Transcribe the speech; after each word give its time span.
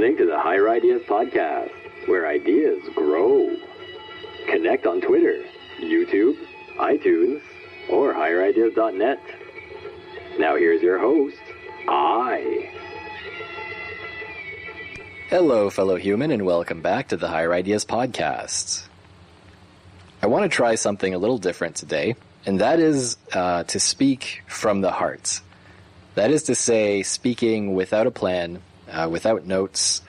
listening 0.00 0.16
to 0.16 0.24
the 0.24 0.40
Higher 0.40 0.70
Ideas 0.70 1.02
Podcast, 1.02 1.70
where 2.08 2.26
ideas 2.26 2.82
grow. 2.94 3.54
Connect 4.46 4.86
on 4.86 5.02
Twitter, 5.02 5.44
YouTube, 5.78 6.38
iTunes, 6.78 7.42
or 7.90 8.14
higherideas.net. 8.14 9.20
Now 10.38 10.56
here's 10.56 10.80
your 10.80 10.98
host, 10.98 11.36
I. 11.86 12.72
Hello, 15.28 15.68
fellow 15.68 15.96
human, 15.96 16.30
and 16.30 16.46
welcome 16.46 16.80
back 16.80 17.08
to 17.08 17.18
the 17.18 17.28
Higher 17.28 17.52
Ideas 17.52 17.84
Podcast. 17.84 18.86
I 20.22 20.28
want 20.28 20.44
to 20.44 20.48
try 20.48 20.76
something 20.76 21.12
a 21.12 21.18
little 21.18 21.36
different 21.36 21.76
today, 21.76 22.16
and 22.46 22.62
that 22.62 22.80
is 22.80 23.18
uh, 23.34 23.64
to 23.64 23.78
speak 23.78 24.44
from 24.46 24.80
the 24.80 24.92
heart. 24.92 25.42
That 26.14 26.30
is 26.30 26.44
to 26.44 26.54
say, 26.54 27.02
speaking 27.02 27.74
without 27.74 28.06
a 28.06 28.10
plan, 28.10 28.62
uh, 28.90 29.08
without 29.10 29.46
notes, 29.46 30.02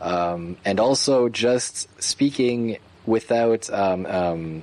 um, 0.00 0.56
and 0.64 0.80
also 0.80 1.28
just 1.28 1.88
speaking 2.02 2.78
without 3.06 3.68
um, 3.70 4.06
um, 4.06 4.62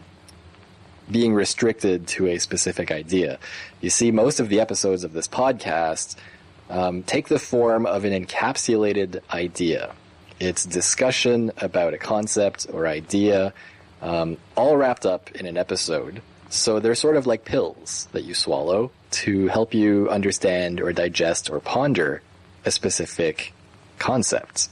being 1.10 1.34
restricted 1.34 2.08
to 2.08 2.28
a 2.28 2.38
specific 2.38 2.92
idea. 2.92 3.40
You 3.82 3.90
see, 3.90 4.12
most 4.12 4.40
of 4.40 4.50
the 4.50 4.60
episodes 4.60 5.04
of 5.04 5.14
this 5.14 5.28
podcast 5.28 6.16
um, 6.70 7.04
take 7.04 7.28
the 7.28 7.40
form 7.40 7.86
of 7.86 8.06
an 8.06 8.26
encapsulated 8.26 9.22
idea. 9.32 9.94
It's 10.40 10.66
discussion 10.66 11.52
about 11.58 11.94
a 11.94 11.98
concept 11.98 12.68
or 12.72 12.88
idea, 12.88 13.54
um, 14.02 14.38
all 14.56 14.78
wrapped 14.78 15.06
up 15.06 15.32
in 15.32 15.46
an 15.46 15.58
episode. 15.58 16.22
So 16.50 16.80
they're 16.80 16.96
sort 16.96 17.18
of 17.18 17.28
like 17.28 17.44
pills 17.46 18.08
that 18.12 18.24
you 18.24 18.34
swallow 18.34 18.92
to 19.12 19.48
help 19.48 19.74
you 19.74 20.10
understand 20.10 20.80
or 20.80 20.94
digest 20.94 21.50
or 21.50 21.60
ponder 21.60 22.22
a 22.66 22.72
specific 22.72 23.54
concept. 24.00 24.70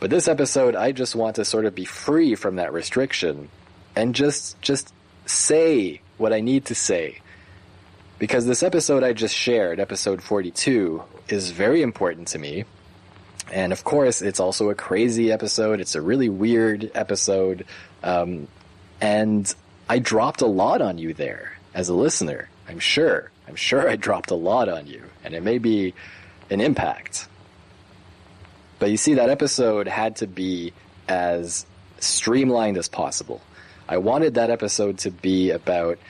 But 0.00 0.10
this 0.10 0.26
episode, 0.28 0.74
I 0.74 0.92
just 0.92 1.14
want 1.14 1.36
to 1.36 1.44
sort 1.44 1.64
of 1.64 1.74
be 1.74 1.84
free 1.84 2.34
from 2.34 2.56
that 2.56 2.72
restriction 2.72 3.48
and 3.94 4.14
just, 4.14 4.60
just 4.60 4.92
say 5.26 6.00
what 6.18 6.32
I 6.32 6.40
need 6.40 6.66
to 6.66 6.74
say. 6.74 7.20
Because 8.18 8.46
this 8.46 8.62
episode 8.62 9.02
I 9.02 9.12
just 9.12 9.34
shared, 9.34 9.80
episode 9.80 10.22
42, 10.22 11.02
is 11.28 11.50
very 11.50 11.82
important 11.82 12.28
to 12.28 12.38
me. 12.38 12.64
And 13.52 13.72
of 13.72 13.84
course, 13.84 14.22
it's 14.22 14.40
also 14.40 14.70
a 14.70 14.74
crazy 14.74 15.30
episode. 15.30 15.80
It's 15.80 15.94
a 15.94 16.00
really 16.00 16.28
weird 16.28 16.90
episode. 16.94 17.66
Um, 18.02 18.48
and 19.00 19.52
I 19.88 19.98
dropped 19.98 20.40
a 20.40 20.46
lot 20.46 20.80
on 20.80 20.98
you 20.98 21.14
there 21.14 21.56
as 21.74 21.88
a 21.88 21.94
listener. 21.94 22.48
I'm 22.68 22.78
sure. 22.78 23.30
I'm 23.48 23.56
sure 23.56 23.88
I 23.88 23.96
dropped 23.96 24.30
a 24.30 24.36
lot 24.36 24.68
on 24.68 24.86
you. 24.86 25.02
And 25.24 25.34
it 25.34 25.42
may 25.42 25.58
be 25.58 25.94
an 26.50 26.60
impact. 26.60 27.28
But 28.82 28.90
you 28.90 28.96
see, 28.96 29.14
that 29.14 29.30
episode 29.30 29.86
had 29.86 30.16
to 30.16 30.26
be 30.26 30.72
as 31.06 31.66
streamlined 32.00 32.76
as 32.76 32.88
possible. 32.88 33.40
I 33.88 33.98
wanted 33.98 34.34
that 34.34 34.50
episode 34.50 34.98
to 34.98 35.12
be 35.12 35.52
about 35.52 36.00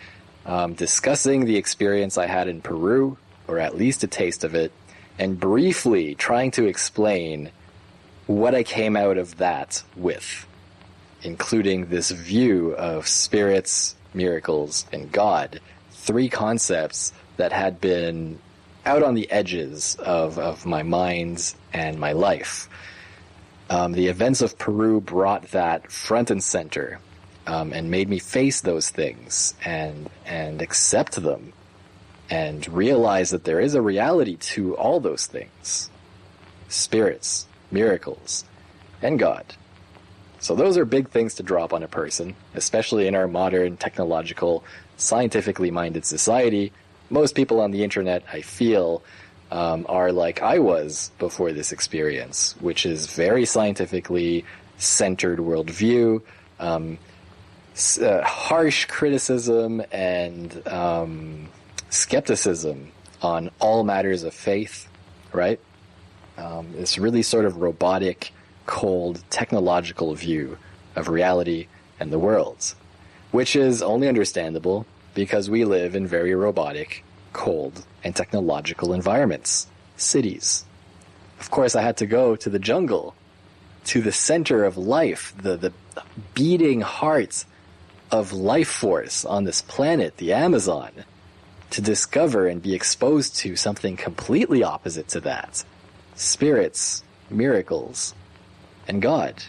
um, 0.47 0.73
discussing 0.73 1.45
the 1.45 1.59
experience 1.59 2.17
I 2.17 2.25
had 2.25 2.49
in 2.49 2.63
Peru, 2.63 3.19
or 3.47 3.59
at 3.59 3.77
least 3.77 4.05
a 4.05 4.07
taste 4.07 4.43
of 4.43 4.55
it, 4.55 4.73
and 5.19 5.39
briefly 5.39 6.15
trying 6.15 6.51
to 6.53 6.65
explain 6.65 7.51
what 8.27 8.55
I 8.55 8.63
came 8.63 8.97
out 8.97 9.19
of 9.19 9.37
that 9.37 9.83
with, 9.95 10.47
including 11.23 11.91
this 11.91 12.11
view 12.11 12.71
of 12.77 13.07
spirits, 13.07 13.97
miracles, 14.15 14.87
and 14.95 15.13
God, 15.13 15.61
three 15.91 16.31
concepts 16.31 17.13
that 17.37 17.53
had 17.53 17.83
been 17.83 18.39
out 18.85 19.03
on 19.03 19.15
the 19.15 19.31
edges 19.31 19.97
of, 19.97 20.39
of 20.39 20.67
my 20.67 20.83
mind 20.83 21.55
and 21.73 21.99
my 21.99 22.13
life. 22.13 22.69
Um, 23.71 23.93
the 23.93 24.09
events 24.09 24.43
of 24.43 24.59
Peru 24.59 25.01
brought 25.01 25.51
that 25.53 25.91
front 25.91 26.31
and 26.31 26.43
center 26.43 26.99
um, 27.47 27.73
and 27.73 27.91
made 27.91 28.09
me 28.09 28.19
face 28.19 28.61
those 28.61 28.91
things 28.91 29.55
and 29.65 30.09
and 30.27 30.63
accept 30.63 31.17
them 31.23 31.53
and 32.31 32.67
realize 32.69 33.31
that 33.31 33.45
there 33.45 33.61
is 33.61 33.75
a 33.75 33.83
reality 33.83 34.37
to 34.37 34.77
all 34.77 35.01
those 35.01 35.27
things 35.27 35.91
spirits 36.69 37.47
miracles 37.71 38.45
and 39.03 39.19
god 39.19 39.45
so 40.39 40.55
those 40.55 40.77
are 40.77 40.85
big 40.85 41.09
things 41.11 41.35
to 41.35 41.43
drop 41.43 41.73
on 41.73 41.83
a 41.83 41.89
person 41.89 42.35
especially 42.55 43.07
in 43.07 43.15
our 43.15 43.29
modern 43.29 43.77
technological 43.77 44.65
scientifically 44.97 45.71
minded 45.71 46.05
society 46.05 46.73
most 47.13 47.35
people 47.35 47.61
on 47.61 47.71
the 47.71 47.85
internet 47.85 48.25
i 48.33 48.41
feel 48.41 49.03
um, 49.51 49.87
are 49.89 50.13
like 50.13 50.43
i 50.43 50.59
was 50.59 51.13
before 51.19 51.53
this 51.53 51.73
experience 51.73 52.57
which 52.61 52.85
is 52.87 53.07
very 53.15 53.45
scientifically 53.45 54.45
centered 54.79 55.39
worldview 55.39 56.21
um, 56.59 56.99
uh, 58.03 58.23
harsh 58.23 58.85
criticism 58.87 59.83
and 59.93 60.67
um, 60.69 61.49
skepticism 61.91 62.93
on 63.23 63.51
all 63.61 63.85
matters 63.85 64.25
of 64.25 64.35
faith, 64.35 64.89
right? 65.33 65.61
Um, 66.37 66.73
this 66.73 66.99
really 66.99 67.23
sort 67.23 67.45
of 67.45 67.57
robotic, 67.57 68.33
cold, 68.67 69.23
technological 69.31 70.15
view 70.15 70.59
of 70.97 71.09
reality 71.09 71.69
and 72.01 72.13
the 72.13 72.19
world, 72.19 72.75
which 73.31 73.57
is 73.57 73.83
only 73.83 74.09
understandable 74.09 74.87
because 75.15 75.51
we 75.51 75.65
live 75.65 75.95
in 75.95 76.07
very 76.07 76.35
robotic, 76.35 77.05
cold, 77.33 77.85
and 78.05 78.15
technological 78.15 78.93
environments, 78.93 79.67
cities. 79.97 80.65
Of 81.41 81.51
course, 81.51 81.75
I 81.75 81.83
had 81.83 81.97
to 81.99 82.07
go 82.07 82.37
to 82.37 82.51
the 82.51 82.59
jungle, 82.59 83.15
to 83.87 84.01
the 84.01 84.13
center 84.13 84.65
of 84.65 84.77
life, 84.77 85.35
the, 85.37 85.57
the 85.57 85.73
beating 86.35 86.81
heart 86.81 87.45
of 88.11 88.33
life 88.33 88.69
force 88.69 89.25
on 89.25 89.45
this 89.45 89.63
planet, 89.63 90.19
the 90.19 90.33
Amazon, 90.33 90.91
to 91.71 91.81
discover 91.81 92.47
and 92.47 92.63
be 92.63 92.75
exposed 92.75 93.37
to 93.37 93.57
something 93.57 93.97
completely 93.97 94.63
opposite 94.63 95.09
to 95.09 95.21
that 95.21 95.65
spirits, 96.15 97.03
miracles, 97.31 98.15
and 98.87 99.01
God. 99.01 99.43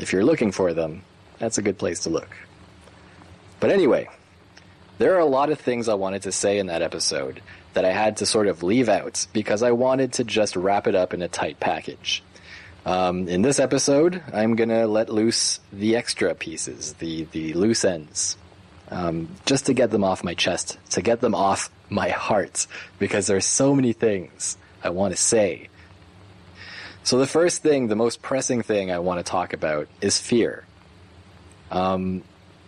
If 0.00 0.12
you're 0.12 0.24
looking 0.24 0.50
for 0.50 0.72
them, 0.72 1.02
that's 1.38 1.58
a 1.58 1.62
good 1.62 1.78
place 1.78 2.00
to 2.00 2.10
look. 2.10 2.34
But 3.60 3.70
anyway, 3.70 4.08
there 4.98 5.14
are 5.14 5.20
a 5.20 5.26
lot 5.26 5.50
of 5.50 5.60
things 5.60 5.88
I 5.88 5.94
wanted 5.94 6.22
to 6.22 6.32
say 6.32 6.58
in 6.58 6.66
that 6.66 6.82
episode 6.82 7.42
that 7.74 7.84
I 7.84 7.92
had 7.92 8.18
to 8.18 8.26
sort 8.26 8.46
of 8.46 8.62
leave 8.62 8.88
out 8.88 9.26
because 9.32 9.62
I 9.62 9.72
wanted 9.72 10.14
to 10.14 10.24
just 10.24 10.56
wrap 10.56 10.86
it 10.86 10.94
up 10.94 11.14
in 11.14 11.22
a 11.22 11.28
tight 11.28 11.58
package. 11.60 12.22
Um, 12.84 13.28
in 13.28 13.42
this 13.42 13.60
episode, 13.60 14.22
I'm 14.32 14.56
gonna 14.56 14.86
let 14.86 15.08
loose 15.08 15.60
the 15.72 15.96
extra 15.96 16.34
pieces, 16.34 16.94
the 16.94 17.24
the 17.30 17.52
loose 17.54 17.84
ends, 17.84 18.36
um, 18.90 19.28
just 19.46 19.66
to 19.66 19.74
get 19.74 19.90
them 19.90 20.02
off 20.02 20.24
my 20.24 20.34
chest, 20.34 20.78
to 20.90 21.00
get 21.00 21.20
them 21.20 21.34
off 21.34 21.70
my 21.88 22.08
heart, 22.08 22.66
because 22.98 23.26
there's 23.28 23.46
so 23.46 23.74
many 23.74 23.92
things 23.92 24.56
I 24.82 24.90
want 24.90 25.14
to 25.14 25.20
say. 25.20 25.68
So 27.04 27.18
the 27.18 27.26
first 27.26 27.62
thing, 27.62 27.88
the 27.88 27.96
most 27.96 28.20
pressing 28.20 28.62
thing 28.62 28.90
I 28.90 28.98
want 28.98 29.24
to 29.24 29.28
talk 29.28 29.52
about 29.52 29.88
is 30.00 30.18
fear. 30.18 30.64
Um, 31.70 32.22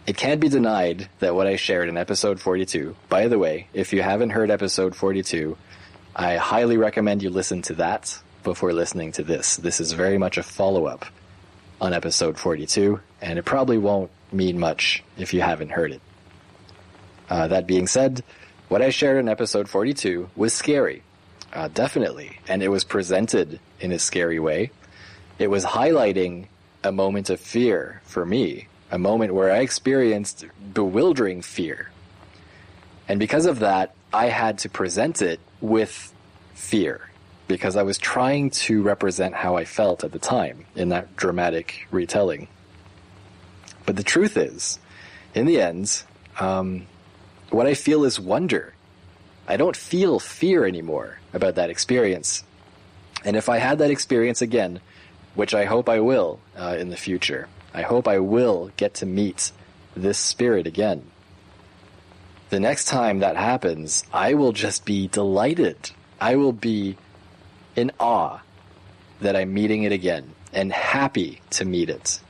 it 0.06 0.16
can't 0.16 0.40
be 0.40 0.48
denied 0.48 1.08
that 1.20 1.34
what 1.34 1.46
I 1.46 1.56
shared 1.56 1.88
in 1.88 1.96
episode 1.96 2.40
42. 2.40 2.94
By 3.08 3.28
the 3.28 3.38
way, 3.38 3.68
if 3.72 3.92
you 3.92 4.02
haven't 4.02 4.30
heard 4.30 4.50
episode 4.50 4.94
42, 4.94 5.56
I 6.14 6.36
highly 6.36 6.76
recommend 6.76 7.22
you 7.22 7.30
listen 7.30 7.62
to 7.62 7.74
that 7.74 8.18
before 8.42 8.72
listening 8.72 9.12
to 9.12 9.22
this. 9.22 9.56
This 9.56 9.80
is 9.80 9.92
very 9.92 10.18
much 10.18 10.36
a 10.36 10.42
follow 10.42 10.86
up 10.86 11.06
on 11.80 11.94
episode 11.94 12.38
42, 12.38 13.00
and 13.22 13.38
it 13.38 13.44
probably 13.44 13.78
won't 13.78 14.10
mean 14.30 14.58
much 14.58 15.02
if 15.16 15.32
you 15.32 15.40
haven't 15.40 15.70
heard 15.70 15.92
it. 15.92 16.02
Uh, 17.30 17.48
that 17.48 17.66
being 17.66 17.86
said, 17.86 18.22
what 18.68 18.82
I 18.82 18.90
shared 18.90 19.16
in 19.16 19.28
episode 19.28 19.68
42 19.68 20.28
was 20.36 20.52
scary, 20.52 21.02
uh, 21.54 21.68
definitely, 21.68 22.38
and 22.46 22.62
it 22.62 22.68
was 22.68 22.84
presented 22.84 23.58
in 23.80 23.90
a 23.90 23.98
scary 23.98 24.38
way. 24.38 24.70
It 25.38 25.48
was 25.48 25.64
highlighting 25.64 26.48
a 26.82 26.92
moment 26.92 27.30
of 27.30 27.40
fear 27.40 28.02
for 28.04 28.26
me, 28.26 28.68
a 28.94 28.98
moment 28.98 29.34
where 29.34 29.50
I 29.50 29.58
experienced 29.58 30.46
bewildering 30.72 31.42
fear. 31.42 31.90
And 33.08 33.18
because 33.18 33.44
of 33.44 33.58
that, 33.58 33.92
I 34.12 34.26
had 34.26 34.58
to 34.58 34.68
present 34.68 35.20
it 35.20 35.40
with 35.60 36.14
fear 36.54 37.00
because 37.48 37.74
I 37.74 37.82
was 37.82 37.98
trying 37.98 38.50
to 38.50 38.82
represent 38.82 39.34
how 39.34 39.56
I 39.56 39.64
felt 39.64 40.04
at 40.04 40.12
the 40.12 40.20
time 40.20 40.66
in 40.76 40.90
that 40.90 41.16
dramatic 41.16 41.88
retelling. 41.90 42.46
But 43.84 43.96
the 43.96 44.04
truth 44.04 44.36
is, 44.36 44.78
in 45.34 45.46
the 45.46 45.60
end, 45.60 46.04
um, 46.38 46.86
what 47.50 47.66
I 47.66 47.74
feel 47.74 48.04
is 48.04 48.20
wonder. 48.20 48.74
I 49.48 49.56
don't 49.56 49.76
feel 49.76 50.20
fear 50.20 50.64
anymore 50.64 51.18
about 51.32 51.56
that 51.56 51.68
experience. 51.68 52.44
And 53.24 53.34
if 53.34 53.48
I 53.48 53.58
had 53.58 53.78
that 53.78 53.90
experience 53.90 54.40
again, 54.40 54.78
which 55.34 55.52
I 55.52 55.64
hope 55.64 55.88
I 55.88 55.98
will 55.98 56.38
uh, 56.56 56.76
in 56.78 56.90
the 56.90 56.96
future, 56.96 57.48
I 57.74 57.82
hope 57.82 58.06
I 58.06 58.20
will 58.20 58.70
get 58.76 58.94
to 58.94 59.06
meet 59.06 59.50
this 59.96 60.18
spirit 60.18 60.66
again. 60.66 61.02
The 62.50 62.60
next 62.60 62.84
time 62.84 63.18
that 63.18 63.36
happens, 63.36 64.04
I 64.12 64.34
will 64.34 64.52
just 64.52 64.84
be 64.84 65.08
delighted. 65.08 65.90
I 66.20 66.36
will 66.36 66.52
be 66.52 66.96
in 67.74 67.90
awe 67.98 68.38
that 69.20 69.34
I'm 69.34 69.52
meeting 69.52 69.82
it 69.82 69.92
again 69.92 70.30
and 70.52 70.72
happy 70.72 71.40
to 71.50 71.64
meet 71.64 71.90
it. 71.90 72.20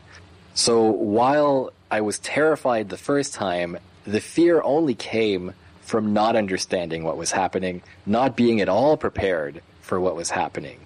So 0.55 0.85
while 0.85 1.73
I 1.91 2.01
was 2.01 2.19
terrified 2.19 2.89
the 2.89 2.97
first 2.97 3.35
time, 3.35 3.77
the 4.05 4.21
fear 4.21 4.63
only 4.63 4.95
came 4.95 5.53
from 5.83 6.15
not 6.15 6.37
understanding 6.37 7.05
what 7.05 7.19
was 7.19 7.33
happening, 7.33 7.83
not 8.07 8.37
being 8.37 8.63
at 8.63 8.69
all 8.71 8.97
prepared 8.97 9.61
for 9.83 10.01
what 10.01 10.17
was 10.17 10.31
happening. 10.31 10.81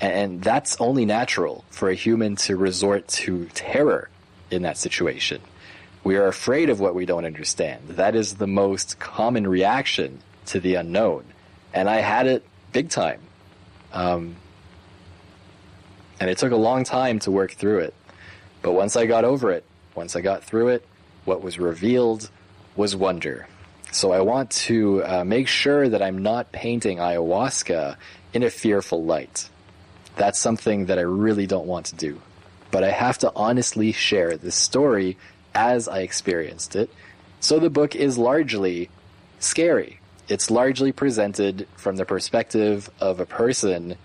And 0.00 0.42
that's 0.42 0.80
only 0.80 1.04
natural 1.04 1.64
for 1.70 1.88
a 1.88 1.94
human 1.94 2.36
to 2.36 2.56
resort 2.56 3.06
to 3.08 3.46
terror 3.54 4.10
in 4.50 4.62
that 4.62 4.76
situation. 4.76 5.40
We 6.02 6.16
are 6.16 6.26
afraid 6.26 6.68
of 6.68 6.80
what 6.80 6.94
we 6.94 7.06
don't 7.06 7.24
understand. 7.24 7.88
That 7.88 8.14
is 8.14 8.34
the 8.34 8.46
most 8.46 8.98
common 8.98 9.46
reaction 9.46 10.20
to 10.46 10.60
the 10.60 10.74
unknown. 10.74 11.24
And 11.72 11.88
I 11.88 12.00
had 12.00 12.26
it 12.26 12.44
big 12.72 12.90
time. 12.90 13.20
Um, 13.92 14.36
and 16.20 16.28
it 16.28 16.38
took 16.38 16.52
a 16.52 16.56
long 16.56 16.84
time 16.84 17.18
to 17.20 17.30
work 17.30 17.52
through 17.52 17.78
it. 17.78 17.94
But 18.62 18.72
once 18.72 18.96
I 18.96 19.06
got 19.06 19.24
over 19.24 19.50
it, 19.50 19.64
once 19.94 20.16
I 20.16 20.20
got 20.20 20.44
through 20.44 20.68
it, 20.68 20.86
what 21.24 21.42
was 21.42 21.58
revealed 21.58 22.30
was 22.76 22.94
wonder. 22.94 23.46
So 23.92 24.12
I 24.12 24.20
want 24.20 24.50
to 24.50 25.04
uh, 25.04 25.24
make 25.24 25.48
sure 25.48 25.88
that 25.88 26.02
I'm 26.02 26.18
not 26.18 26.50
painting 26.52 26.98
ayahuasca 26.98 27.96
in 28.32 28.42
a 28.42 28.50
fearful 28.50 29.04
light. 29.04 29.48
That's 30.16 30.38
something 30.38 30.86
that 30.86 30.98
I 30.98 31.02
really 31.02 31.46
don't 31.46 31.66
want 31.66 31.86
to 31.86 31.96
do. 31.96 32.20
But 32.70 32.84
I 32.84 32.90
have 32.90 33.18
to 33.18 33.32
honestly 33.34 33.92
share 33.92 34.36
this 34.36 34.54
story 34.54 35.16
as 35.54 35.88
I 35.88 36.00
experienced 36.00 36.76
it. 36.76 36.90
So 37.40 37.58
the 37.58 37.70
book 37.70 37.94
is 37.94 38.18
largely 38.18 38.90
scary. 39.38 40.00
It's 40.28 40.50
largely 40.50 40.92
presented 40.92 41.68
from 41.76 41.96
the 41.96 42.04
perspective 42.04 42.90
of 43.00 43.20
a 43.20 43.26
person 43.26 43.96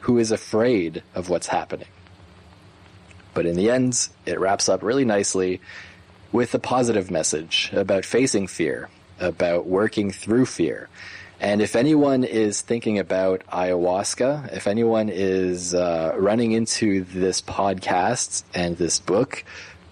who 0.00 0.18
is 0.18 0.32
afraid 0.32 1.02
of 1.14 1.28
what's 1.28 1.46
happening. 1.46 1.88
But 3.32 3.46
in 3.46 3.56
the 3.56 3.70
end, 3.70 4.08
it 4.26 4.40
wraps 4.40 4.68
up 4.68 4.82
really 4.82 5.04
nicely 5.04 5.60
with 6.32 6.54
a 6.54 6.58
positive 6.58 7.10
message 7.10 7.70
about 7.72 8.04
facing 8.04 8.46
fear 8.46 8.88
about 9.20 9.66
working 9.66 10.10
through 10.10 10.46
fear. 10.46 10.88
And 11.40 11.62
if 11.62 11.74
anyone 11.74 12.22
is 12.22 12.60
thinking 12.60 12.98
about 12.98 13.42
ayahuasca, 13.46 14.52
if 14.52 14.66
anyone 14.66 15.08
is 15.08 15.74
uh, 15.74 16.14
running 16.18 16.52
into 16.52 17.04
this 17.04 17.40
podcast 17.40 18.44
and 18.54 18.76
this 18.76 18.98
book 19.00 19.44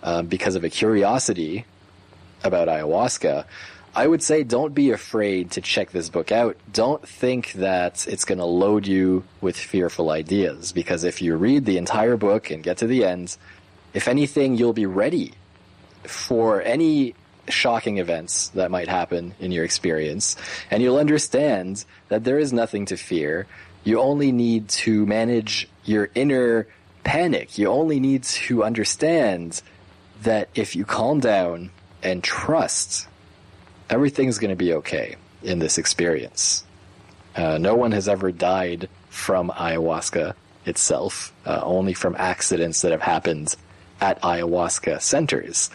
uh, 0.02 0.22
because 0.22 0.56
of 0.56 0.64
a 0.64 0.68
curiosity 0.68 1.64
about 2.44 2.68
ayahuasca, 2.68 3.46
I 3.94 4.06
would 4.06 4.22
say 4.22 4.44
don't 4.44 4.74
be 4.74 4.90
afraid 4.90 5.52
to 5.52 5.62
check 5.62 5.90
this 5.90 6.10
book 6.10 6.30
out. 6.30 6.58
Don't 6.70 7.06
think 7.08 7.52
that 7.54 8.06
it's 8.06 8.26
going 8.26 8.38
to 8.38 8.44
load 8.44 8.86
you 8.86 9.24
with 9.40 9.56
fearful 9.56 10.10
ideas 10.10 10.72
because 10.72 11.02
if 11.02 11.22
you 11.22 11.34
read 11.34 11.64
the 11.64 11.78
entire 11.78 12.18
book 12.18 12.50
and 12.50 12.62
get 12.62 12.76
to 12.78 12.86
the 12.86 13.06
end, 13.06 13.38
if 13.94 14.06
anything, 14.06 14.54
you'll 14.54 14.74
be 14.74 14.86
ready 14.86 15.32
for 16.04 16.60
any 16.60 17.14
shocking 17.50 17.98
events 17.98 18.48
that 18.50 18.70
might 18.70 18.88
happen 18.88 19.34
in 19.40 19.52
your 19.52 19.64
experience, 19.64 20.36
and 20.70 20.82
you'll 20.82 20.98
understand 20.98 21.84
that 22.08 22.24
there 22.24 22.38
is 22.38 22.52
nothing 22.52 22.86
to 22.86 22.96
fear. 22.96 23.46
You 23.84 24.00
only 24.00 24.32
need 24.32 24.68
to 24.70 25.06
manage 25.06 25.68
your 25.84 26.10
inner 26.14 26.66
panic. 27.04 27.58
You 27.58 27.68
only 27.68 28.00
need 28.00 28.24
to 28.24 28.64
understand 28.64 29.62
that 30.22 30.48
if 30.54 30.76
you 30.76 30.84
calm 30.84 31.20
down 31.20 31.70
and 32.02 32.22
trust, 32.22 33.08
everything's 33.88 34.38
going 34.38 34.50
to 34.50 34.56
be 34.56 34.74
okay 34.74 35.16
in 35.42 35.58
this 35.58 35.78
experience. 35.78 36.64
Uh, 37.34 37.58
no 37.58 37.74
one 37.74 37.92
has 37.92 38.08
ever 38.08 38.32
died 38.32 38.88
from 39.08 39.50
ayahuasca 39.50 40.34
itself, 40.66 41.32
uh, 41.46 41.60
only 41.62 41.94
from 41.94 42.14
accidents 42.18 42.82
that 42.82 42.92
have 42.92 43.02
happened 43.02 43.54
at 44.00 44.20
ayahuasca 44.22 45.00
centers. 45.00 45.70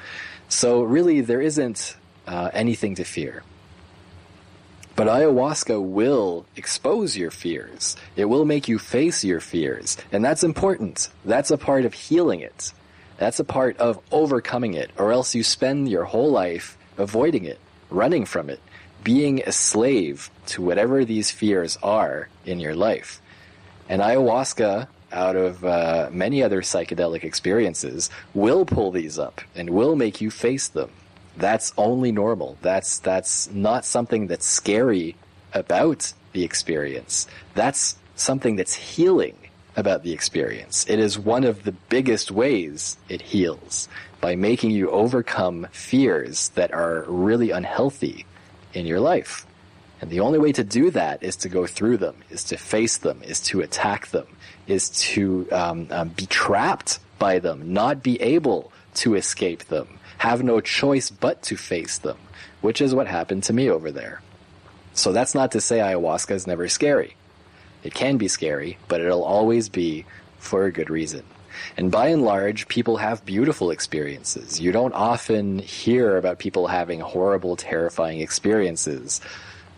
So 0.54 0.84
really, 0.84 1.22
there 1.22 1.42
isn't 1.42 1.98
uh, 2.28 2.52
anything 2.54 2.96
to 2.96 3.04
fear. 3.04 3.44
But 4.96 5.08
ayahuasca 5.08 5.82
will 5.82 6.46
expose 6.56 7.18
your 7.18 7.32
fears. 7.32 7.98
It 8.16 8.26
will 8.26 8.46
make 8.46 8.68
you 8.68 8.78
face 8.78 9.24
your 9.24 9.40
fears. 9.40 9.98
And 10.12 10.24
that's 10.24 10.44
important. 10.44 11.10
That's 11.26 11.50
a 11.50 11.58
part 11.58 11.86
of 11.86 11.96
healing 11.96 12.42
it. 12.42 12.72
That's 13.18 13.40
a 13.40 13.44
part 13.44 13.78
of 13.78 14.00
overcoming 14.12 14.76
it. 14.76 14.92
Or 14.96 15.12
else 15.12 15.34
you 15.34 15.44
spend 15.44 15.90
your 15.90 16.04
whole 16.04 16.30
life 16.30 16.78
avoiding 17.00 17.46
it, 17.46 17.60
running 17.90 18.24
from 18.24 18.52
it, 18.52 18.60
being 19.04 19.42
a 19.42 19.52
slave 19.52 20.30
to 20.48 20.62
whatever 20.62 21.04
these 21.04 21.32
fears 21.32 21.80
are 21.82 22.30
in 22.46 22.60
your 22.60 22.76
life. 22.76 23.22
And 23.90 24.04
ayahuasca 24.04 24.88
out 25.14 25.36
of 25.36 25.64
uh, 25.64 26.10
many 26.12 26.44
other 26.44 26.62
psychedelic 26.62 27.24
experiences 27.24 28.10
will 28.34 28.66
pull 28.66 28.92
these 28.92 29.18
up 29.18 29.42
and 29.56 29.70
will 29.70 29.96
make 29.96 30.20
you 30.20 30.30
face 30.32 30.68
them. 30.68 30.92
That's 31.38 31.74
only 31.78 32.12
normal. 32.12 32.58
That's 32.62 33.00
that's 33.00 33.50
not 33.52 33.86
something 33.86 34.28
that's 34.28 34.46
scary 34.46 35.16
about 35.54 36.14
the 36.34 36.44
experience. 36.44 37.28
That's 37.56 37.96
something 38.16 38.56
that's 38.56 38.74
healing 38.76 39.38
about 39.76 40.04
the 40.04 40.14
experience. 40.14 40.86
It 40.88 41.00
is 41.00 41.18
one 41.18 41.44
of 41.44 41.64
the 41.64 41.72
biggest 41.72 42.30
ways 42.32 42.98
it 43.10 43.22
heals 43.22 43.88
by 44.22 44.36
making 44.36 44.72
you 44.72 44.90
overcome 44.90 45.68
fears 45.72 46.50
that 46.50 46.74
are 46.74 47.06
really 47.08 47.52
unhealthy 47.52 48.26
in 48.74 48.86
your 48.86 49.00
life. 49.00 49.46
And 50.02 50.12
the 50.12 50.20
only 50.20 50.38
way 50.38 50.52
to 50.52 50.64
do 50.64 50.92
that 50.92 51.24
is 51.24 51.36
to 51.38 51.50
go 51.50 51.66
through 51.66 51.98
them, 51.98 52.18
is 52.30 52.44
to 52.46 52.58
face 52.58 52.98
them, 52.98 53.24
is 53.24 53.40
to 53.42 53.62
attack 53.62 54.08
them, 54.08 54.28
is 54.68 54.90
to 54.90 55.48
um, 55.52 55.88
um, 55.92 56.10
be 56.10 56.26
trapped 56.26 57.00
by 57.20 57.40
them, 57.40 57.74
not 57.74 58.04
be 58.04 58.22
able 58.22 58.72
to 58.96 59.16
escape 59.16 59.66
them, 59.66 60.00
have 60.18 60.44
no 60.44 60.62
choice 60.62 61.10
but 61.10 61.42
to 61.44 61.56
face 61.56 61.98
them, 61.98 62.18
which 62.62 62.82
is 62.82 62.96
what 62.96 63.08
happened 63.08 63.44
to 63.44 63.54
me 63.54 63.70
over 63.70 63.92
there. 63.92 64.22
So 64.94 65.12
that's 65.12 65.34
not 65.34 65.52
to 65.54 65.62
say 65.62 65.80
ayahuasca 65.80 66.32
is 66.32 66.48
never 66.48 66.68
scary. 66.68 67.16
It 67.84 67.94
can 67.94 68.18
be 68.18 68.28
scary, 68.28 68.78
but 68.88 69.02
it'll 69.02 69.24
always 69.24 69.70
be 69.70 70.06
for 70.40 70.66
a 70.66 70.72
good 70.72 70.90
reason. 70.90 71.24
And 71.78 71.92
by 71.92 72.08
and 72.08 72.24
large, 72.24 72.68
people 72.68 72.98
have 72.98 73.26
beautiful 73.26 73.72
experiences. 73.72 74.60
You 74.60 74.72
don't 74.72 74.94
often 74.94 75.60
hear 75.60 76.18
about 76.18 76.40
people 76.40 76.68
having 76.68 77.00
horrible, 77.00 77.56
terrifying 77.56 78.22
experiences 78.22 79.22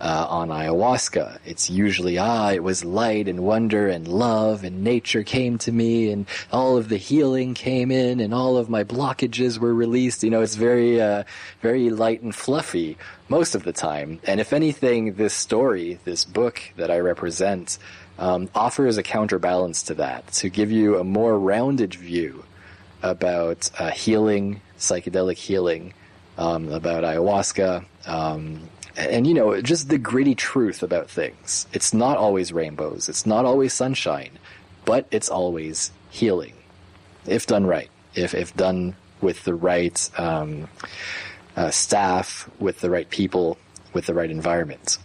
uh, 0.01 0.27
on 0.29 0.49
ayahuasca. 0.49 1.39
It's 1.45 1.69
usually, 1.69 2.17
ah, 2.17 2.51
it 2.51 2.63
was 2.63 2.83
light 2.83 3.27
and 3.27 3.41
wonder 3.41 3.87
and 3.87 4.07
love 4.07 4.63
and 4.63 4.83
nature 4.83 5.23
came 5.23 5.57
to 5.59 5.71
me 5.71 6.11
and 6.11 6.25
all 6.51 6.77
of 6.77 6.89
the 6.89 6.97
healing 6.97 7.53
came 7.53 7.91
in 7.91 8.19
and 8.19 8.33
all 8.33 8.57
of 8.57 8.69
my 8.69 8.83
blockages 8.83 9.57
were 9.57 9.73
released. 9.73 10.23
You 10.23 10.29
know, 10.29 10.41
it's 10.41 10.55
very, 10.55 11.01
uh, 11.01 11.23
very 11.61 11.89
light 11.89 12.21
and 12.21 12.35
fluffy 12.35 12.97
most 13.29 13.55
of 13.55 13.63
the 13.63 13.73
time. 13.73 14.19
And 14.25 14.39
if 14.39 14.53
anything, 14.53 15.13
this 15.13 15.33
story, 15.33 15.99
this 16.03 16.25
book 16.25 16.61
that 16.75 16.91
I 16.91 16.99
represent, 16.99 17.77
um, 18.17 18.49
offers 18.55 18.97
a 18.97 19.03
counterbalance 19.03 19.83
to 19.83 19.93
that 19.95 20.27
to 20.33 20.49
give 20.49 20.71
you 20.71 20.99
a 20.99 21.03
more 21.03 21.37
rounded 21.37 21.93
view 21.93 22.45
about 23.01 23.69
uh, 23.77 23.91
healing, 23.91 24.61
psychedelic 24.77 25.37
healing, 25.37 25.93
um, 26.37 26.69
about 26.69 27.03
ayahuasca, 27.03 27.85
um, 28.07 28.61
and 28.97 29.27
you 29.27 29.33
know, 29.33 29.59
just 29.61 29.89
the 29.89 29.97
gritty 29.97 30.35
truth 30.35 30.83
about 30.83 31.09
things. 31.09 31.67
It's 31.73 31.93
not 31.93 32.17
always 32.17 32.53
rainbows. 32.53 33.09
It's 33.09 33.25
not 33.25 33.45
always 33.45 33.73
sunshine, 33.73 34.31
but 34.85 35.07
it's 35.11 35.29
always 35.29 35.91
healing, 36.09 36.53
if 37.25 37.45
done 37.47 37.65
right. 37.65 37.89
If 38.13 38.33
if 38.33 38.55
done 38.55 38.95
with 39.21 39.43
the 39.43 39.53
right 39.53 40.09
um, 40.17 40.67
uh, 41.55 41.71
staff, 41.71 42.49
with 42.59 42.79
the 42.79 42.89
right 42.89 43.09
people, 43.09 43.57
with 43.93 44.05
the 44.05 44.13
right 44.13 44.29
environment. 44.29 44.97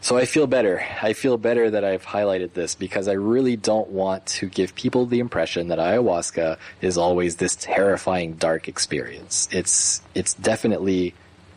So 0.00 0.16
I 0.16 0.24
feel 0.24 0.46
better. 0.46 0.84
I 1.02 1.14
feel 1.14 1.36
better 1.36 1.68
that 1.68 1.84
I've 1.84 2.06
highlighted 2.06 2.52
this 2.52 2.76
because 2.76 3.08
I 3.08 3.14
really 3.14 3.56
don't 3.56 3.88
want 3.88 4.24
to 4.26 4.46
give 4.46 4.74
people 4.76 5.04
the 5.06 5.18
impression 5.18 5.68
that 5.68 5.80
ayahuasca 5.80 6.58
is 6.80 6.96
always 6.96 7.36
this 7.36 7.56
terrifying 7.56 8.34
dark 8.34 8.68
experience. 8.68 9.48
It's 9.50 10.00
it's 10.14 10.34
definitely 10.34 11.14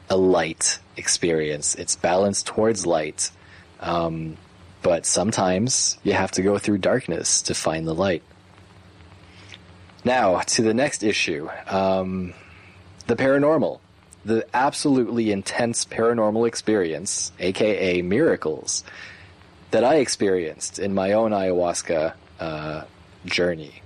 a 0.09 0.17
light 0.17 0.79
experience. 0.99 1.73
It's 1.75 1.95
balanced 1.95 2.45
towards 2.45 2.85
light. 2.85 3.31
Um, 3.79 4.37
but 4.81 5.05
sometimes 5.05 5.97
you 6.03 6.13
have 6.13 6.31
to 6.31 6.41
go 6.41 6.57
through 6.57 6.77
darkness 6.77 7.41
to 7.43 7.53
find 7.53 7.87
the 7.87 7.95
light. 7.95 8.23
Now, 10.05 10.39
to 10.39 10.61
the 10.61 10.73
next 10.73 11.03
issue 11.03 11.49
um, 11.67 12.33
the 13.07 13.15
paranormal. 13.15 13.79
The 14.23 14.45
absolutely 14.53 15.31
intense 15.31 15.85
paranormal 15.85 16.47
experience, 16.47 17.31
aka 17.39 18.01
miracles, 18.01 18.83
that 19.71 19.83
I 19.83 19.95
experienced 19.95 20.77
in 20.77 20.93
my 20.93 21.13
own 21.13 21.31
ayahuasca 21.31 22.13
uh, 22.39 22.83
journey 23.25 23.81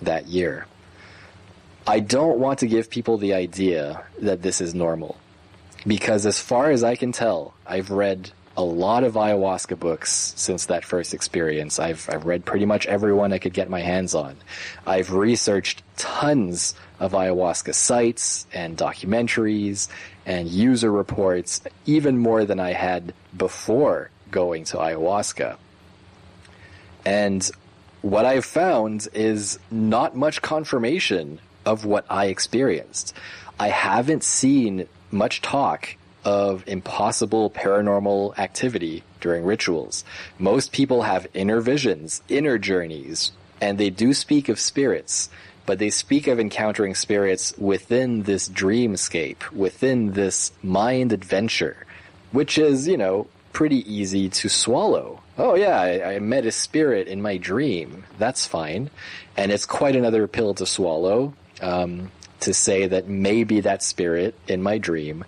that 0.00 0.26
year. 0.26 0.66
I 1.86 2.00
don't 2.00 2.38
want 2.38 2.60
to 2.60 2.66
give 2.66 2.90
people 2.90 3.18
the 3.18 3.34
idea 3.34 4.04
that 4.20 4.40
this 4.40 4.60
is 4.60 4.74
normal 4.74 5.18
because 5.86 6.26
as 6.26 6.40
far 6.40 6.70
as 6.70 6.84
I 6.84 6.96
can 6.96 7.12
tell, 7.12 7.54
I've 7.66 7.90
read 7.90 8.30
a 8.56 8.62
lot 8.62 9.02
of 9.02 9.14
ayahuasca 9.14 9.78
books 9.78 10.34
since 10.36 10.66
that 10.66 10.84
first 10.84 11.14
experience. 11.14 11.78
I've, 11.78 12.08
I've 12.12 12.26
read 12.26 12.44
pretty 12.44 12.66
much 12.66 12.86
every 12.86 13.12
one 13.12 13.32
I 13.32 13.38
could 13.38 13.54
get 13.54 13.70
my 13.70 13.80
hands 13.80 14.14
on. 14.14 14.36
I've 14.86 15.12
researched 15.12 15.82
tons 15.96 16.74
of 17.00 17.12
ayahuasca 17.12 17.74
sites 17.74 18.46
and 18.52 18.76
documentaries 18.76 19.88
and 20.26 20.48
user 20.48 20.92
reports, 20.92 21.62
even 21.86 22.18
more 22.18 22.44
than 22.44 22.60
I 22.60 22.72
had 22.72 23.14
before 23.36 24.10
going 24.30 24.64
to 24.64 24.76
ayahuasca. 24.76 25.56
And 27.04 27.50
what 28.02 28.26
I've 28.26 28.44
found 28.44 29.08
is 29.14 29.58
not 29.70 30.14
much 30.14 30.42
confirmation 30.42 31.40
of 31.64 31.84
what 31.84 32.04
I 32.10 32.26
experienced. 32.26 33.14
I 33.58 33.68
haven't 33.68 34.24
seen 34.24 34.88
much 35.12 35.42
talk 35.42 35.96
of 36.24 36.64
impossible 36.66 37.50
paranormal 37.50 38.38
activity 38.38 39.02
during 39.20 39.44
rituals. 39.44 40.04
Most 40.38 40.72
people 40.72 41.02
have 41.02 41.26
inner 41.34 41.60
visions, 41.60 42.22
inner 42.28 42.58
journeys, 42.58 43.32
and 43.60 43.78
they 43.78 43.90
do 43.90 44.14
speak 44.14 44.48
of 44.48 44.58
spirits, 44.58 45.28
but 45.66 45.78
they 45.78 45.90
speak 45.90 46.26
of 46.26 46.40
encountering 46.40 46.94
spirits 46.94 47.54
within 47.58 48.22
this 48.24 48.48
dreamscape, 48.48 49.50
within 49.52 50.12
this 50.12 50.52
mind 50.62 51.12
adventure, 51.12 51.86
which 52.32 52.58
is, 52.58 52.88
you 52.88 52.96
know, 52.96 53.26
pretty 53.52 53.92
easy 53.92 54.28
to 54.28 54.48
swallow. 54.48 55.20
Oh 55.38 55.54
yeah, 55.54 55.80
I, 55.80 56.14
I 56.14 56.18
met 56.18 56.46
a 56.46 56.52
spirit 56.52 57.06
in 57.08 57.22
my 57.22 57.36
dream. 57.36 58.04
That's 58.18 58.46
fine. 58.46 58.90
And 59.36 59.52
it's 59.52 59.66
quite 59.66 59.96
another 59.96 60.26
pill 60.26 60.54
to 60.54 60.66
swallow, 60.66 61.34
um, 61.60 62.10
to 62.42 62.52
say 62.52 62.86
that 62.86 63.08
maybe 63.08 63.60
that 63.60 63.82
spirit 63.82 64.34
in 64.48 64.62
my 64.62 64.76
dream 64.78 65.24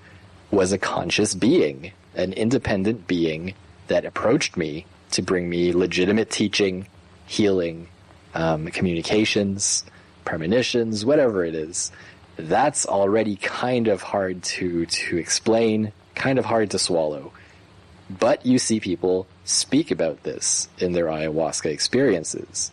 was 0.51 0.73
a 0.73 0.79
conscious 0.79 1.35
being, 1.35 1.93
an 2.15 2.33
independent 2.33 3.07
being 3.07 3.55
that 3.87 4.05
approached 4.05 4.57
me 4.57 4.85
to 5.13 5.23
bring 5.23 5.49
me 5.49 5.73
legitimate 5.73 6.31
teaching, 6.31 6.87
healing, 7.27 7.89
um, 8.35 8.67
communications, 8.69 9.85
premonitions, 10.25 11.05
whatever 11.05 11.45
it 11.45 11.55
is. 11.55 11.93
That's 12.37 12.85
already 12.85 13.37
kind 13.37 13.87
of 13.87 14.03
hard 14.03 14.43
to, 14.43 14.87
to 14.87 15.17
explain, 15.17 15.93
kind 16.17 16.39
of 16.39 16.45
hard 16.45 16.73
to 16.73 16.81
swallow. 16.81 17.33
But 18.11 18.45
you 18.45 18.59
see 18.59 18.81
people 18.81 19.29
speak 19.45 19.93
about 19.93 20.25
this 20.25 20.69
in 20.79 20.93
their 20.93 21.07
ayahuasca 21.07 21.67
experiences. 21.67 22.73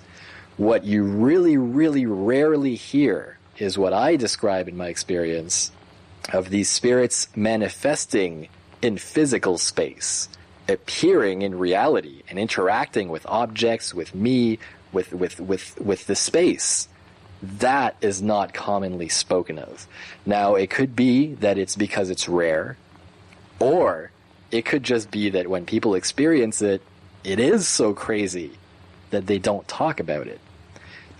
What 0.58 0.84
you 0.84 1.04
really, 1.04 1.58
really 1.58 2.08
rarely 2.08 2.76
hear 2.76 3.38
is 3.58 3.78
what 3.78 3.94
I 3.94 4.16
describe 4.16 4.68
in 4.68 4.78
my 4.78 4.88
experience 4.88 5.72
of 6.32 6.50
these 6.50 6.70
spirits 6.70 7.28
manifesting 7.36 8.50
in 8.82 8.98
physical 8.98 9.58
space, 9.58 10.30
appearing 10.68 11.42
in 11.42 11.58
reality 11.58 12.24
and 12.30 12.40
interacting 12.40 13.10
with 13.10 13.26
objects, 13.28 13.94
with 13.94 14.16
me, 14.16 14.60
with, 14.92 15.14
with, 15.14 15.40
with, 15.40 15.80
with 15.80 16.08
the 16.08 16.16
space. 16.16 16.88
That 17.42 17.96
is 18.02 18.22
not 18.22 18.54
commonly 18.54 19.10
spoken 19.10 19.58
of. 19.58 19.88
Now, 20.26 20.56
it 20.56 20.70
could 20.70 20.96
be 20.96 21.34
that 21.36 21.58
it's 21.58 21.76
because 21.76 22.10
it's 22.10 22.30
rare, 22.30 22.78
or 23.60 24.12
it 24.52 24.66
could 24.66 24.84
just 24.84 25.10
be 25.10 25.30
that 25.32 25.48
when 25.48 25.66
people 25.66 25.96
experience 25.96 26.62
it, 26.62 26.82
it 27.24 27.40
is 27.40 27.68
so 27.68 27.94
crazy 27.94 28.52
that 29.10 29.28
they 29.28 29.40
don't 29.40 29.68
talk 29.68 30.00
about 30.00 30.28
it. 30.28 30.40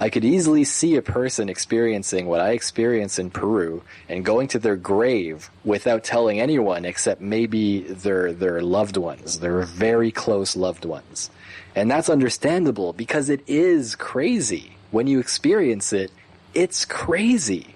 I 0.02 0.10
could 0.10 0.26
easily 0.26 0.64
see 0.64 0.96
a 0.96 1.02
person 1.04 1.48
experiencing 1.48 2.26
what 2.26 2.42
I 2.42 2.54
experienced 2.54 3.20
in 3.20 3.30
Peru 3.30 3.84
and 4.10 4.26
going 4.26 4.48
to 4.48 4.58
their 4.58 4.76
grave 4.76 5.52
without 5.64 6.04
telling 6.04 6.42
anyone 6.42 6.86
except 6.86 7.22
maybe 7.22 7.82
their 7.82 8.34
their 8.34 8.62
loved 8.64 8.98
ones, 8.98 9.42
their 9.42 9.62
very 9.62 10.12
close 10.12 10.56
loved 10.56 10.86
ones. 10.86 11.30
And 11.76 11.90
that's 11.90 12.10
understandable 12.10 12.94
because 12.94 13.30
it 13.30 13.44
is 13.46 13.96
crazy. 13.96 14.76
When 14.90 15.06
you 15.06 15.20
experience 15.20 15.94
it, 15.94 16.12
it's 16.56 16.84
crazy. 16.84 17.76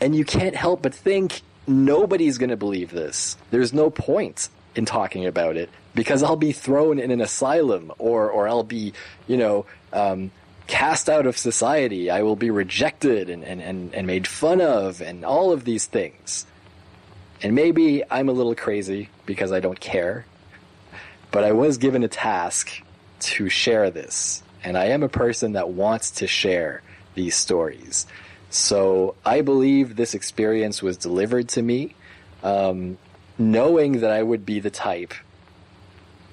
And 0.00 0.16
you 0.16 0.24
can't 0.24 0.56
help 0.56 0.80
but 0.80 0.94
think 0.94 1.42
nobody's 1.66 2.38
going 2.38 2.50
to 2.50 2.56
believe 2.56 2.90
this. 2.90 3.36
There's 3.50 3.74
no 3.74 3.90
point 3.90 4.48
in 4.74 4.86
talking 4.86 5.26
about 5.26 5.58
it 5.58 5.68
because 5.94 6.22
I'll 6.22 6.36
be 6.36 6.52
thrown 6.52 6.98
in 6.98 7.10
an 7.10 7.20
asylum 7.20 7.92
or 7.98 8.30
or 8.30 8.48
I'll 8.48 8.64
be, 8.64 8.94
you 9.26 9.36
know, 9.36 9.66
um, 9.92 10.30
cast 10.66 11.08
out 11.08 11.26
of 11.26 11.36
society. 11.36 12.10
I 12.10 12.22
will 12.22 12.36
be 12.36 12.50
rejected 12.50 13.28
and, 13.30 13.44
and, 13.44 13.60
and, 13.60 13.94
and 13.94 14.06
made 14.06 14.26
fun 14.26 14.60
of 14.60 15.00
and 15.00 15.24
all 15.24 15.52
of 15.52 15.64
these 15.64 15.86
things. 15.86 16.46
And 17.42 17.54
maybe 17.54 18.02
I'm 18.10 18.28
a 18.28 18.32
little 18.32 18.54
crazy 18.54 19.10
because 19.26 19.52
I 19.52 19.60
don't 19.60 19.78
care, 19.78 20.24
but 21.30 21.44
I 21.44 21.52
was 21.52 21.78
given 21.78 22.02
a 22.02 22.08
task 22.08 22.82
to 23.20 23.48
share 23.48 23.90
this. 23.90 24.42
And 24.62 24.78
I 24.78 24.86
am 24.86 25.02
a 25.02 25.08
person 25.08 25.52
that 25.52 25.68
wants 25.68 26.10
to 26.12 26.26
share 26.26 26.82
these 27.14 27.34
stories. 27.34 28.06
So 28.48 29.14
I 29.26 29.42
believe 29.42 29.96
this 29.96 30.14
experience 30.14 30.82
was 30.82 30.96
delivered 30.96 31.48
to 31.50 31.62
me, 31.62 31.94
um, 32.42 32.96
knowing 33.36 34.00
that 34.00 34.10
I 34.10 34.22
would 34.22 34.46
be 34.46 34.60
the 34.60 34.70
type 34.70 35.12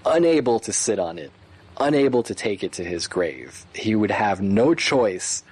unable 0.05 0.59
to 0.59 0.73
sit 0.73 0.97
on 0.97 1.19
it 1.19 1.31
unable 1.81 2.23
to 2.23 2.35
take 2.35 2.63
it 2.63 2.73
to 2.73 2.83
his 2.83 3.07
grave. 3.07 3.65
He 3.73 3.95
would 3.95 4.11
have 4.11 4.41
no 4.41 4.75
choice 4.75 5.43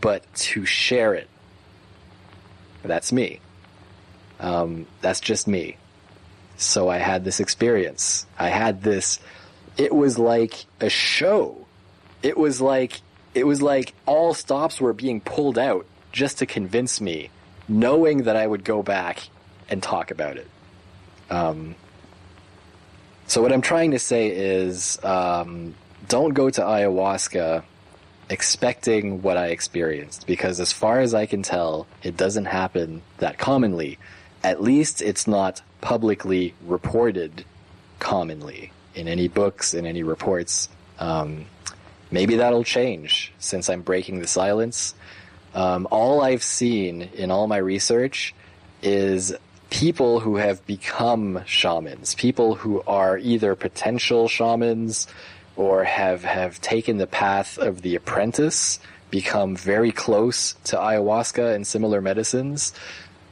but 0.00 0.22
to 0.34 0.64
share 0.64 1.14
it. 1.14 1.28
That's 2.82 3.12
me. 3.12 3.40
Um, 4.38 4.86
that's 5.02 5.20
just 5.20 5.46
me. 5.46 5.76
So 6.56 6.88
I 6.88 6.98
had 6.98 7.24
this 7.24 7.40
experience. 7.40 8.26
I 8.38 8.48
had 8.48 8.82
this. 8.82 9.18
It 9.76 9.94
was 9.94 10.18
like 10.18 10.64
a 10.80 10.88
show. 10.88 11.66
It 12.22 12.38
was 12.38 12.60
like 12.60 13.00
it 13.34 13.46
was 13.46 13.60
like 13.60 13.94
all 14.06 14.34
stops 14.34 14.80
were 14.80 14.92
being 14.92 15.20
pulled 15.20 15.58
out 15.58 15.86
just 16.12 16.38
to 16.38 16.46
convince 16.46 17.00
me, 17.00 17.30
knowing 17.68 18.24
that 18.24 18.36
I 18.36 18.46
would 18.46 18.64
go 18.64 18.82
back 18.82 19.28
and 19.68 19.82
talk 19.82 20.10
about 20.10 20.36
it. 20.36 20.48
Um, 21.30 21.76
so 23.30 23.40
what 23.42 23.52
I'm 23.52 23.60
trying 23.60 23.92
to 23.92 24.00
say 24.00 24.26
is, 24.26 24.98
um, 25.04 25.76
don't 26.08 26.34
go 26.34 26.50
to 26.50 26.60
ayahuasca 26.60 27.62
expecting 28.28 29.22
what 29.22 29.36
I 29.36 29.50
experienced 29.50 30.26
because 30.26 30.58
as 30.58 30.72
far 30.72 30.98
as 30.98 31.14
I 31.14 31.26
can 31.26 31.44
tell, 31.44 31.86
it 32.02 32.16
doesn't 32.16 32.46
happen 32.46 33.02
that 33.18 33.38
commonly. 33.38 34.00
At 34.42 34.60
least 34.60 35.00
it's 35.00 35.28
not 35.28 35.62
publicly 35.80 36.54
reported 36.66 37.44
commonly 38.00 38.72
in 38.96 39.06
any 39.06 39.28
books, 39.28 39.74
in 39.74 39.86
any 39.86 40.02
reports. 40.02 40.68
Um, 40.98 41.46
maybe 42.10 42.34
that'll 42.34 42.64
change 42.64 43.32
since 43.38 43.70
I'm 43.70 43.82
breaking 43.82 44.18
the 44.18 44.26
silence. 44.26 44.92
Um, 45.54 45.86
all 45.92 46.20
I've 46.20 46.42
seen 46.42 47.02
in 47.14 47.30
all 47.30 47.46
my 47.46 47.58
research 47.58 48.34
is 48.82 49.32
people 49.70 50.20
who 50.20 50.36
have 50.36 50.64
become 50.66 51.42
shamans, 51.46 52.14
people 52.16 52.56
who 52.56 52.82
are 52.86 53.16
either 53.18 53.54
potential 53.54 54.28
shamans 54.28 55.06
or 55.56 55.84
have, 55.84 56.24
have 56.24 56.60
taken 56.60 56.98
the 56.98 57.06
path 57.06 57.56
of 57.58 57.82
the 57.82 57.94
apprentice, 57.94 58.80
become 59.10 59.56
very 59.56 59.92
close 59.92 60.54
to 60.64 60.76
ayahuasca 60.76 61.54
and 61.54 61.66
similar 61.66 62.00
medicines. 62.00 62.72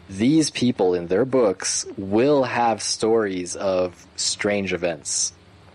These 0.08 0.50
people 0.50 0.94
in 0.94 1.08
their 1.08 1.24
books 1.24 1.86
will 1.96 2.44
have 2.44 2.82
stories 2.82 3.56
of 3.56 4.06
strange 4.16 4.72
events. 4.72 5.32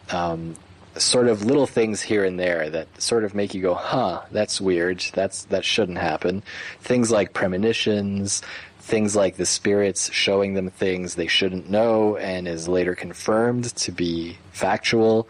Um, 0.09 0.55
sort 0.95 1.27
of 1.27 1.43
little 1.43 1.65
things 1.65 2.01
here 2.01 2.23
and 2.23 2.39
there 2.39 2.69
that 2.69 3.01
sort 3.01 3.23
of 3.23 3.33
make 3.33 3.53
you 3.53 3.61
go, 3.61 3.73
huh, 3.73 4.21
that's 4.31 4.61
weird. 4.61 5.03
That's, 5.13 5.45
that 5.45 5.65
shouldn't 5.65 5.97
happen. 5.97 6.43
Things 6.81 7.11
like 7.11 7.33
premonitions, 7.33 8.43
things 8.83 9.15
like 9.15 9.37
the 9.37 9.45
spirits 9.45 10.11
showing 10.11 10.55
them 10.55 10.69
things 10.69 11.15
they 11.15 11.27
shouldn't 11.27 11.69
know 11.69 12.17
and 12.17 12.49
is 12.49 12.67
later 12.67 12.93
confirmed 12.95 13.73
to 13.77 13.93
be 13.93 14.37
factual. 14.51 15.27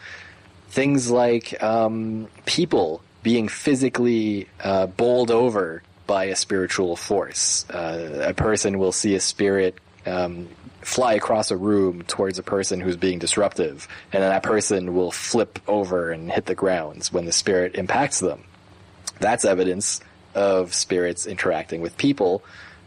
Things 0.69 1.12
like 1.12 1.62
um, 1.62 2.27
people 2.48 3.03
being 3.22 3.48
physically 3.48 4.50
uh, 4.63 4.88
bowled 4.88 5.29
over 5.29 5.83
by 6.07 6.25
a 6.25 6.36
spiritual 6.36 6.95
force. 6.95 7.69
Uh, 7.69 8.25
a 8.27 8.33
person 8.33 8.79
will 8.79 8.91
see 8.91 9.13
a 9.13 9.19
spirit 9.19 9.77
um, 10.07 10.50
fly 10.81 11.13
across 11.13 11.51
a 11.51 11.55
room 11.55 12.01
towards 12.01 12.39
a 12.39 12.43
person 12.43 12.79
who's 12.79 12.98
being 12.98 13.19
disruptive, 13.19 13.88
and 14.12 14.24
then 14.24 14.31
that 14.31 14.43
person 14.43 14.95
will 14.95 15.12
flip 15.12 15.60
over 15.67 16.12
and 16.12 16.31
hit 16.31 16.48
the 16.48 16.55
ground 16.55 17.07
when 17.12 17.25
the 17.25 17.31
spirit 17.31 17.75
impacts 17.75 18.19
them. 18.19 18.43
That's 19.19 19.45
evidence 19.45 20.01
of 20.33 20.74
spirits 20.74 21.27
interacting 21.27 21.81
with 21.81 21.95
people 21.98 22.43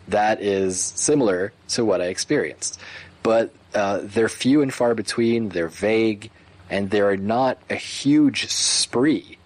that 0.08 0.40
is 0.40 0.80
similar 0.80 1.52
to 1.68 1.84
what 1.84 2.00
I 2.00 2.06
experienced. 2.06 2.80
But 3.22 3.52
uh, 3.74 4.00
they're 4.02 4.28
few 4.28 4.62
and 4.62 4.72
far 4.72 4.94
between, 4.94 5.48
they're 5.48 5.68
vague, 5.68 6.30
and 6.70 6.90
they're 6.90 7.16
not 7.16 7.58
a 7.70 7.74
huge 7.74 8.48
spree 8.48 9.38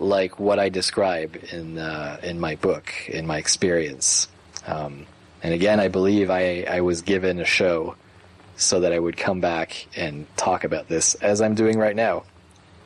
like 0.00 0.38
what 0.38 0.58
I 0.58 0.68
describe 0.68 1.36
in, 1.50 1.78
uh, 1.78 2.18
in 2.22 2.40
my 2.40 2.56
book, 2.56 2.92
in 3.08 3.26
my 3.26 3.38
experience. 3.38 4.28
Um, 4.66 5.06
and 5.42 5.54
again, 5.54 5.80
I 5.80 5.88
believe 5.88 6.30
I, 6.30 6.62
I 6.68 6.80
was 6.80 7.02
given 7.02 7.38
a 7.38 7.44
show 7.44 7.96
so 8.56 8.80
that 8.80 8.92
I 8.92 8.98
would 8.98 9.16
come 9.16 9.40
back 9.40 9.86
and 9.96 10.26
talk 10.36 10.64
about 10.64 10.88
this 10.88 11.14
as 11.16 11.40
I'm 11.40 11.54
doing 11.54 11.78
right 11.78 11.96
now. 11.96 12.24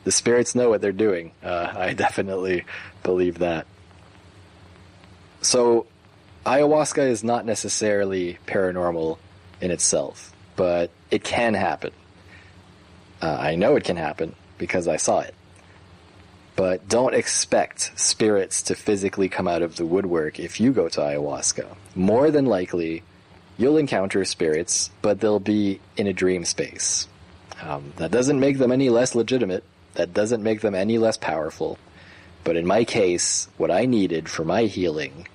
The 0.03 0.11
spirits 0.11 0.55
know 0.55 0.69
what 0.69 0.81
they're 0.81 0.91
doing. 0.91 1.31
Uh, 1.43 1.73
I 1.75 1.93
definitely 2.05 2.65
believe 3.03 3.39
that. 3.39 3.65
So, 5.41 5.87
ayahuasca 6.45 7.07
is 7.07 7.23
not 7.23 7.45
necessarily 7.45 8.37
paranormal 8.47 9.17
in 9.61 9.71
itself, 9.71 10.33
but 10.55 10.91
it 11.11 11.23
can 11.23 11.53
happen. 11.53 11.91
Uh, 13.21 13.37
I 13.39 13.55
know 13.55 13.75
it 13.75 13.83
can 13.83 13.97
happen 13.97 14.35
because 14.57 14.87
I 14.87 14.97
saw 14.97 15.19
it. 15.19 15.35
But 16.55 16.87
don't 16.89 17.15
expect 17.15 17.97
spirits 17.97 18.63
to 18.63 18.75
physically 18.75 19.29
come 19.29 19.47
out 19.47 19.61
of 19.61 19.77
the 19.77 19.85
woodwork 19.85 20.39
if 20.39 20.59
you 20.59 20.71
go 20.71 20.89
to 20.89 20.99
ayahuasca. 20.99 21.65
More 21.95 22.31
than 22.31 22.45
likely, 22.45 23.03
you'll 23.57 23.77
encounter 23.77 24.25
spirits, 24.25 24.89
but 25.01 25.19
they'll 25.19 25.39
be 25.39 25.79
in 25.95 26.07
a 26.07 26.13
dream 26.13 26.45
space. 26.45 27.07
Um, 27.61 27.93
that 27.97 28.11
doesn't 28.11 28.39
make 28.39 28.57
them 28.57 28.71
any 28.71 28.89
less 28.89 29.15
legitimate. 29.15 29.63
That 29.95 30.13
doesn't 30.13 30.43
make 30.43 30.61
them 30.61 30.75
any 30.75 30.97
less 30.97 31.17
powerful. 31.17 31.77
But 32.43 32.55
in 32.55 32.65
my 32.65 32.83
case, 32.83 33.47
what 33.57 33.71
I 33.71 33.85
needed 33.85 34.29
for 34.29 34.45
my 34.45 34.63
healing 34.63 35.27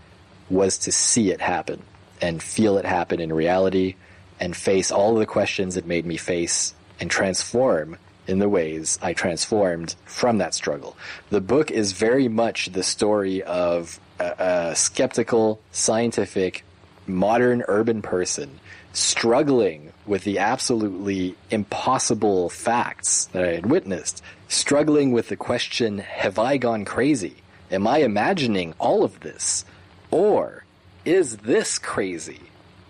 was 0.50 0.78
to 0.78 0.92
see 0.92 1.30
it 1.30 1.40
happen 1.40 1.82
and 2.20 2.42
feel 2.42 2.78
it 2.78 2.84
happen 2.84 3.20
in 3.20 3.32
reality 3.32 3.94
and 4.40 4.56
face 4.56 4.90
all 4.90 5.14
the 5.14 5.26
questions 5.26 5.76
it 5.76 5.86
made 5.86 6.06
me 6.06 6.16
face 6.16 6.74
and 7.00 7.10
transform 7.10 7.96
in 8.26 8.38
the 8.38 8.48
ways 8.48 8.98
I 9.02 9.12
transformed 9.12 9.94
from 10.06 10.38
that 10.38 10.54
struggle. 10.54 10.96
The 11.30 11.40
book 11.40 11.70
is 11.70 11.92
very 11.92 12.28
much 12.28 12.66
the 12.66 12.82
story 12.82 13.42
of 13.42 14.00
a, 14.18 14.70
a 14.70 14.76
skeptical, 14.76 15.60
scientific, 15.72 16.64
modern 17.06 17.62
urban 17.68 18.00
person 18.00 18.60
struggling 18.94 19.92
with 20.06 20.24
the 20.24 20.38
absolutely 20.38 21.34
impossible 21.50 22.48
facts 22.48 23.26
that 23.26 23.44
I 23.44 23.52
had 23.54 23.66
witnessed, 23.66 24.22
struggling 24.48 25.12
with 25.12 25.28
the 25.28 25.36
question, 25.36 25.98
have 25.98 26.38
I 26.38 26.56
gone 26.56 26.84
crazy? 26.84 27.36
Am 27.70 27.86
I 27.86 27.98
imagining 27.98 28.74
all 28.78 29.02
of 29.02 29.20
this? 29.20 29.64
Or 30.14 30.64
is 31.04 31.38
this 31.38 31.76
crazy? 31.76 32.38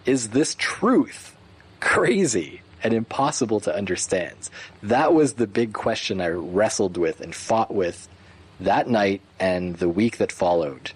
Is 0.04 0.28
this 0.28 0.54
truth 0.56 1.34
crazy 1.80 2.60
and 2.82 2.92
impossible 2.92 3.60
to 3.60 3.74
understand? 3.74 4.36
That 4.82 5.14
was 5.14 5.32
the 5.32 5.46
big 5.46 5.72
question 5.72 6.20
I 6.20 6.28
wrestled 6.28 6.98
with 6.98 7.22
and 7.22 7.34
fought 7.34 7.72
with 7.72 8.08
that 8.60 8.88
night 8.88 9.22
and 9.40 9.74
the 9.76 9.88
week 9.88 10.18
that 10.18 10.32
followed. 10.32 10.92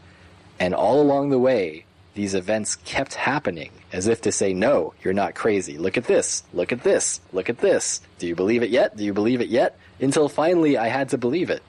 And 0.61 0.75
all 0.75 1.01
along 1.01 1.31
the 1.31 1.39
way, 1.39 1.87
these 2.13 2.35
events 2.35 2.77
kept 2.77 3.15
happening 3.15 3.71
as 3.91 4.07
if 4.07 4.21
to 4.21 4.31
say, 4.31 4.53
no, 4.53 4.93
you're 5.03 5.15
not 5.15 5.35
crazy. 5.35 5.79
Look 5.79 5.97
at 5.97 6.05
this. 6.05 6.43
Look 6.53 6.73
at 6.73 6.83
this. 6.83 7.23
Look 7.33 7.49
at 7.49 7.57
this. 7.57 8.03
Do 8.19 8.27
you 8.27 8.35
believe 8.35 8.63
it 8.63 8.69
yet? 8.69 8.99
Do 8.99 9.03
you 9.03 9.15
believe 9.15 9.41
it 9.41 9.49
yet? 9.49 9.79
Until 9.99 10.29
finally 10.29 10.77
I 10.77 10.89
had 10.89 11.09
to 11.09 11.17
believe 11.17 11.49
it. 11.49 11.63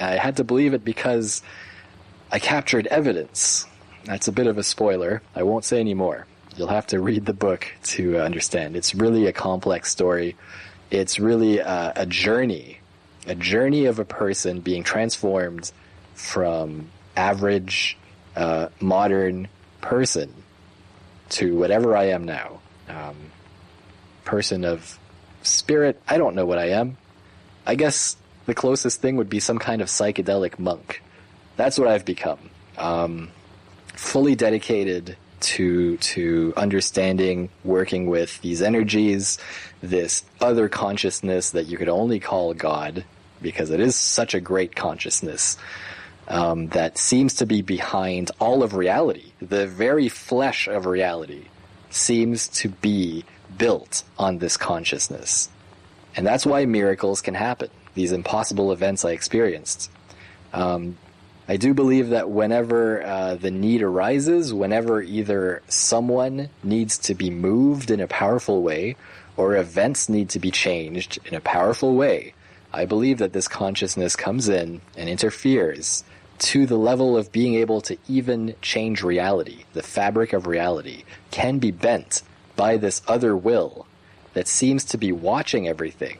I 0.00 0.12
had 0.12 0.38
to 0.38 0.44
believe 0.44 0.72
it 0.72 0.82
because 0.82 1.42
I 2.30 2.38
captured 2.38 2.86
evidence. 2.86 3.66
That's 4.04 4.28
a 4.28 4.32
bit 4.32 4.46
of 4.46 4.58
a 4.58 4.62
spoiler. 4.62 5.22
I 5.34 5.42
won't 5.42 5.64
say 5.64 5.78
any 5.80 5.94
more. 5.94 6.26
You'll 6.56 6.68
have 6.68 6.86
to 6.88 7.00
read 7.00 7.24
the 7.24 7.32
book 7.32 7.66
to 7.84 8.18
understand. 8.18 8.76
It's 8.76 8.94
really 8.94 9.26
a 9.26 9.32
complex 9.32 9.90
story. 9.90 10.36
It's 10.90 11.18
really 11.18 11.58
a, 11.58 11.92
a 11.96 12.06
journey, 12.06 12.80
a 13.26 13.34
journey 13.34 13.86
of 13.86 13.98
a 13.98 14.04
person 14.04 14.60
being 14.60 14.82
transformed 14.82 15.72
from 16.14 16.90
average, 17.16 17.96
uh, 18.36 18.68
modern 18.80 19.48
person 19.80 20.34
to 21.30 21.56
whatever 21.56 21.96
I 21.96 22.08
am 22.08 22.24
now. 22.24 22.60
Um, 22.88 23.16
person 24.24 24.64
of 24.64 24.98
spirit, 25.42 26.00
I 26.06 26.18
don't 26.18 26.34
know 26.34 26.44
what 26.44 26.58
I 26.58 26.70
am. 26.70 26.98
I 27.66 27.74
guess 27.76 28.16
the 28.46 28.54
closest 28.54 29.00
thing 29.00 29.16
would 29.16 29.30
be 29.30 29.40
some 29.40 29.58
kind 29.58 29.80
of 29.80 29.88
psychedelic 29.88 30.58
monk. 30.58 31.02
That's 31.56 31.78
what 31.78 31.88
I've 31.88 32.04
become. 32.04 32.50
Um, 32.76 33.30
fully 34.02 34.34
dedicated 34.34 35.16
to 35.40 35.96
to 35.98 36.52
understanding, 36.56 37.48
working 37.64 38.06
with 38.06 38.40
these 38.42 38.60
energies, 38.60 39.38
this 39.80 40.24
other 40.40 40.68
consciousness 40.68 41.50
that 41.50 41.66
you 41.66 41.78
could 41.78 41.88
only 41.88 42.20
call 42.20 42.52
God, 42.52 43.04
because 43.40 43.70
it 43.70 43.80
is 43.80 43.96
such 43.96 44.34
a 44.34 44.40
great 44.40 44.74
consciousness 44.76 45.56
um, 46.28 46.68
that 46.68 46.98
seems 46.98 47.34
to 47.34 47.46
be 47.46 47.62
behind 47.62 48.30
all 48.38 48.62
of 48.62 48.74
reality. 48.74 49.32
The 49.40 49.66
very 49.66 50.08
flesh 50.08 50.68
of 50.68 50.86
reality 50.86 51.46
seems 51.90 52.48
to 52.48 52.68
be 52.68 53.24
built 53.56 54.02
on 54.18 54.38
this 54.38 54.56
consciousness. 54.56 55.48
And 56.16 56.26
that's 56.26 56.44
why 56.44 56.66
miracles 56.66 57.22
can 57.22 57.34
happen, 57.34 57.70
these 57.94 58.12
impossible 58.12 58.72
events 58.72 59.04
I 59.04 59.12
experienced. 59.12 59.90
Um, 60.52 60.98
I 61.48 61.56
do 61.56 61.74
believe 61.74 62.10
that 62.10 62.30
whenever 62.30 63.02
uh, 63.04 63.34
the 63.34 63.50
need 63.50 63.82
arises, 63.82 64.54
whenever 64.54 65.02
either 65.02 65.62
someone 65.68 66.50
needs 66.62 66.98
to 66.98 67.14
be 67.14 67.30
moved 67.30 67.90
in 67.90 68.00
a 68.00 68.06
powerful 68.06 68.62
way 68.62 68.96
or 69.36 69.56
events 69.56 70.08
need 70.08 70.28
to 70.30 70.38
be 70.38 70.50
changed 70.50 71.18
in 71.24 71.34
a 71.34 71.40
powerful 71.40 71.94
way, 71.94 72.34
I 72.72 72.84
believe 72.84 73.18
that 73.18 73.32
this 73.32 73.48
consciousness 73.48 74.14
comes 74.14 74.48
in 74.48 74.80
and 74.96 75.08
interferes 75.08 76.04
to 76.38 76.64
the 76.66 76.76
level 76.76 77.16
of 77.16 77.32
being 77.32 77.54
able 77.54 77.80
to 77.82 77.96
even 78.08 78.54
change 78.62 79.02
reality. 79.02 79.64
The 79.74 79.82
fabric 79.82 80.32
of 80.32 80.46
reality 80.46 81.04
can 81.30 81.58
be 81.58 81.70
bent 81.70 82.22
by 82.56 82.76
this 82.76 83.02
other 83.06 83.36
will 83.36 83.86
that 84.34 84.48
seems 84.48 84.84
to 84.86 84.98
be 84.98 85.12
watching 85.12 85.68
everything. 85.68 86.18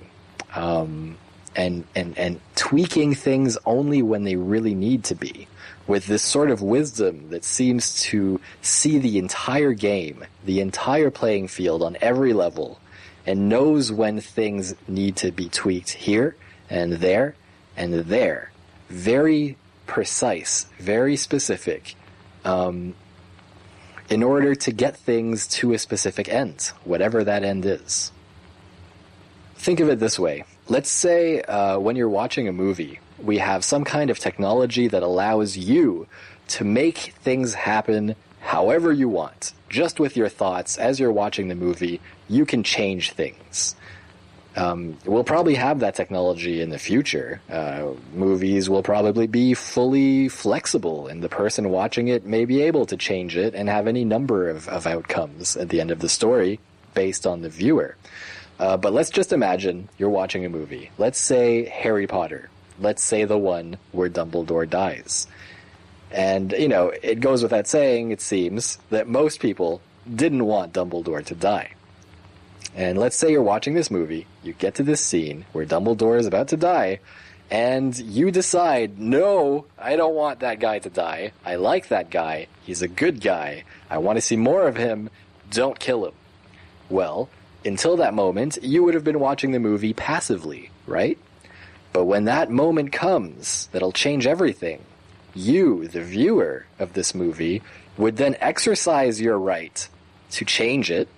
Um, 0.54 1.16
and, 1.54 1.84
and, 1.94 2.16
and 2.18 2.40
tweaking 2.56 3.14
things 3.14 3.58
only 3.66 4.02
when 4.02 4.24
they 4.24 4.36
really 4.36 4.74
need 4.74 5.04
to 5.04 5.14
be 5.14 5.48
with 5.86 6.06
this 6.06 6.22
sort 6.22 6.50
of 6.50 6.62
wisdom 6.62 7.28
that 7.30 7.44
seems 7.44 8.00
to 8.02 8.40
see 8.60 8.98
the 8.98 9.18
entire 9.18 9.72
game, 9.72 10.24
the 10.44 10.60
entire 10.60 11.10
playing 11.10 11.48
field 11.48 11.82
on 11.82 11.96
every 12.00 12.32
level, 12.32 12.78
and 13.26 13.48
knows 13.48 13.92
when 13.92 14.20
things 14.20 14.74
need 14.88 15.16
to 15.16 15.30
be 15.30 15.48
tweaked 15.48 15.90
here 15.90 16.36
and 16.70 16.94
there 16.94 17.34
and 17.76 17.92
there. 17.94 18.50
Very 18.88 19.56
precise, 19.86 20.66
very 20.78 21.16
specific, 21.16 21.94
um, 22.44 22.94
in 24.08 24.22
order 24.22 24.54
to 24.54 24.72
get 24.72 24.96
things 24.96 25.46
to 25.46 25.72
a 25.72 25.78
specific 25.78 26.28
end, 26.28 26.72
whatever 26.84 27.24
that 27.24 27.44
end 27.44 27.64
is. 27.64 28.12
Think 29.56 29.80
of 29.80 29.88
it 29.88 30.00
this 30.00 30.18
way 30.18 30.44
Let's 30.68 30.90
say 30.90 31.42
uh, 31.42 31.78
when 31.78 31.96
you're 31.96 32.08
watching 32.08 32.46
a 32.46 32.52
movie, 32.52 33.00
we 33.18 33.38
have 33.38 33.64
some 33.64 33.84
kind 33.84 34.10
of 34.10 34.18
technology 34.18 34.88
that 34.88 35.02
allows 35.02 35.56
you 35.56 36.06
to 36.48 36.64
make 36.64 37.14
things 37.22 37.54
happen 37.54 38.14
however 38.40 38.92
you 38.92 39.08
want. 39.08 39.52
Just 39.68 39.98
with 39.98 40.16
your 40.16 40.28
thoughts 40.28 40.78
as 40.78 41.00
you're 41.00 41.12
watching 41.12 41.48
the 41.48 41.54
movie, 41.54 42.00
you 42.28 42.46
can 42.46 42.62
change 42.62 43.12
things. 43.12 43.74
Um, 44.54 44.98
we'll 45.06 45.24
probably 45.24 45.54
have 45.54 45.80
that 45.80 45.94
technology 45.94 46.60
in 46.60 46.70
the 46.70 46.78
future. 46.78 47.40
Uh, 47.50 47.92
movies 48.14 48.68
will 48.68 48.82
probably 48.82 49.26
be 49.26 49.54
fully 49.54 50.28
flexible, 50.28 51.08
and 51.08 51.22
the 51.22 51.28
person 51.28 51.70
watching 51.70 52.08
it 52.08 52.26
may 52.26 52.44
be 52.44 52.62
able 52.62 52.84
to 52.86 52.96
change 52.96 53.36
it 53.36 53.54
and 53.54 53.68
have 53.68 53.86
any 53.86 54.04
number 54.04 54.50
of, 54.50 54.68
of 54.68 54.86
outcomes 54.86 55.56
at 55.56 55.70
the 55.70 55.80
end 55.80 55.90
of 55.90 56.00
the 56.00 56.08
story 56.08 56.60
based 56.92 57.26
on 57.26 57.40
the 57.40 57.48
viewer. 57.48 57.96
Uh, 58.62 58.76
but 58.76 58.92
let's 58.92 59.10
just 59.10 59.32
imagine 59.32 59.88
you're 59.98 60.08
watching 60.08 60.44
a 60.44 60.48
movie. 60.48 60.88
Let's 60.96 61.18
say 61.18 61.64
Harry 61.64 62.06
Potter. 62.06 62.48
Let's 62.78 63.02
say 63.02 63.24
the 63.24 63.36
one 63.36 63.76
where 63.90 64.08
Dumbledore 64.08 64.70
dies. 64.70 65.26
And, 66.12 66.52
you 66.52 66.68
know, 66.68 66.92
it 67.02 67.18
goes 67.18 67.42
without 67.42 67.66
saying, 67.66 68.12
it 68.12 68.20
seems, 68.20 68.78
that 68.90 69.08
most 69.08 69.40
people 69.40 69.80
didn't 70.14 70.46
want 70.46 70.72
Dumbledore 70.72 71.24
to 71.24 71.34
die. 71.34 71.72
And 72.76 72.98
let's 72.98 73.16
say 73.16 73.32
you're 73.32 73.42
watching 73.42 73.74
this 73.74 73.90
movie, 73.90 74.28
you 74.44 74.52
get 74.52 74.76
to 74.76 74.84
this 74.84 75.04
scene 75.04 75.44
where 75.50 75.66
Dumbledore 75.66 76.20
is 76.20 76.26
about 76.26 76.46
to 76.48 76.56
die, 76.56 77.00
and 77.50 77.98
you 77.98 78.30
decide, 78.30 78.96
no, 78.96 79.66
I 79.76 79.96
don't 79.96 80.14
want 80.14 80.38
that 80.38 80.60
guy 80.60 80.78
to 80.78 80.88
die. 80.88 81.32
I 81.44 81.56
like 81.56 81.88
that 81.88 82.10
guy. 82.10 82.46
He's 82.62 82.80
a 82.80 82.86
good 82.86 83.20
guy. 83.20 83.64
I 83.90 83.98
want 83.98 84.18
to 84.18 84.22
see 84.22 84.36
more 84.36 84.68
of 84.68 84.76
him. 84.76 85.10
Don't 85.50 85.80
kill 85.80 86.06
him. 86.06 86.14
Well, 86.88 87.28
until 87.64 87.96
that 87.96 88.14
moment, 88.14 88.58
you 88.62 88.82
would 88.82 88.94
have 88.94 89.04
been 89.04 89.20
watching 89.20 89.52
the 89.52 89.60
movie 89.60 89.92
passively, 89.92 90.70
right? 90.86 91.18
But 91.92 92.04
when 92.04 92.24
that 92.24 92.50
moment 92.50 92.92
comes 92.92 93.68
that'll 93.72 93.92
change 93.92 94.26
everything, 94.26 94.82
you, 95.34 95.88
the 95.88 96.02
viewer 96.02 96.66
of 96.78 96.92
this 96.92 97.14
movie, 97.14 97.62
would 97.96 98.16
then 98.16 98.36
exercise 98.40 99.20
your 99.20 99.38
right 99.38 99.88
to 100.32 100.44
change 100.44 100.90
it, 100.90 101.08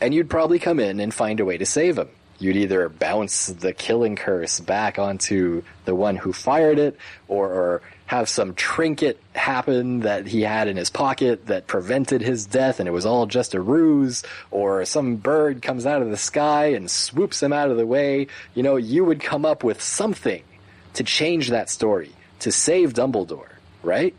and 0.00 0.14
you'd 0.14 0.30
probably 0.30 0.58
come 0.58 0.80
in 0.80 1.00
and 1.00 1.12
find 1.12 1.40
a 1.40 1.44
way 1.44 1.58
to 1.58 1.66
save 1.66 1.98
him. 1.98 2.08
You'd 2.38 2.56
either 2.56 2.88
bounce 2.88 3.46
the 3.46 3.72
killing 3.72 4.16
curse 4.16 4.58
back 4.58 4.98
onto 4.98 5.62
the 5.84 5.94
one 5.94 6.16
who 6.16 6.32
fired 6.32 6.78
it, 6.78 6.96
or, 7.28 7.46
or 7.48 7.82
have 8.12 8.28
some 8.28 8.52
trinket 8.54 9.18
happen 9.34 10.00
that 10.00 10.26
he 10.26 10.42
had 10.42 10.68
in 10.68 10.76
his 10.76 10.90
pocket 10.90 11.46
that 11.46 11.66
prevented 11.66 12.20
his 12.20 12.44
death 12.44 12.78
and 12.78 12.86
it 12.86 12.92
was 12.92 13.06
all 13.06 13.24
just 13.24 13.54
a 13.54 13.60
ruse, 13.60 14.22
or 14.50 14.84
some 14.84 15.16
bird 15.16 15.62
comes 15.62 15.86
out 15.86 16.02
of 16.02 16.10
the 16.10 16.16
sky 16.18 16.66
and 16.66 16.90
swoops 16.90 17.42
him 17.42 17.54
out 17.54 17.70
of 17.70 17.78
the 17.78 17.86
way, 17.86 18.26
you 18.54 18.62
know, 18.62 18.76
you 18.76 19.02
would 19.02 19.18
come 19.18 19.46
up 19.46 19.64
with 19.64 19.80
something 19.80 20.44
to 20.92 21.02
change 21.02 21.48
that 21.48 21.70
story, 21.70 22.12
to 22.40 22.52
save 22.52 22.92
Dumbledore, 22.92 23.48
right? 23.82 24.14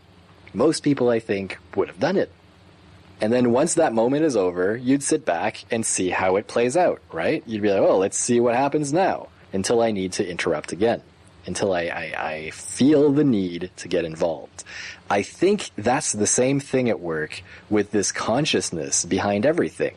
Most 0.55 0.81
people, 0.81 1.09
I 1.09 1.19
think, 1.19 1.59
would 1.75 1.87
have 1.87 1.99
done 1.99 2.17
it. 2.17 2.31
And 3.21 3.31
then 3.31 3.51
once 3.51 3.75
that 3.75 3.93
moment 3.93 4.25
is 4.25 4.35
over, 4.35 4.75
you'd 4.75 5.03
sit 5.03 5.23
back 5.23 5.65
and 5.69 5.85
see 5.85 6.09
how 6.09 6.37
it 6.37 6.47
plays 6.47 6.75
out, 6.75 6.99
right? 7.11 7.43
You'd 7.45 7.61
be 7.61 7.69
like, 7.69 7.87
oh, 7.87 7.99
let's 7.99 8.17
see 8.17 8.39
what 8.39 8.55
happens 8.55 8.91
now 8.91 9.27
until 9.53 9.83
I 9.83 9.91
need 9.91 10.13
to 10.13 10.27
interrupt 10.27 10.71
again, 10.71 11.03
until 11.45 11.73
I, 11.73 11.81
I, 11.83 12.13
I 12.17 12.49
feel 12.51 13.11
the 13.11 13.23
need 13.23 13.71
to 13.77 13.87
get 13.87 14.05
involved. 14.05 14.63
I 15.09 15.21
think 15.21 15.71
that's 15.75 16.13
the 16.13 16.27
same 16.27 16.59
thing 16.59 16.89
at 16.89 16.99
work 16.99 17.43
with 17.69 17.91
this 17.91 18.11
consciousness 18.11 19.05
behind 19.05 19.45
everything. 19.45 19.95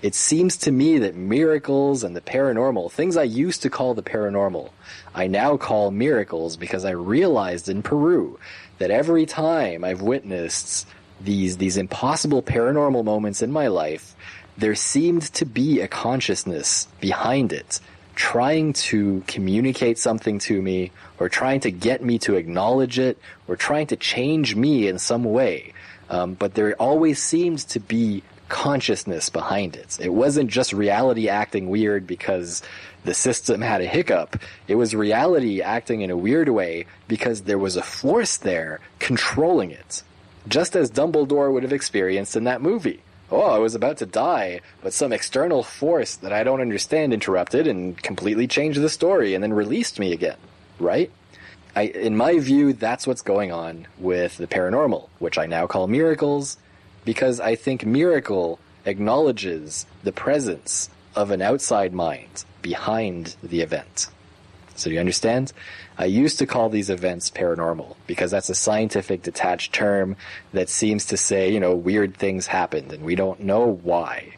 It 0.00 0.14
seems 0.14 0.56
to 0.58 0.70
me 0.70 0.98
that 0.98 1.16
miracles 1.16 2.04
and 2.04 2.14
the 2.14 2.20
paranormal, 2.20 2.92
things 2.92 3.16
I 3.16 3.24
used 3.24 3.62
to 3.62 3.70
call 3.70 3.94
the 3.94 4.02
paranormal, 4.02 4.70
I 5.12 5.26
now 5.26 5.56
call 5.56 5.90
miracles 5.90 6.56
because 6.56 6.84
I 6.84 6.92
realized 6.92 7.68
in 7.68 7.82
Peru 7.82 8.38
that 8.78 8.92
every 8.92 9.26
time 9.26 9.82
I've 9.82 10.00
witnessed 10.00 10.86
these, 11.20 11.56
these 11.56 11.76
impossible 11.76 12.44
paranormal 12.44 13.04
moments 13.04 13.42
in 13.42 13.50
my 13.50 13.66
life, 13.66 14.14
there 14.56 14.76
seemed 14.76 15.22
to 15.34 15.44
be 15.44 15.80
a 15.80 15.88
consciousness 15.88 16.86
behind 17.00 17.52
it 17.52 17.80
trying 18.18 18.72
to 18.72 19.22
communicate 19.28 19.96
something 19.96 20.40
to 20.40 20.60
me 20.60 20.90
or 21.20 21.28
trying 21.28 21.60
to 21.60 21.70
get 21.70 22.02
me 22.02 22.18
to 22.18 22.34
acknowledge 22.34 22.98
it 22.98 23.16
or 23.46 23.54
trying 23.54 23.86
to 23.86 23.96
change 23.96 24.56
me 24.56 24.88
in 24.88 24.98
some 24.98 25.22
way. 25.22 25.72
Um, 26.10 26.34
but 26.34 26.54
there 26.54 26.74
always 26.74 27.22
seemed 27.22 27.60
to 27.68 27.78
be 27.78 28.24
consciousness 28.48 29.30
behind 29.30 29.76
it. 29.76 29.98
It 30.00 30.12
wasn't 30.12 30.50
just 30.50 30.72
reality 30.72 31.28
acting 31.28 31.68
weird 31.68 32.08
because 32.08 32.60
the 33.04 33.14
system 33.14 33.60
had 33.60 33.82
a 33.82 33.86
hiccup. 33.86 34.36
It 34.66 34.74
was 34.74 34.96
reality 34.96 35.62
acting 35.62 36.00
in 36.00 36.10
a 36.10 36.16
weird 36.16 36.48
way 36.48 36.86
because 37.06 37.42
there 37.42 37.56
was 37.56 37.76
a 37.76 37.82
force 37.82 38.38
there 38.38 38.80
controlling 38.98 39.70
it. 39.70 40.02
Just 40.48 40.74
as 40.74 40.90
Dumbledore 40.90 41.52
would 41.52 41.62
have 41.62 41.72
experienced 41.72 42.34
in 42.34 42.44
that 42.44 42.62
movie 42.62 43.00
oh, 43.30 43.42
I 43.42 43.58
was 43.58 43.74
about 43.74 43.98
to 43.98 44.06
die, 44.06 44.60
but 44.82 44.92
some 44.92 45.12
external 45.12 45.62
force 45.62 46.16
that 46.16 46.32
I 46.32 46.44
don't 46.44 46.60
understand 46.60 47.12
interrupted 47.12 47.66
and 47.66 48.00
completely 48.02 48.46
changed 48.46 48.80
the 48.80 48.88
story 48.88 49.34
and 49.34 49.42
then 49.42 49.52
released 49.52 49.98
me 49.98 50.12
again, 50.12 50.38
right? 50.78 51.10
I, 51.76 51.82
in 51.82 52.16
my 52.16 52.38
view, 52.38 52.72
that's 52.72 53.06
what's 53.06 53.22
going 53.22 53.52
on 53.52 53.86
with 53.98 54.36
the 54.38 54.46
paranormal, 54.46 55.08
which 55.18 55.38
I 55.38 55.46
now 55.46 55.66
call 55.66 55.86
miracles, 55.86 56.56
because 57.04 57.40
I 57.40 57.54
think 57.54 57.84
miracle 57.86 58.58
acknowledges 58.84 59.86
the 60.02 60.12
presence 60.12 60.90
of 61.14 61.30
an 61.30 61.42
outside 61.42 61.92
mind 61.92 62.44
behind 62.62 63.36
the 63.42 63.60
event. 63.60 64.08
So 64.78 64.90
do 64.90 64.94
you 64.94 65.00
understand? 65.00 65.52
I 65.98 66.04
used 66.04 66.38
to 66.38 66.46
call 66.46 66.68
these 66.68 66.88
events 66.88 67.30
paranormal 67.30 67.96
because 68.06 68.30
that's 68.30 68.48
a 68.48 68.54
scientific 68.54 69.22
detached 69.22 69.72
term 69.72 70.16
that 70.52 70.68
seems 70.68 71.06
to 71.06 71.16
say, 71.16 71.52
you 71.52 71.58
know, 71.58 71.74
weird 71.74 72.16
things 72.16 72.46
happened 72.46 72.92
and 72.92 73.04
we 73.04 73.16
don't 73.16 73.40
know 73.40 73.66
why. 73.82 74.36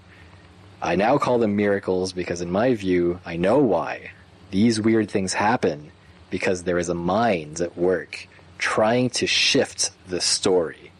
I 0.80 0.96
now 0.96 1.18
call 1.18 1.38
them 1.38 1.56
miracles 1.56 2.14
because 2.14 2.40
in 2.40 2.50
my 2.50 2.74
view, 2.74 3.20
I 3.26 3.36
know 3.36 3.58
why. 3.58 4.12
These 4.50 4.80
weird 4.80 5.10
things 5.10 5.34
happen 5.34 5.92
because 6.30 6.62
there 6.62 6.78
is 6.78 6.88
a 6.88 6.94
mind 6.94 7.60
at 7.60 7.76
work 7.76 8.26
trying 8.56 9.10
to 9.10 9.26
shift 9.26 9.90
the 10.08 10.20
story, 10.20 10.90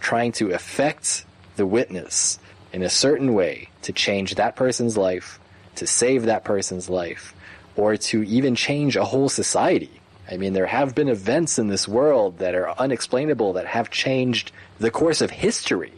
trying 0.00 0.32
to 0.32 0.52
affect 0.52 1.24
the 1.54 1.66
witness 1.66 2.38
in 2.72 2.82
a 2.82 2.90
certain 2.90 3.34
way 3.34 3.68
to 3.82 3.92
change 3.92 4.34
that 4.34 4.56
person's 4.56 4.96
life, 4.96 5.38
to 5.76 5.86
save 5.86 6.24
that 6.24 6.44
person's 6.44 6.90
life, 6.90 7.34
or 7.78 7.96
to 7.96 8.24
even 8.24 8.56
change 8.56 8.96
a 8.96 9.04
whole 9.04 9.28
society. 9.28 10.00
I 10.28 10.36
mean, 10.36 10.52
there 10.52 10.66
have 10.66 10.94
been 10.94 11.08
events 11.08 11.58
in 11.58 11.68
this 11.68 11.86
world 11.86 12.38
that 12.38 12.54
are 12.54 12.78
unexplainable 12.78 13.52
that 13.54 13.66
have 13.66 13.88
changed 13.88 14.50
the 14.78 14.90
course 14.90 15.20
of 15.20 15.30
history. 15.30 15.92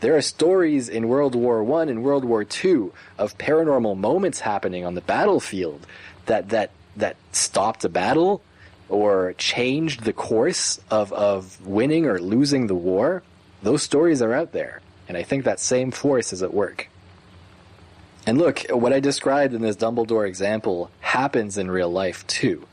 There 0.00 0.14
are 0.16 0.22
stories 0.22 0.88
in 0.88 1.08
World 1.08 1.34
War 1.34 1.64
One 1.64 1.88
and 1.88 2.04
World 2.04 2.24
War 2.24 2.44
Two 2.44 2.92
of 3.16 3.36
paranormal 3.38 3.96
moments 3.96 4.40
happening 4.40 4.84
on 4.84 4.94
the 4.94 5.00
battlefield 5.00 5.86
that 6.26 6.50
that 6.50 6.70
that 6.96 7.16
stopped 7.32 7.84
a 7.84 7.88
battle 7.88 8.42
or 8.88 9.34
changed 9.38 10.04
the 10.04 10.12
course 10.12 10.78
of, 10.90 11.12
of 11.12 11.66
winning 11.66 12.06
or 12.06 12.20
losing 12.20 12.66
the 12.66 12.74
war. 12.74 13.22
Those 13.62 13.82
stories 13.82 14.22
are 14.22 14.34
out 14.34 14.52
there. 14.52 14.80
And 15.08 15.16
I 15.16 15.22
think 15.22 15.44
that 15.44 15.58
same 15.58 15.90
force 15.90 16.32
is 16.32 16.42
at 16.42 16.54
work. 16.54 16.88
And 18.28 18.36
look, 18.36 18.66
what 18.68 18.92
I 18.92 19.00
described 19.00 19.54
in 19.54 19.62
this 19.62 19.76
Dumbledore 19.76 20.28
example 20.28 20.90
happens 21.00 21.56
in 21.56 21.70
real 21.70 21.90
life 21.90 22.26
too. 22.26 22.66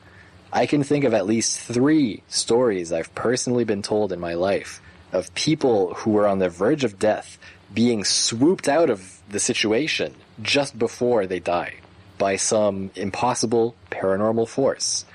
I 0.52 0.66
can 0.66 0.84
think 0.84 1.06
of 1.06 1.14
at 1.14 1.26
least 1.26 1.58
three 1.58 2.24
stories 2.28 2.92
I've 2.92 3.16
personally 3.16 3.64
been 3.64 3.82
told 3.82 4.12
in 4.12 4.20
my 4.20 4.34
life 4.34 4.82
of 5.14 5.34
people 5.34 5.94
who 5.94 6.12
were 6.12 6.28
on 6.28 6.40
the 6.40 6.50
verge 6.50 6.84
of 6.84 7.00
death 7.00 7.38
being 7.74 8.04
swooped 8.04 8.68
out 8.68 8.90
of 8.90 9.22
the 9.30 9.40
situation 9.40 10.14
just 10.42 10.78
before 10.78 11.26
they 11.26 11.40
die 11.40 11.76
by 12.18 12.36
some 12.36 12.92
impossible 12.94 13.76
paranormal 13.90 14.50
force. 14.50 15.06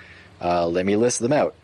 Uh, 0.41 0.67
let 0.67 0.87
me 0.87 0.97
list 0.97 1.19
them 1.21 1.35
out. 1.35 1.55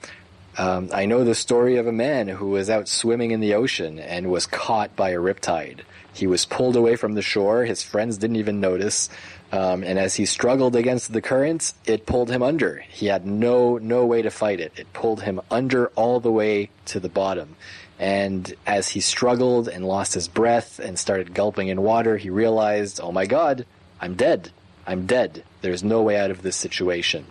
Um, 0.58 0.88
I 0.92 1.04
know 1.04 1.22
the 1.22 1.34
story 1.34 1.76
of 1.76 1.86
a 1.86 1.92
man 1.92 2.28
who 2.28 2.48
was 2.48 2.70
out 2.70 2.88
swimming 2.88 3.30
in 3.30 3.40
the 3.40 3.54
ocean 3.54 3.98
and 3.98 4.30
was 4.30 4.46
caught 4.46 4.96
by 4.96 5.10
a 5.10 5.18
riptide. 5.18 5.80
He 6.14 6.26
was 6.26 6.46
pulled 6.46 6.76
away 6.76 6.96
from 6.96 7.12
the 7.12 7.20
shore. 7.20 7.64
His 7.64 7.82
friends 7.82 8.16
didn't 8.16 8.36
even 8.36 8.58
notice. 8.58 9.10
Um, 9.52 9.82
and 9.82 9.98
as 9.98 10.14
he 10.14 10.24
struggled 10.24 10.74
against 10.74 11.12
the 11.12 11.20
currents, 11.20 11.74
it 11.84 12.06
pulled 12.06 12.30
him 12.30 12.42
under. 12.42 12.82
He 12.88 13.06
had 13.06 13.26
no 13.26 13.76
no 13.76 14.06
way 14.06 14.22
to 14.22 14.30
fight 14.30 14.58
it. 14.58 14.72
It 14.76 14.92
pulled 14.94 15.22
him 15.22 15.42
under 15.50 15.88
all 15.88 16.20
the 16.20 16.32
way 16.32 16.70
to 16.86 17.00
the 17.00 17.10
bottom. 17.10 17.56
And 17.98 18.54
as 18.66 18.88
he 18.88 19.00
struggled 19.00 19.68
and 19.68 19.86
lost 19.86 20.14
his 20.14 20.26
breath 20.26 20.78
and 20.78 20.98
started 20.98 21.34
gulping 21.34 21.68
in 21.68 21.82
water, 21.82 22.16
he 22.16 22.30
realized, 22.30 22.98
"Oh 23.02 23.12
my 23.12 23.26
God, 23.26 23.66
I'm 24.00 24.14
dead. 24.14 24.52
I'm 24.86 25.04
dead. 25.04 25.44
There's 25.60 25.84
no 25.84 26.02
way 26.02 26.16
out 26.16 26.30
of 26.30 26.40
this 26.40 26.56
situation." 26.56 27.26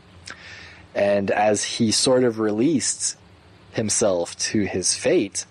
And 0.95 1.29
as 1.29 1.63
he 1.63 1.91
sort 1.91 2.23
of 2.23 2.39
released 2.39 3.17
himself 3.73 4.35
to 4.37 4.61
his 4.61 4.95
fate, 4.95 5.45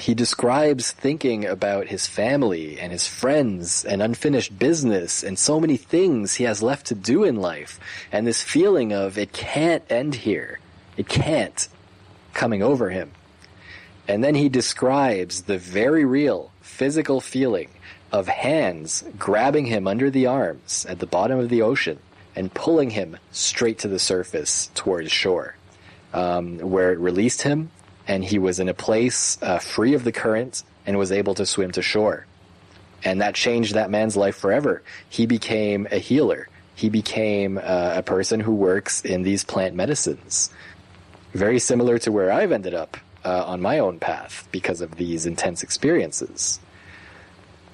he 0.00 0.14
describes 0.14 0.92
thinking 0.92 1.44
about 1.44 1.88
his 1.88 2.06
family 2.06 2.78
and 2.78 2.92
his 2.92 3.08
friends 3.08 3.84
and 3.84 4.00
unfinished 4.00 4.56
business 4.56 5.24
and 5.24 5.36
so 5.36 5.58
many 5.58 5.76
things 5.76 6.34
he 6.34 6.44
has 6.44 6.62
left 6.62 6.86
to 6.86 6.94
do 6.94 7.24
in 7.24 7.36
life 7.36 7.80
and 8.12 8.24
this 8.24 8.42
feeling 8.42 8.92
of 8.92 9.18
it 9.18 9.32
can't 9.32 9.82
end 9.90 10.14
here. 10.14 10.60
It 10.96 11.08
can't 11.08 11.68
coming 12.32 12.62
over 12.62 12.90
him. 12.90 13.10
And 14.06 14.22
then 14.22 14.36
he 14.36 14.48
describes 14.48 15.42
the 15.42 15.58
very 15.58 16.04
real 16.04 16.52
physical 16.60 17.20
feeling 17.20 17.68
of 18.12 18.28
hands 18.28 19.04
grabbing 19.18 19.66
him 19.66 19.86
under 19.86 20.10
the 20.10 20.26
arms 20.26 20.86
at 20.88 21.00
the 21.00 21.06
bottom 21.06 21.38
of 21.38 21.48
the 21.48 21.62
ocean 21.62 21.98
and 22.36 22.52
pulling 22.52 22.90
him 22.90 23.16
straight 23.32 23.78
to 23.80 23.88
the 23.88 23.98
surface 23.98 24.70
towards 24.74 25.10
shore, 25.10 25.56
um, 26.12 26.58
where 26.58 26.92
it 26.92 26.98
released 26.98 27.42
him 27.42 27.70
and 28.10 28.24
he 28.24 28.38
was 28.38 28.58
in 28.58 28.68
a 28.68 28.74
place 28.74 29.38
uh, 29.42 29.58
free 29.58 29.94
of 29.94 30.04
the 30.04 30.12
current 30.12 30.64
and 30.84 30.98
was 30.98 31.12
able 31.12 31.34
to 31.34 31.46
swim 31.46 31.70
to 31.70 31.82
shore. 31.82 32.26
And 33.04 33.20
that 33.20 33.34
changed 33.34 33.74
that 33.74 33.90
man's 33.90 34.16
life 34.16 34.36
forever. 34.36 34.82
He 35.08 35.26
became 35.26 35.86
a 35.90 35.98
healer. 35.98 36.48
He 36.74 36.88
became 36.88 37.58
uh, 37.58 37.92
a 37.94 38.02
person 38.02 38.40
who 38.40 38.54
works 38.54 39.04
in 39.04 39.22
these 39.22 39.44
plant 39.44 39.74
medicines. 39.74 40.50
Very 41.32 41.58
similar 41.58 41.98
to 41.98 42.10
where 42.10 42.32
I've 42.32 42.52
ended 42.52 42.74
up 42.74 42.96
uh, 43.24 43.44
on 43.44 43.60
my 43.60 43.78
own 43.78 44.00
path 44.00 44.48
because 44.50 44.80
of 44.80 44.96
these 44.96 45.26
intense 45.26 45.62
experiences. 45.62 46.58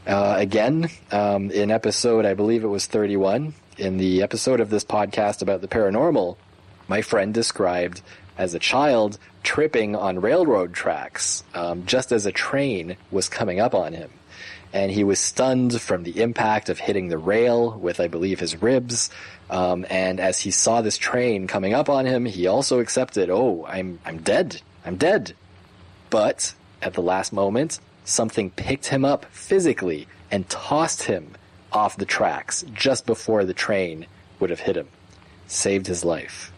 Uh, 0.06 0.34
again, 0.36 0.90
um, 1.10 1.50
in 1.50 1.70
episode, 1.70 2.26
I 2.26 2.34
believe 2.34 2.62
it 2.62 2.68
was 2.68 2.86
31, 2.86 3.54
in 3.78 3.98
the 3.98 4.22
episode 4.22 4.60
of 4.60 4.70
this 4.70 4.84
podcast 4.84 5.42
about 5.42 5.60
the 5.60 5.68
paranormal, 5.68 6.36
my 6.88 7.02
friend 7.02 7.34
described 7.34 8.02
as 8.38 8.54
a 8.54 8.58
child 8.58 9.18
tripping 9.42 9.94
on 9.94 10.20
railroad 10.20 10.72
tracks 10.72 11.44
um, 11.54 11.86
just 11.86 12.12
as 12.12 12.26
a 12.26 12.32
train 12.32 12.96
was 13.10 13.28
coming 13.28 13.60
up 13.60 13.74
on 13.74 13.92
him. 13.92 14.10
And 14.72 14.90
he 14.90 15.04
was 15.04 15.18
stunned 15.18 15.80
from 15.80 16.02
the 16.02 16.20
impact 16.20 16.68
of 16.68 16.78
hitting 16.78 17.08
the 17.08 17.18
rail 17.18 17.78
with, 17.78 18.00
I 18.00 18.08
believe, 18.08 18.40
his 18.40 18.60
ribs. 18.60 19.10
Um, 19.48 19.86
and 19.88 20.20
as 20.20 20.40
he 20.40 20.50
saw 20.50 20.82
this 20.82 20.98
train 20.98 21.46
coming 21.46 21.72
up 21.72 21.88
on 21.88 22.04
him, 22.04 22.26
he 22.26 22.46
also 22.46 22.80
accepted, 22.80 23.30
oh, 23.30 23.64
I'm, 23.66 24.00
I'm 24.04 24.18
dead. 24.18 24.60
I'm 24.84 24.96
dead. 24.96 25.34
But 26.10 26.54
at 26.82 26.94
the 26.94 27.02
last 27.02 27.32
moment, 27.32 27.78
something 28.04 28.50
picked 28.50 28.86
him 28.86 29.04
up 29.04 29.24
physically 29.26 30.08
and 30.30 30.48
tossed 30.48 31.04
him 31.04 31.36
off 31.72 31.96
the 31.96 32.06
tracks 32.06 32.64
just 32.72 33.06
before 33.06 33.44
the 33.44 33.54
train 33.54 34.06
would 34.40 34.50
have 34.50 34.60
hit 34.60 34.76
him. 34.76 34.88
Saved 35.46 35.86
his 35.86 36.04
life. 36.04 36.52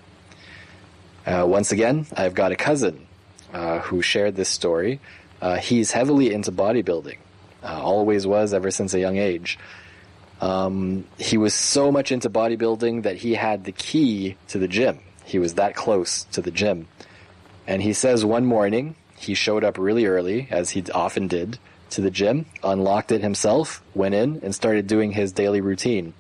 Uh, 1.27 1.44
once 1.47 1.73
again, 1.73 2.07
I've 2.16 2.35
got 2.35 2.53
a 2.53 2.57
cousin 2.57 3.07
uh, 3.53 3.81
who 3.81 4.03
shared 4.03 4.37
this 4.37 4.49
story. 4.49 5.01
Uh, 5.40 5.57
he's 5.59 5.92
heavily 5.92 6.33
into 6.33 6.51
bodybuilding, 6.51 7.18
uh, 7.62 7.81
always 7.83 8.27
was 8.27 8.55
ever 8.55 8.71
since 8.71 8.94
a 8.94 9.01
young 9.01 9.18
age. 9.18 9.59
Um, 10.40 11.05
he 11.18 11.37
was 11.37 11.53
so 11.53 11.90
much 11.90 12.12
into 12.12 12.31
bodybuilding 12.31 13.03
that 13.03 13.16
he 13.16 13.35
had 13.35 13.64
the 13.64 13.73
key 13.73 14.37
to 14.49 14.59
the 14.59 14.68
gym. 14.68 15.01
He 15.25 15.38
was 15.38 15.55
that 15.55 15.75
close 15.75 16.25
to 16.33 16.40
the 16.40 16.51
gym. 16.51 16.88
And 17.66 17.83
he 17.83 17.92
says 17.92 18.25
one 18.25 18.47
morning 18.47 18.94
he 19.16 19.35
showed 19.35 19.64
up 19.64 19.79
really 19.79 20.07
early, 20.07 20.49
as 20.51 20.71
he 20.71 20.85
often 20.94 21.29
did, 21.29 21.59
to 21.90 22.01
the 22.01 22.11
gym, 22.11 22.46
unlocked 22.62 23.12
it 23.12 23.20
himself, 23.20 23.83
went 23.94 24.14
in, 24.14 24.40
and 24.42 24.55
started 24.55 24.87
doing 24.87 25.12
his 25.12 25.33
daily 25.33 25.61
routine 25.61 26.14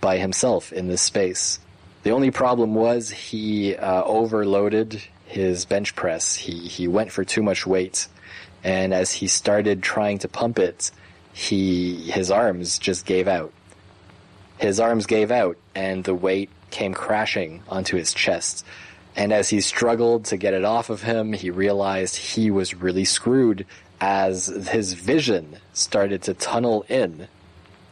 by 0.00 0.18
himself 0.18 0.72
in 0.72 0.88
this 0.88 1.02
space. 1.02 1.58
The 2.02 2.10
only 2.10 2.30
problem 2.30 2.74
was 2.74 3.10
he 3.10 3.74
uh, 3.74 4.04
overloaded 4.04 5.02
his 5.26 5.64
bench 5.64 5.96
press. 5.96 6.36
He 6.36 6.68
he 6.68 6.86
went 6.86 7.10
for 7.10 7.24
too 7.24 7.42
much 7.42 7.66
weight, 7.66 8.08
and 8.62 8.92
as 8.92 9.10
he 9.12 9.26
started 9.26 9.82
trying 9.82 10.18
to 10.18 10.28
pump 10.28 10.58
it, 10.58 10.90
he 11.32 12.10
his 12.10 12.30
arms 12.30 12.78
just 12.78 13.06
gave 13.06 13.26
out. 13.26 13.52
His 14.58 14.78
arms 14.78 15.06
gave 15.06 15.30
out, 15.30 15.56
and 15.74 16.04
the 16.04 16.14
weight 16.14 16.50
came 16.70 16.92
crashing 16.92 17.62
onto 17.68 17.96
his 17.96 18.12
chest. 18.12 18.64
And 19.16 19.32
as 19.32 19.48
he 19.48 19.60
struggled 19.60 20.26
to 20.26 20.36
get 20.36 20.54
it 20.54 20.64
off 20.64 20.90
of 20.90 21.02
him, 21.02 21.32
he 21.32 21.50
realized 21.50 22.16
he 22.16 22.50
was 22.50 22.74
really 22.74 23.04
screwed 23.04 23.64
as 24.04 24.46
his 24.68 24.92
vision 24.92 25.56
started 25.72 26.20
to 26.20 26.34
tunnel 26.34 26.84
in. 26.90 27.26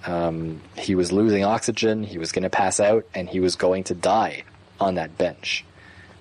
Um, 0.04 0.60
he 0.76 0.94
was 0.94 1.10
losing 1.10 1.42
oxygen, 1.42 2.02
he 2.02 2.18
was 2.18 2.32
going 2.32 2.42
to 2.42 2.50
pass 2.50 2.80
out, 2.80 3.06
and 3.14 3.26
he 3.26 3.40
was 3.40 3.56
going 3.56 3.84
to 3.84 3.94
die 3.94 4.44
on 4.78 4.96
that 4.96 5.16
bench. 5.16 5.64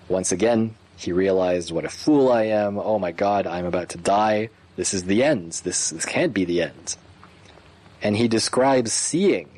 Once 0.08 0.32
again, 0.32 0.76
he 0.96 1.12
realized 1.12 1.72
what 1.72 1.84
a 1.84 1.90
fool 1.90 2.32
I 2.32 2.44
am. 2.44 2.78
Oh 2.78 3.00
my 3.00 3.12
god, 3.12 3.46
I'm 3.46 3.66
about 3.66 3.90
to 3.90 3.98
die. 3.98 4.50
This 4.78 4.94
is 4.94 5.04
the 5.04 5.24
end. 5.24 5.52
This, 5.66 5.90
this 5.90 6.06
can't 6.06 6.34
be 6.34 6.46
the 6.46 6.62
end. 6.62 6.96
And 8.02 8.16
he 8.16 8.30
describes 8.30 8.94
seeing 8.94 9.50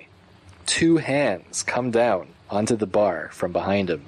two 0.66 0.98
hands 0.98 1.62
come 1.62 1.92
down 1.92 2.30
onto 2.50 2.76
the 2.76 2.88
bar 2.88 3.30
from 3.34 3.52
behind 3.52 3.88
him, 3.88 4.06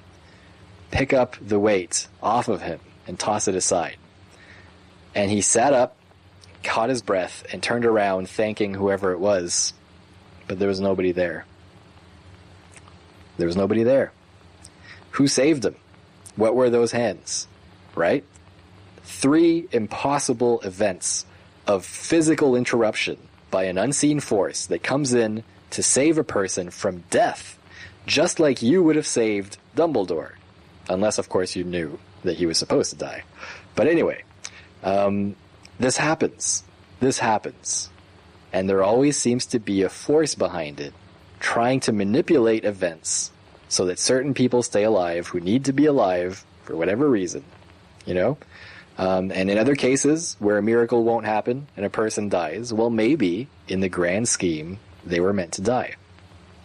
pick 0.90 1.14
up 1.14 1.36
the 1.40 1.60
weight 1.60 2.08
off 2.24 2.48
of 2.48 2.64
him, 2.64 2.80
and 3.06 3.20
toss 3.20 3.48
it 3.48 3.54
aside. 3.54 3.98
And 5.14 5.30
he 5.30 5.42
sat 5.42 5.72
up, 5.72 5.96
caught 6.66 6.90
his 6.90 7.02
breath, 7.02 7.46
and 7.54 7.64
turned 7.64 7.86
around, 7.86 8.30
thanking 8.30 8.74
whoever 8.74 9.14
it 9.14 9.20
was. 9.20 9.74
But 10.48 10.60
there 10.60 10.68
was 10.68 10.82
nobody 10.82 11.14
there. 11.14 11.46
There 13.38 13.48
was 13.48 13.56
nobody 13.56 13.84
there. 13.84 14.12
Who 15.12 15.28
saved 15.28 15.64
him? 15.64 15.76
What 16.36 16.56
were 16.56 16.70
those 16.70 16.92
hands? 16.92 17.48
Right? 17.96 18.26
Three 19.04 19.68
impossible 19.72 20.60
events 20.62 21.26
of 21.68 21.86
physical 21.86 22.56
interruption 22.56 23.18
by 23.52 23.66
an 23.66 23.78
unseen 23.78 24.20
force 24.20 24.66
that 24.66 24.84
comes 24.84 25.14
in 25.14 25.44
to 25.72 25.84
save 25.84 26.18
a 26.18 26.24
person 26.24 26.70
from 26.70 27.04
death, 27.10 27.58
just 28.06 28.40
like 28.40 28.62
you 28.62 28.84
would 28.84 28.96
have 28.96 29.08
saved 29.08 29.58
Dumbledore. 29.76 30.32
Unless, 30.90 31.18
of 31.18 31.30
course, 31.30 31.56
you 31.56 31.64
knew 31.64 31.98
that 32.24 32.38
he 32.38 32.46
was 32.46 32.58
supposed 32.58 32.92
to 32.92 32.98
die. 32.98 33.24
But 33.76 33.88
anyway, 33.88 34.24
um, 34.84 35.36
this 35.80 35.98
happens. 35.98 36.64
This 37.00 37.20
happens. 37.20 37.90
And 38.54 38.70
there 38.70 38.84
always 38.84 39.18
seems 39.18 39.46
to 39.48 39.60
be 39.60 39.82
a 39.82 39.90
force 39.90 40.36
behind 40.36 40.80
it, 40.80 40.94
trying 41.40 41.82
to 41.82 41.92
manipulate 41.92 42.64
events 42.64 43.32
so 43.68 43.86
that 43.86 44.00
certain 44.00 44.34
people 44.34 44.64
stay 44.64 44.84
alive 44.84 45.28
who 45.28 45.40
need 45.40 45.66
to 45.66 45.74
be 45.74 45.86
alive 45.86 46.46
for 46.64 46.76
whatever 46.76 47.10
reason. 47.10 47.44
You 48.06 48.14
know? 48.14 48.38
Um, 48.98 49.32
and 49.32 49.50
in 49.50 49.58
other 49.58 49.76
cases 49.76 50.38
where 50.40 50.58
a 50.58 50.64
miracle 50.64 51.04
won't 51.04 51.26
happen 51.26 51.68
and 51.76 51.86
a 51.86 51.90
person 51.90 52.30
dies, 52.30 52.72
well, 52.72 52.90
maybe 52.90 53.50
in 53.68 53.82
the 53.82 53.90
grand 53.90 54.30
scheme, 54.30 54.80
they 55.06 55.20
were 55.20 55.34
meant 55.34 55.54
to 55.54 55.62
die. 55.62 55.96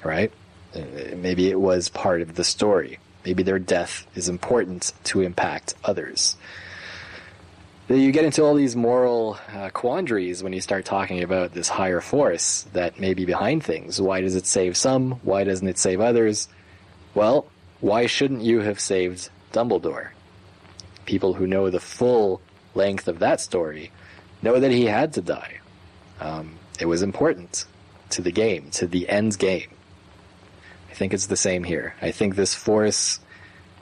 Right? 0.04 0.32
Uh, 0.74 0.82
maybe 1.16 1.50
it 1.50 1.60
was 1.60 1.88
part 1.88 2.22
of 2.22 2.36
the 2.36 2.44
story. 2.44 2.98
Maybe 3.24 3.42
their 3.42 3.58
death 3.58 4.06
is 4.14 4.28
important 4.28 4.92
to 5.04 5.20
impact 5.20 5.74
others. 5.84 6.36
You 7.90 8.12
get 8.12 8.24
into 8.24 8.44
all 8.44 8.54
these 8.54 8.76
moral 8.76 9.36
uh, 9.52 9.70
quandaries 9.70 10.44
when 10.44 10.52
you 10.52 10.60
start 10.60 10.84
talking 10.84 11.24
about 11.24 11.54
this 11.54 11.68
higher 11.68 12.00
force 12.00 12.62
that 12.72 13.00
may 13.00 13.14
be 13.14 13.24
behind 13.24 13.64
things. 13.64 14.00
Why 14.00 14.20
does 14.20 14.36
it 14.36 14.46
save 14.46 14.76
some? 14.76 15.14
Why 15.24 15.42
doesn't 15.42 15.66
it 15.66 15.76
save 15.76 16.00
others? 16.00 16.46
Well, 17.14 17.48
why 17.80 18.06
shouldn't 18.06 18.42
you 18.42 18.60
have 18.60 18.78
saved 18.78 19.28
Dumbledore? 19.52 20.10
People 21.04 21.34
who 21.34 21.48
know 21.48 21.68
the 21.68 21.80
full 21.80 22.40
length 22.76 23.08
of 23.08 23.18
that 23.18 23.40
story 23.40 23.90
know 24.40 24.60
that 24.60 24.70
he 24.70 24.84
had 24.84 25.14
to 25.14 25.20
die. 25.20 25.58
Um, 26.20 26.60
it 26.78 26.86
was 26.86 27.02
important 27.02 27.64
to 28.10 28.22
the 28.22 28.30
game, 28.30 28.70
to 28.72 28.86
the 28.86 29.08
end 29.08 29.36
game. 29.36 29.68
I 30.88 30.94
think 30.94 31.12
it's 31.12 31.26
the 31.26 31.36
same 31.36 31.64
here. 31.64 31.96
I 32.00 32.12
think 32.12 32.36
this 32.36 32.54
force 32.54 33.18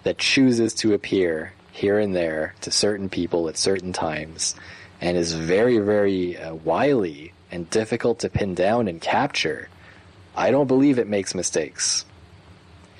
that 0.04 0.16
chooses 0.16 0.72
to 0.76 0.94
appear 0.94 1.52
here 1.78 2.00
and 2.00 2.14
there 2.14 2.54
to 2.60 2.72
certain 2.72 3.08
people 3.08 3.48
at 3.48 3.56
certain 3.56 3.92
times 3.92 4.56
and 5.00 5.16
is 5.16 5.32
very, 5.32 5.78
very 5.78 6.36
uh, 6.36 6.52
wily 6.52 7.32
and 7.52 7.70
difficult 7.70 8.18
to 8.18 8.28
pin 8.28 8.54
down 8.54 8.88
and 8.88 9.00
capture, 9.00 9.68
I 10.36 10.50
don't 10.50 10.66
believe 10.66 10.98
it 10.98 11.06
makes 11.06 11.36
mistakes. 11.36 12.04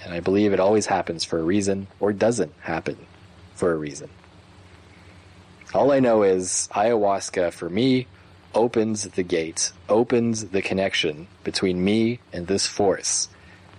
And 0.05 0.15
I 0.15 0.21
believe 0.21 0.53
it 0.53 0.61
always 0.61 0.87
happens 0.87 1.25
for 1.25 1.41
a 1.41 1.43
reason 1.43 1.89
or 1.99 2.13
doesn't 2.13 2.53
happen 2.61 2.97
for 3.57 3.73
a 3.73 3.77
reason. 3.77 4.09
All 5.75 5.91
I 5.91 5.99
know 5.99 6.23
is 6.23 6.69
ayahuasca 6.73 7.53
for 7.53 7.69
me 7.69 8.07
opens 8.55 9.03
the 9.03 9.25
gate, 9.25 9.73
opens 9.89 10.47
the 10.47 10.63
connection 10.63 11.27
between 11.43 11.85
me 11.85 12.21
and 12.33 12.47
this 12.47 12.67
force. 12.67 13.29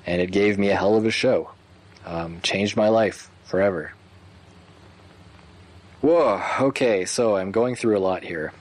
And 0.06 0.22
it 0.22 0.32
gave 0.32 0.60
me 0.60 0.70
a 0.70 0.76
hell 0.76 0.96
of 0.96 1.06
a 1.06 1.12
show. 1.12 1.52
Um, 2.06 2.42
changed 2.42 2.76
my 2.76 2.90
life 2.90 3.32
forever. 3.46 3.94
Whoa, 6.02 6.42
okay, 6.62 7.06
so 7.06 7.36
I'm 7.36 7.52
going 7.52 7.76
through 7.76 7.98
a 7.98 8.00
lot 8.00 8.24
here. 8.24 8.54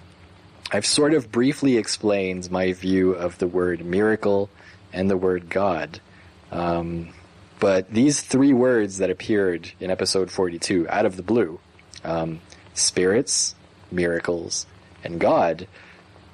I've 0.73 0.87
sort 0.87 1.15
of 1.15 1.31
briefly 1.31 1.77
explained 1.77 2.51
my 2.51 2.73
view 2.73 3.13
of 3.13 3.39
the 3.39 3.47
word 3.47 3.85
miracle 3.85 4.51
and 4.93 5.09
the 5.09 5.17
word 5.17 5.49
God. 5.49 6.01
Um, 6.51 7.15
but 7.61 7.91
these 7.93 8.21
three 8.21 8.53
words 8.53 8.99
that 8.99 9.11
appeared 9.11 9.73
in 9.81 9.91
episode 9.91 10.31
42 10.31 10.89
out 10.89 11.07
of 11.07 11.17
the 11.17 11.23
blue 11.23 11.61
um, 12.05 12.41
spirits, 12.75 13.55
miracles, 13.91 14.67
and 15.05 15.21
God 15.21 15.67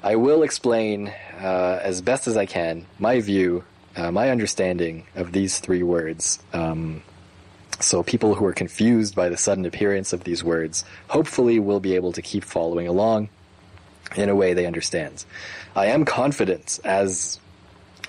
I 0.04 0.16
will 0.16 0.42
explain 0.42 1.08
uh, 1.40 1.80
as 1.82 2.02
best 2.02 2.28
as 2.28 2.36
I 2.36 2.44
can 2.44 2.84
my 2.98 3.20
view, 3.20 3.64
uh, 3.96 4.10
my 4.10 4.28
understanding 4.28 5.06
of 5.14 5.32
these 5.32 5.60
three 5.60 5.82
words. 5.82 6.40
Um, 6.52 7.02
so 7.80 8.02
people 8.02 8.34
who 8.34 8.44
are 8.46 8.52
confused 8.52 9.14
by 9.14 9.28
the 9.28 9.36
sudden 9.36 9.66
appearance 9.66 10.12
of 10.12 10.24
these 10.24 10.44
words 10.44 10.84
hopefully 11.08 11.58
will 11.58 11.80
be 11.80 11.94
able 11.94 12.12
to 12.12 12.22
keep 12.22 12.44
following 12.44 12.86
along 12.86 13.28
in 14.16 14.28
a 14.28 14.34
way 14.34 14.54
they 14.54 14.66
understand. 14.66 15.24
I 15.74 15.86
am 15.86 16.04
confident 16.04 16.78
as 16.84 17.40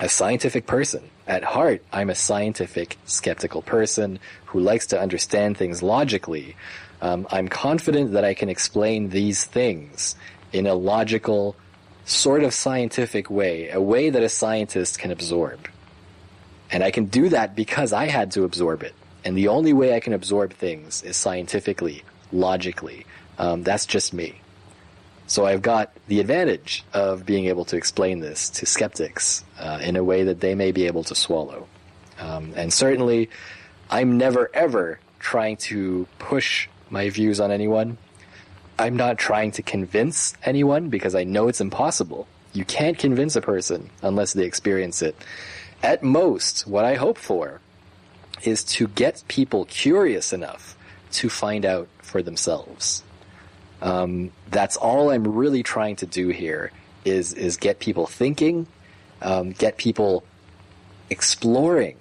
a 0.00 0.08
scientific 0.08 0.66
person. 0.66 1.10
At 1.26 1.42
heart, 1.42 1.82
I'm 1.92 2.10
a 2.10 2.14
scientific, 2.14 2.96
skeptical 3.06 3.62
person 3.62 4.20
who 4.46 4.60
likes 4.60 4.86
to 4.88 5.00
understand 5.00 5.56
things 5.56 5.82
logically. 5.82 6.54
Um, 7.02 7.26
I'm 7.30 7.48
confident 7.48 8.12
that 8.12 8.24
I 8.24 8.34
can 8.34 8.48
explain 8.48 9.08
these 9.08 9.44
things 9.44 10.14
in 10.52 10.66
a 10.66 10.74
logical, 10.74 11.56
sort 12.04 12.44
of 12.44 12.54
scientific 12.54 13.28
way, 13.28 13.70
a 13.70 13.80
way 13.80 14.10
that 14.10 14.22
a 14.22 14.28
scientist 14.28 14.98
can 14.98 15.10
absorb. 15.10 15.68
And 16.70 16.84
I 16.84 16.90
can 16.90 17.06
do 17.06 17.28
that 17.30 17.56
because 17.56 17.92
I 17.92 18.06
had 18.06 18.30
to 18.32 18.44
absorb 18.44 18.82
it. 18.82 18.94
And 19.26 19.36
the 19.36 19.48
only 19.48 19.72
way 19.72 19.92
I 19.92 19.98
can 19.98 20.12
absorb 20.12 20.52
things 20.52 21.02
is 21.02 21.16
scientifically, 21.16 22.04
logically. 22.30 23.06
Um, 23.38 23.64
that's 23.64 23.84
just 23.84 24.14
me. 24.14 24.40
So 25.26 25.44
I've 25.44 25.62
got 25.62 25.90
the 26.06 26.20
advantage 26.20 26.84
of 26.92 27.26
being 27.26 27.46
able 27.46 27.64
to 27.64 27.76
explain 27.76 28.20
this 28.20 28.48
to 28.50 28.66
skeptics 28.66 29.44
uh, 29.58 29.80
in 29.82 29.96
a 29.96 30.04
way 30.04 30.22
that 30.22 30.38
they 30.38 30.54
may 30.54 30.70
be 30.70 30.86
able 30.86 31.02
to 31.02 31.16
swallow. 31.16 31.66
Um, 32.20 32.52
and 32.54 32.72
certainly, 32.72 33.28
I'm 33.90 34.16
never 34.16 34.48
ever 34.54 35.00
trying 35.18 35.56
to 35.56 36.06
push 36.20 36.68
my 36.88 37.10
views 37.10 37.40
on 37.40 37.50
anyone. 37.50 37.98
I'm 38.78 38.94
not 38.94 39.18
trying 39.18 39.50
to 39.52 39.62
convince 39.62 40.34
anyone 40.44 40.88
because 40.88 41.16
I 41.16 41.24
know 41.24 41.48
it's 41.48 41.60
impossible. 41.60 42.28
You 42.52 42.64
can't 42.64 42.96
convince 42.96 43.34
a 43.34 43.40
person 43.40 43.90
unless 44.02 44.34
they 44.34 44.44
experience 44.44 45.02
it. 45.02 45.16
At 45.82 46.04
most, 46.04 46.68
what 46.68 46.84
I 46.84 46.94
hope 46.94 47.18
for 47.18 47.60
is 48.42 48.64
to 48.64 48.88
get 48.88 49.22
people 49.28 49.64
curious 49.66 50.32
enough 50.32 50.76
to 51.12 51.28
find 51.28 51.64
out 51.64 51.88
for 51.98 52.22
themselves. 52.22 53.02
Um, 53.82 54.32
that's 54.50 54.76
all 54.76 55.10
I'm 55.10 55.36
really 55.36 55.62
trying 55.62 55.96
to 55.96 56.06
do 56.06 56.28
here 56.28 56.72
is 57.04 57.32
is 57.34 57.56
get 57.56 57.78
people 57.78 58.06
thinking, 58.06 58.66
um, 59.22 59.52
get 59.52 59.76
people 59.76 60.24
exploring 61.10 61.96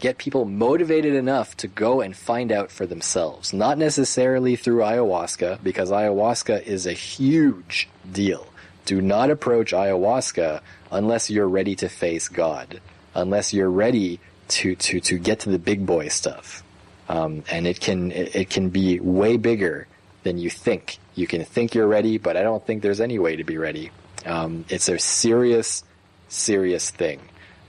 get 0.00 0.18
people 0.18 0.46
motivated 0.46 1.14
enough 1.14 1.56
to 1.58 1.68
go 1.68 2.00
and 2.00 2.16
find 2.16 2.50
out 2.50 2.70
for 2.70 2.86
themselves. 2.86 3.52
Not 3.52 3.78
necessarily 3.78 4.56
through 4.56 4.78
ayahuasca, 4.78 5.62
because 5.62 5.90
ayahuasca 5.90 6.62
is 6.62 6.86
a 6.86 6.92
huge 6.92 7.88
deal. 8.10 8.46
Do 8.86 9.00
not 9.00 9.30
approach 9.30 9.72
ayahuasca 9.72 10.62
unless 10.90 11.30
you're 11.30 11.48
ready 11.48 11.76
to 11.76 11.88
face 11.88 12.28
God, 12.28 12.80
unless 13.14 13.52
you're 13.52 13.70
ready 13.70 14.18
to, 14.50 14.74
to, 14.76 15.00
to 15.00 15.18
get 15.18 15.40
to 15.40 15.50
the 15.50 15.58
big 15.58 15.86
boy 15.86 16.08
stuff. 16.08 16.62
Um, 17.08 17.42
and 17.50 17.66
it 17.66 17.80
can, 17.80 18.12
it, 18.12 18.36
it 18.36 18.50
can 18.50 18.68
be 18.70 19.00
way 19.00 19.36
bigger 19.36 19.86
than 20.22 20.38
you 20.38 20.50
think. 20.50 20.98
You 21.14 21.26
can 21.26 21.44
think 21.44 21.74
you're 21.74 21.88
ready, 21.88 22.18
but 22.18 22.36
I 22.36 22.42
don't 22.42 22.64
think 22.64 22.82
there's 22.82 23.00
any 23.00 23.18
way 23.18 23.36
to 23.36 23.44
be 23.44 23.58
ready. 23.58 23.90
Um, 24.26 24.64
it's 24.68 24.88
a 24.88 24.98
serious, 24.98 25.82
serious 26.28 26.90
thing. 26.90 27.20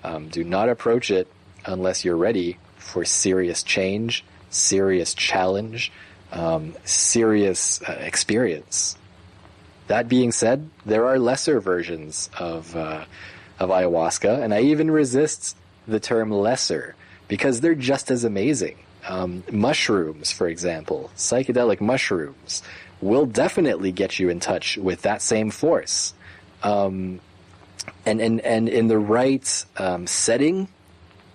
Um, 0.04 0.30
do 0.30 0.44
not 0.44 0.70
approach 0.70 1.12
it 1.12 1.28
unless 1.66 2.04
you're 2.04 2.18
ready 2.18 2.58
for 2.78 3.06
serious 3.06 3.64
change, 3.64 4.24
serious 4.50 5.14
challenge, 5.14 5.92
um, 6.32 6.76
serious 6.84 7.82
uh, 7.82 7.94
experience. 8.00 8.98
That 9.88 10.08
being 10.08 10.32
said, 10.32 10.70
there 10.86 11.08
are 11.08 11.20
lesser 11.20 11.60
versions 11.60 12.30
of 12.38 12.76
uh, 12.76 13.06
of 13.60 13.70
ayahuasca, 13.70 14.42
and 14.42 14.54
I 14.54 14.62
even 14.62 14.90
resist 14.90 15.56
the 15.88 16.00
term 16.00 16.32
lesser 16.32 16.96
because 17.28 17.62
they're 17.62 17.76
just 17.76 18.12
as 18.12 18.24
amazing. 18.24 18.78
Um, 19.08 19.44
mushrooms, 19.52 20.32
for 20.32 20.48
example, 20.48 21.10
psychedelic 21.16 21.82
mushrooms, 21.82 22.62
will 23.02 23.26
definitely 23.26 23.92
get 23.92 24.20
you 24.20 24.30
in 24.30 24.40
touch 24.40 24.78
with 24.78 25.02
that 25.04 25.22
same 25.22 25.50
force. 25.50 26.14
Um, 26.62 27.20
and, 28.06 28.22
and, 28.22 28.42
and 28.42 28.70
in 28.70 28.88
the 28.88 29.00
right 29.00 29.66
um, 29.78 30.06
setting, 30.06 30.68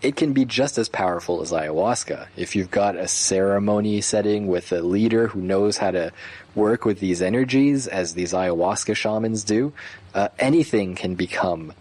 it 0.03 0.15
can 0.15 0.33
be 0.33 0.45
just 0.45 0.79
as 0.79 0.89
powerful 0.89 1.43
as 1.43 1.51
ayahuasca. 1.51 2.29
If 2.37 2.55
you've 2.55 2.71
got 2.71 2.97
a 2.97 3.09
ceremony 3.09 4.01
setting 4.01 4.47
with 4.47 4.71
a 4.71 4.83
leader 4.83 5.27
who 5.29 5.41
knows 5.41 5.79
how 5.79 5.91
to 5.91 6.13
work 6.55 6.85
with 6.85 7.01
these 7.01 7.23
energies, 7.23 7.87
as 7.89 8.15
these 8.15 8.33
ayahuasca 8.33 8.95
shamans 8.95 9.43
do, 9.43 9.73
uh, 10.15 10.29
anything 10.39 10.95
can 10.95 11.15
become 11.15 11.73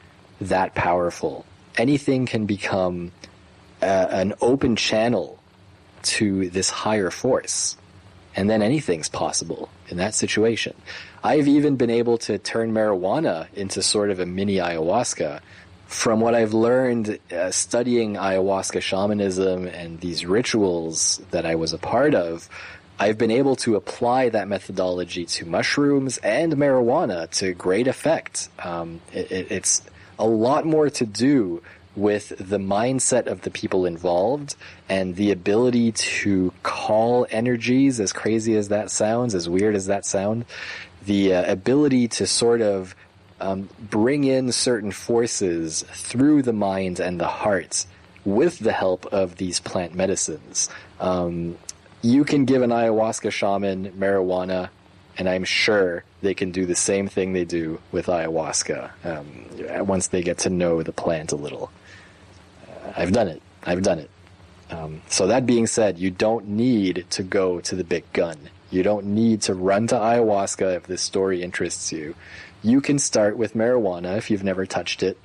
that 0.42 0.74
powerful. 0.74 1.46
Anything 1.78 2.26
can 2.26 2.46
become 2.46 3.12
uh, 3.82 4.08
an 4.10 4.34
open 4.42 4.76
channel 4.76 5.40
to 6.04 6.50
this 6.50 6.70
higher 6.70 7.12
force. 7.12 7.78
And 8.36 8.50
then 8.50 8.62
anything's 8.62 9.10
possible 9.10 9.70
in 9.88 9.98
that 9.98 10.14
situation. 10.14 10.76
I've 11.24 11.48
even 11.48 11.78
been 11.78 11.90
able 11.90 12.18
to 12.20 12.38
turn 12.38 12.74
marijuana 12.74 13.48
into 13.54 13.82
sort 13.82 14.12
of 14.12 14.20
a 14.20 14.26
mini 14.26 14.58
ayahuasca. 14.58 15.40
From 15.88 16.20
what 16.20 16.36
I've 16.36 16.54
learned 16.54 17.20
uh, 17.32 17.52
studying 17.52 18.16
ayahuasca 18.16 18.82
shamanism 18.82 19.68
and 19.68 20.00
these 20.02 20.26
rituals 20.26 21.22
that 21.32 21.46
I 21.46 21.56
was 21.56 21.74
a 21.74 21.78
part 21.78 22.14
of, 22.14 22.50
I've 23.00 23.18
been 23.18 23.32
able 23.32 23.56
to 23.58 23.76
apply 23.76 24.30
that 24.30 24.48
methodology 24.48 25.26
to 25.26 25.46
mushrooms 25.46 26.18
and 26.18 26.54
marijuana 26.54 27.30
to 27.40 27.54
great 27.54 27.88
effect. 27.88 28.50
Um, 28.60 29.02
it, 29.14 29.32
it, 29.32 29.52
it's 29.52 29.82
a 30.20 30.26
lot 30.26 30.66
more 30.66 30.90
to 30.90 31.06
do 31.06 31.62
with 31.96 32.30
the 32.38 32.58
mindset 32.58 33.28
of 33.28 33.42
the 33.42 33.50
people 33.50 33.86
involved 33.86 34.56
and 34.90 35.16
the 35.16 35.32
ability 35.32 35.94
to 35.94 36.52
call 36.62 37.26
energies, 37.30 38.00
as 38.00 38.12
crazy 38.12 38.56
as 38.56 38.68
that 38.68 38.92
sounds, 38.92 39.34
as 39.34 39.48
weird 39.48 39.76
as 39.76 39.88
that 39.88 40.06
sound, 40.06 40.46
the 41.06 41.34
uh, 41.34 41.52
ability 41.52 42.08
to 42.08 42.28
sort 42.28 42.62
of 42.62 42.96
um, 43.40 43.70
bring 43.80 44.24
in 44.24 44.52
certain 44.52 44.92
forces 44.92 45.84
through 45.94 46.42
the 46.42 46.54
mind 46.54 47.00
and 47.00 47.20
the 47.20 47.28
heart 47.28 47.86
with 48.24 48.60
the 48.60 48.72
help 48.72 49.06
of 49.08 49.36
these 49.38 49.60
plant 49.60 49.94
medicines. 49.94 50.70
Um, 51.00 51.58
you 52.02 52.24
can 52.24 52.46
give 52.46 52.62
an 52.62 52.72
ayahuasca 52.72 53.32
shaman 53.32 53.92
marijuana, 53.94 54.70
and 55.18 55.30
I'm 55.30 55.44
sure 55.44 56.04
they 56.26 56.34
can 56.34 56.52
do 56.52 56.66
the 56.66 56.76
same 56.76 57.08
thing 57.08 57.32
they 57.32 57.46
do 57.46 57.80
with 57.92 58.08
ayahuasca 58.08 58.92
um, 59.06 59.88
once 59.88 60.08
they 60.08 60.22
get 60.22 60.40
to 60.40 60.50
know 60.50 60.84
the 60.84 60.92
plant 60.92 61.32
a 61.32 61.36
little. 61.36 61.72
Uh, 62.68 62.92
I've 62.98 63.14
done 63.14 63.30
it. 63.30 63.42
I've 63.64 63.84
done 63.84 64.00
it. 64.00 64.10
Um, 64.72 65.02
so 65.08 65.28
that 65.28 65.46
being 65.46 65.68
said, 65.68 66.00
you 66.00 66.10
don't 66.10 66.48
need 66.50 67.06
to 67.12 67.24
go 67.24 67.62
to 67.62 67.76
the 67.76 67.84
big 67.84 68.12
gun. 68.12 68.38
You 68.72 68.84
don't 68.84 69.06
need 69.06 69.44
to 69.44 69.54
run 69.54 69.88
to 69.88 69.96
ayahuasca 69.96 70.76
if 70.76 70.88
this 70.88 71.02
story 71.02 71.44
interests 71.44 71.92
you. 71.92 72.16
You 72.64 72.82
can 72.82 72.98
start 72.98 73.38
with 73.38 73.54
marijuana 73.54 74.18
if 74.18 74.32
you've 74.32 74.44
never 74.44 74.66
touched 74.66 75.04
it. 75.04 75.18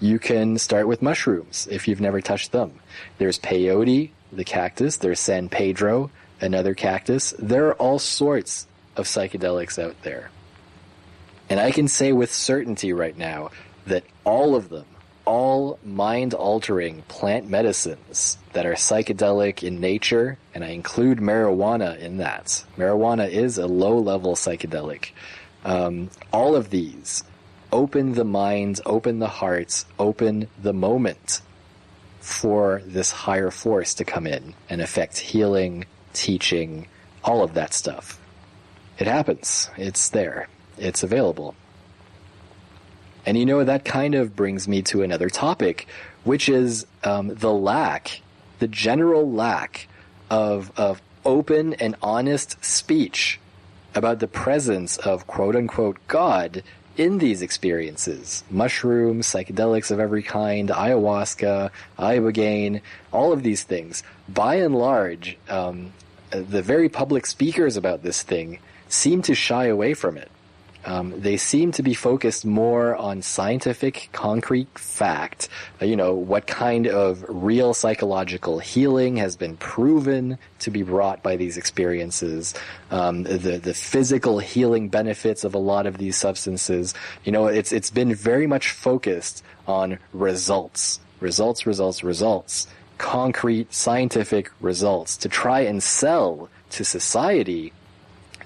You 0.00 0.18
can 0.18 0.58
start 0.58 0.88
with 0.88 1.02
mushrooms 1.02 1.68
if 1.70 1.86
you've 1.86 2.00
never 2.00 2.20
touched 2.20 2.50
them. 2.50 2.72
There's 3.18 3.38
peyote, 3.38 4.10
the 4.32 4.44
cactus. 4.44 4.96
There's 4.96 5.20
San 5.20 5.48
Pedro, 5.48 6.10
another 6.40 6.74
cactus. 6.74 7.34
There 7.38 7.68
are 7.68 7.74
all 7.74 7.98
sorts 7.98 8.66
of 8.96 9.06
psychedelics 9.06 9.82
out 9.82 9.96
there. 10.02 10.30
And 11.48 11.60
I 11.60 11.70
can 11.70 11.88
say 11.88 12.12
with 12.12 12.32
certainty 12.32 12.92
right 12.92 13.16
now 13.16 13.50
that 13.86 14.04
all 14.24 14.54
of 14.54 14.68
them, 14.68 14.86
all 15.24 15.78
mind 15.84 16.34
altering 16.34 17.02
plant 17.02 17.48
medicines 17.48 18.38
that 18.54 18.66
are 18.66 18.74
psychedelic 18.74 19.62
in 19.62 19.80
nature, 19.80 20.38
and 20.54 20.64
I 20.64 20.68
include 20.68 21.18
marijuana 21.18 21.98
in 21.98 22.18
that. 22.18 22.64
Marijuana 22.76 23.28
is 23.30 23.58
a 23.58 23.66
low 23.66 23.98
level 23.98 24.34
psychedelic. 24.34 25.10
Um, 25.64 26.10
all 26.32 26.56
of 26.56 26.70
these 26.70 27.22
open 27.70 28.12
the 28.12 28.24
minds, 28.24 28.80
open 28.84 29.18
the 29.18 29.28
hearts, 29.28 29.86
open 29.98 30.48
the 30.60 30.72
moment 30.72 31.40
for 32.20 32.82
this 32.84 33.10
higher 33.10 33.50
force 33.50 33.94
to 33.94 34.04
come 34.04 34.26
in 34.26 34.54
and 34.68 34.80
affect 34.80 35.18
healing, 35.18 35.84
teaching, 36.12 36.86
all 37.24 37.42
of 37.42 37.54
that 37.54 37.74
stuff. 37.74 38.18
It 39.02 39.08
happens. 39.08 39.68
It's 39.76 40.10
there. 40.10 40.46
It's 40.78 41.02
available. 41.02 41.56
And 43.26 43.36
you 43.36 43.44
know, 43.44 43.64
that 43.64 43.84
kind 43.84 44.14
of 44.14 44.36
brings 44.36 44.68
me 44.68 44.80
to 44.82 45.02
another 45.02 45.28
topic, 45.28 45.88
which 46.22 46.48
is 46.48 46.86
um, 47.02 47.34
the 47.34 47.52
lack, 47.52 48.20
the 48.60 48.68
general 48.68 49.28
lack 49.28 49.88
of, 50.30 50.70
of 50.76 51.02
open 51.24 51.74
and 51.74 51.96
honest 52.00 52.64
speech 52.64 53.40
about 53.92 54.20
the 54.20 54.28
presence 54.28 54.98
of 54.98 55.26
quote 55.26 55.56
unquote 55.56 55.98
God 56.06 56.62
in 56.96 57.18
these 57.18 57.42
experiences. 57.42 58.44
Mushrooms, 58.50 59.26
psychedelics 59.26 59.90
of 59.90 59.98
every 59.98 60.22
kind, 60.22 60.68
ayahuasca, 60.68 61.72
ibogaine, 61.98 62.82
all 63.10 63.32
of 63.32 63.42
these 63.42 63.64
things. 63.64 64.04
By 64.28 64.54
and 64.54 64.76
large, 64.76 65.38
um, 65.48 65.92
the 66.30 66.62
very 66.62 66.88
public 66.88 67.26
speakers 67.26 67.76
about 67.76 68.04
this 68.04 68.22
thing 68.22 68.60
seem 68.92 69.22
to 69.22 69.34
shy 69.34 69.66
away 69.66 69.94
from 69.94 70.16
it. 70.16 70.30
Um, 70.84 71.20
they 71.20 71.36
seem 71.36 71.70
to 71.72 71.82
be 71.82 71.94
focused 71.94 72.44
more 72.44 72.96
on 72.96 73.22
scientific, 73.22 74.08
concrete 74.12 74.76
fact. 74.76 75.48
Uh, 75.80 75.84
you 75.84 75.94
know, 75.94 76.14
what 76.14 76.46
kind 76.48 76.88
of 76.88 77.24
real 77.28 77.72
psychological 77.72 78.58
healing 78.58 79.16
has 79.16 79.36
been 79.36 79.56
proven 79.56 80.38
to 80.58 80.70
be 80.70 80.82
brought 80.82 81.22
by 81.22 81.36
these 81.36 81.56
experiences, 81.56 82.54
um, 82.90 83.22
the 83.22 83.60
the 83.62 83.74
physical 83.74 84.40
healing 84.40 84.88
benefits 84.88 85.44
of 85.44 85.54
a 85.54 85.58
lot 85.58 85.86
of 85.86 85.98
these 85.98 86.16
substances. 86.16 86.94
You 87.24 87.30
know, 87.30 87.46
it's 87.46 87.70
it's 87.70 87.90
been 87.90 88.12
very 88.12 88.48
much 88.48 88.70
focused 88.70 89.44
on 89.68 90.00
results, 90.12 90.98
results, 91.20 91.64
results, 91.64 92.02
results, 92.02 92.66
concrete 92.98 93.72
scientific 93.72 94.50
results 94.60 95.16
to 95.18 95.28
try 95.28 95.60
and 95.60 95.80
sell 95.80 96.48
to 96.70 96.84
society 96.84 97.72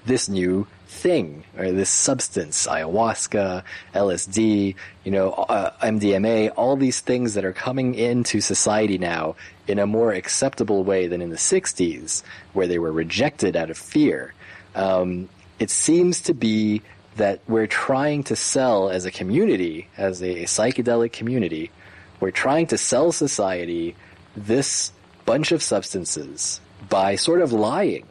this 0.07 0.27
new 0.27 0.67
thing 0.87 1.43
or 1.57 1.71
this 1.71 1.89
substance, 1.89 2.65
ayahuasca, 2.65 3.63
LSD, 3.93 4.75
you 5.03 5.11
know, 5.11 5.31
uh, 5.31 5.71
MDMA, 5.81 6.51
all 6.55 6.75
these 6.75 7.01
things 7.01 7.33
that 7.35 7.45
are 7.45 7.53
coming 7.53 7.93
into 7.93 8.41
society 8.41 8.97
now 8.97 9.35
in 9.67 9.79
a 9.79 9.85
more 9.85 10.13
acceptable 10.13 10.83
way 10.83 11.07
than 11.07 11.21
in 11.21 11.29
the 11.29 11.35
60s, 11.35 12.23
where 12.53 12.67
they 12.67 12.79
were 12.79 12.91
rejected 12.91 13.55
out 13.55 13.69
of 13.69 13.77
fear. 13.77 14.33
Um, 14.75 15.29
it 15.59 15.69
seems 15.69 16.21
to 16.21 16.33
be 16.33 16.81
that 17.17 17.41
we're 17.47 17.67
trying 17.67 18.23
to 18.23 18.35
sell 18.35 18.89
as 18.89 19.05
a 19.05 19.11
community, 19.11 19.87
as 19.97 20.21
a 20.21 20.43
psychedelic 20.43 21.11
community, 21.11 21.71
we're 22.19 22.31
trying 22.31 22.67
to 22.67 22.77
sell 22.77 23.11
society 23.11 23.95
this 24.35 24.91
bunch 25.25 25.51
of 25.51 25.61
substances 25.61 26.61
by 26.89 27.15
sort 27.15 27.41
of 27.41 27.51
lying, 27.51 28.05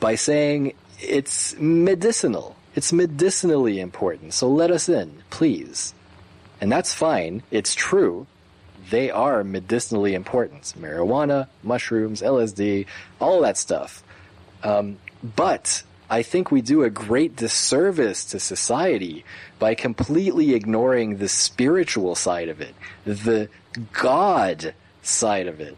by 0.00 0.14
saying 0.14 0.72
it's 1.02 1.54
medicinal. 1.58 2.56
It's 2.74 2.92
medicinally 2.92 3.80
important. 3.80 4.34
So 4.34 4.48
let 4.48 4.70
us 4.70 4.88
in, 4.88 5.22
please. 5.30 5.94
And 6.60 6.70
that's 6.70 6.94
fine. 6.94 7.42
It's 7.50 7.74
true. 7.74 8.26
They 8.90 9.10
are 9.10 9.44
medicinally 9.44 10.14
important. 10.14 10.74
Marijuana, 10.78 11.48
mushrooms, 11.62 12.22
LSD, 12.22 12.86
all 13.20 13.40
that 13.42 13.56
stuff. 13.56 14.02
Um, 14.62 14.98
but 15.36 15.82
I 16.08 16.22
think 16.22 16.50
we 16.50 16.60
do 16.60 16.82
a 16.82 16.90
great 16.90 17.36
disservice 17.36 18.24
to 18.26 18.40
society 18.40 19.24
by 19.58 19.74
completely 19.74 20.54
ignoring 20.54 21.18
the 21.18 21.28
spiritual 21.28 22.14
side 22.14 22.48
of 22.48 22.60
it, 22.60 22.74
the 23.04 23.48
God 23.92 24.74
side 25.02 25.46
of 25.46 25.60
it, 25.60 25.76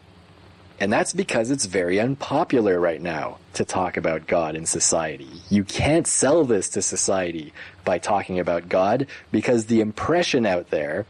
And 0.81 0.93
that's 0.93 1.13
because 1.13 1.51
it's 1.51 1.67
very 1.67 2.01
unpopular 2.01 2.81
right 2.81 3.01
now 3.01 3.39
to 3.55 3.65
talk 3.65 3.97
about 3.97 4.27
God 4.27 4.57
in 4.57 4.67
society. 4.67 5.31
You 5.49 5.65
can't 5.65 6.07
sell 6.07 6.45
this 6.45 6.69
to 6.71 6.83
society 6.83 7.53
by 7.85 7.99
talking 7.99 8.41
about 8.41 8.69
God 8.69 9.07
because 9.31 9.67
the 9.67 9.81
impression 9.81 10.47
out 10.47 10.71
there 10.71 11.07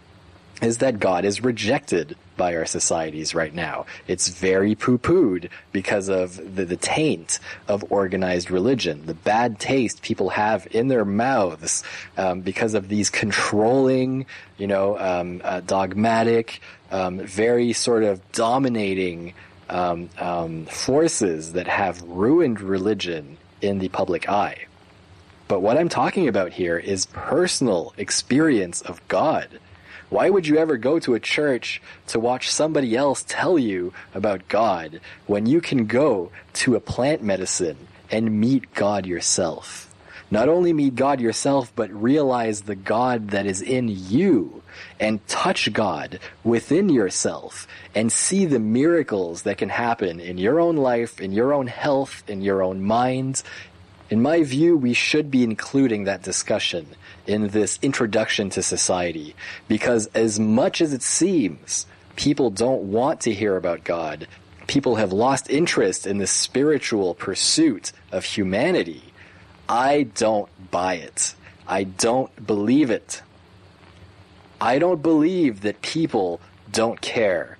is 0.62 0.79
that 0.79 1.01
God 1.01 1.25
is 1.25 1.43
rejected 1.43 2.17
by 2.37 2.57
our 2.57 2.67
societies 2.67 3.35
right 3.35 3.55
now. 3.55 3.87
It's 4.07 4.29
very 4.29 4.75
poo-pooed 4.75 5.49
because 5.73 6.09
of 6.09 6.57
the, 6.57 6.65
the 6.65 6.77
taint 6.77 7.39
of 7.69 7.85
organized 7.91 8.51
religion, 8.51 9.07
the 9.07 9.15
bad 9.15 9.59
taste 9.59 10.03
people 10.03 10.31
have 10.31 10.67
in 10.71 10.89
their 10.89 11.05
mouths 11.05 11.85
um, 12.17 12.41
because 12.41 12.75
of 12.75 12.89
these 12.89 13.11
controlling, 13.11 14.27
you 14.59 14.67
know, 14.67 14.99
um, 14.99 15.41
uh, 15.45 15.61
dogmatic, 15.61 16.61
um, 16.91 17.19
very 17.21 17.73
sort 17.73 18.03
of 18.03 18.21
dominating 18.33 19.35
um, 19.71 20.11
um, 20.19 20.67
forces 20.67 21.53
that 21.53 21.67
have 21.67 22.03
ruined 22.03 22.61
religion 22.61 23.37
in 23.61 23.79
the 23.79 23.89
public 23.89 24.29
eye. 24.29 24.67
But 25.49 25.61
what 25.61 25.77
I'm 25.77 25.89
talking 25.89 26.29
about 26.29 26.53
here 26.53 26.79
is 26.79 27.07
personal 27.07 27.95
experience 27.99 28.81
of 28.83 29.07
God. 29.09 29.49
Why 30.11 30.31
would 30.31 30.47
you 30.47 30.59
ever 30.59 30.77
go 30.77 30.99
to 31.01 31.15
a 31.15 31.21
church 31.21 31.83
to 32.09 32.21
watch 32.21 32.51
somebody 32.51 32.97
else 32.97 33.25
tell 33.27 33.59
you 33.59 33.93
about 34.15 34.49
God 34.49 35.01
when 35.27 35.47
you 35.47 35.61
can 35.61 35.87
go 35.87 36.31
to 36.55 36.77
a 36.77 36.81
plant 36.81 37.23
medicine 37.23 37.77
and 38.11 38.41
meet 38.41 38.75
God 38.75 39.07
yourself? 39.07 39.93
Not 40.35 40.49
only 40.49 40.72
meet 40.72 40.97
God 40.97 41.20
yourself, 41.20 41.72
but 41.76 41.93
realize 41.93 42.62
the 42.62 42.74
God 42.74 43.28
that 43.28 43.47
is 43.47 43.62
in 43.62 43.87
you 43.87 44.64
and 44.99 45.24
touch 45.28 45.72
God 45.72 46.18
within 46.43 46.89
yourself 46.89 47.68
and 47.95 48.11
see 48.11 48.45
the 48.45 48.59
miracles 48.59 49.43
that 49.43 49.59
can 49.59 49.68
happen 49.68 50.18
in 50.18 50.37
your 50.37 50.59
own 50.59 50.76
life, 50.76 51.20
in 51.20 51.30
your 51.30 51.55
own 51.55 51.68
health, 51.68 52.24
in 52.26 52.43
your 52.43 52.64
own 52.64 52.82
mind. 52.82 53.45
In 54.11 54.22
my 54.22 54.43
view, 54.43 54.76
we 54.76 54.93
should 54.93 55.30
be 55.30 55.45
including 55.45 56.03
that 56.03 56.24
discussion 56.24 56.89
in 57.28 57.47
this 57.51 57.78
introduction 57.80 58.51
to 58.51 58.62
society 58.64 59.37
because 59.68 60.09
as 60.16 60.41
much 60.41 60.80
as 60.80 60.93
it 60.93 61.03
seems 61.05 61.87
people 62.16 62.51
don't 62.51 62.82
want 62.82 63.20
to 63.20 63.32
hear 63.32 63.57
about 63.57 63.85
God, 63.85 64.26
people 64.66 64.97
have 64.97 65.12
lost 65.12 65.49
interest 65.49 66.09
in 66.09 66.18
the 66.18 66.26
spiritual 66.26 67.14
pursuit 67.14 67.93
of 68.11 68.24
humanity. 68.24 69.14
I 69.69 70.05
don't 70.05 70.49
buy 70.71 70.95
it. 70.95 71.35
I 71.67 71.85
don't 71.85 72.47
believe 72.47 72.91
it. 72.91 73.23
I 74.61 74.79
don't 74.79 75.03
believe 75.03 75.62
that 75.62 75.83
people 75.83 76.41
don't 76.71 77.01
care. 77.01 77.59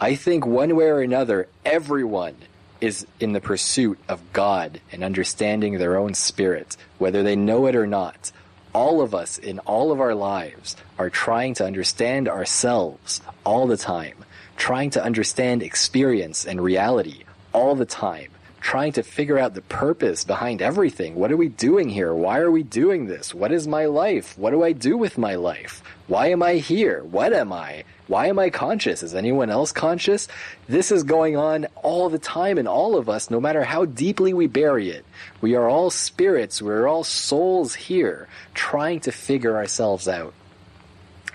I 0.00 0.14
think 0.14 0.46
one 0.46 0.76
way 0.76 0.86
or 0.86 1.00
another, 1.00 1.48
everyone 1.64 2.36
is 2.80 3.06
in 3.20 3.32
the 3.32 3.40
pursuit 3.40 3.98
of 4.08 4.20
God 4.32 4.80
and 4.92 5.02
understanding 5.02 5.78
their 5.78 5.96
own 5.96 6.14
spirit, 6.14 6.76
whether 6.98 7.22
they 7.22 7.36
know 7.36 7.66
it 7.66 7.74
or 7.74 7.86
not. 7.86 8.30
All 8.72 9.00
of 9.00 9.14
us 9.14 9.38
in 9.38 9.58
all 9.60 9.90
of 9.90 10.00
our 10.00 10.14
lives 10.14 10.76
are 10.98 11.08
trying 11.08 11.54
to 11.54 11.64
understand 11.64 12.28
ourselves 12.28 13.22
all 13.44 13.66
the 13.66 13.78
time, 13.78 14.24
trying 14.56 14.90
to 14.90 15.02
understand 15.02 15.62
experience 15.62 16.44
and 16.44 16.60
reality 16.60 17.24
all 17.54 17.74
the 17.74 17.86
time, 17.86 18.30
trying 18.66 18.90
to 18.90 19.02
figure 19.04 19.38
out 19.38 19.54
the 19.54 19.62
purpose 19.62 20.24
behind 20.24 20.60
everything. 20.60 21.14
What 21.14 21.30
are 21.30 21.36
we 21.36 21.48
doing 21.48 21.88
here? 21.88 22.12
Why 22.12 22.40
are 22.40 22.50
we 22.50 22.64
doing 22.64 23.06
this? 23.06 23.32
What 23.32 23.52
is 23.52 23.68
my 23.68 23.84
life? 23.84 24.36
What 24.36 24.50
do 24.50 24.64
I 24.64 24.72
do 24.72 24.98
with 24.98 25.16
my 25.16 25.36
life? 25.36 25.84
Why 26.08 26.30
am 26.30 26.42
I 26.42 26.54
here? 26.54 27.04
What 27.04 27.32
am 27.32 27.52
I? 27.52 27.84
Why 28.08 28.26
am 28.26 28.40
I 28.40 28.50
conscious? 28.50 29.04
Is 29.04 29.14
anyone 29.14 29.50
else 29.50 29.70
conscious? 29.70 30.26
This 30.66 30.90
is 30.90 31.04
going 31.04 31.36
on 31.36 31.68
all 31.76 32.08
the 32.08 32.18
time 32.18 32.58
in 32.58 32.66
all 32.66 32.96
of 32.96 33.08
us, 33.08 33.30
no 33.30 33.40
matter 33.40 33.62
how 33.62 33.84
deeply 33.84 34.34
we 34.34 34.48
bury 34.48 34.90
it. 34.90 35.04
We 35.40 35.54
are 35.54 35.68
all 35.68 35.90
spirits, 35.90 36.60
we're 36.60 36.88
all 36.88 37.04
souls 37.04 37.72
here, 37.72 38.26
trying 38.52 38.98
to 39.02 39.12
figure 39.12 39.54
ourselves 39.54 40.08
out. 40.08 40.34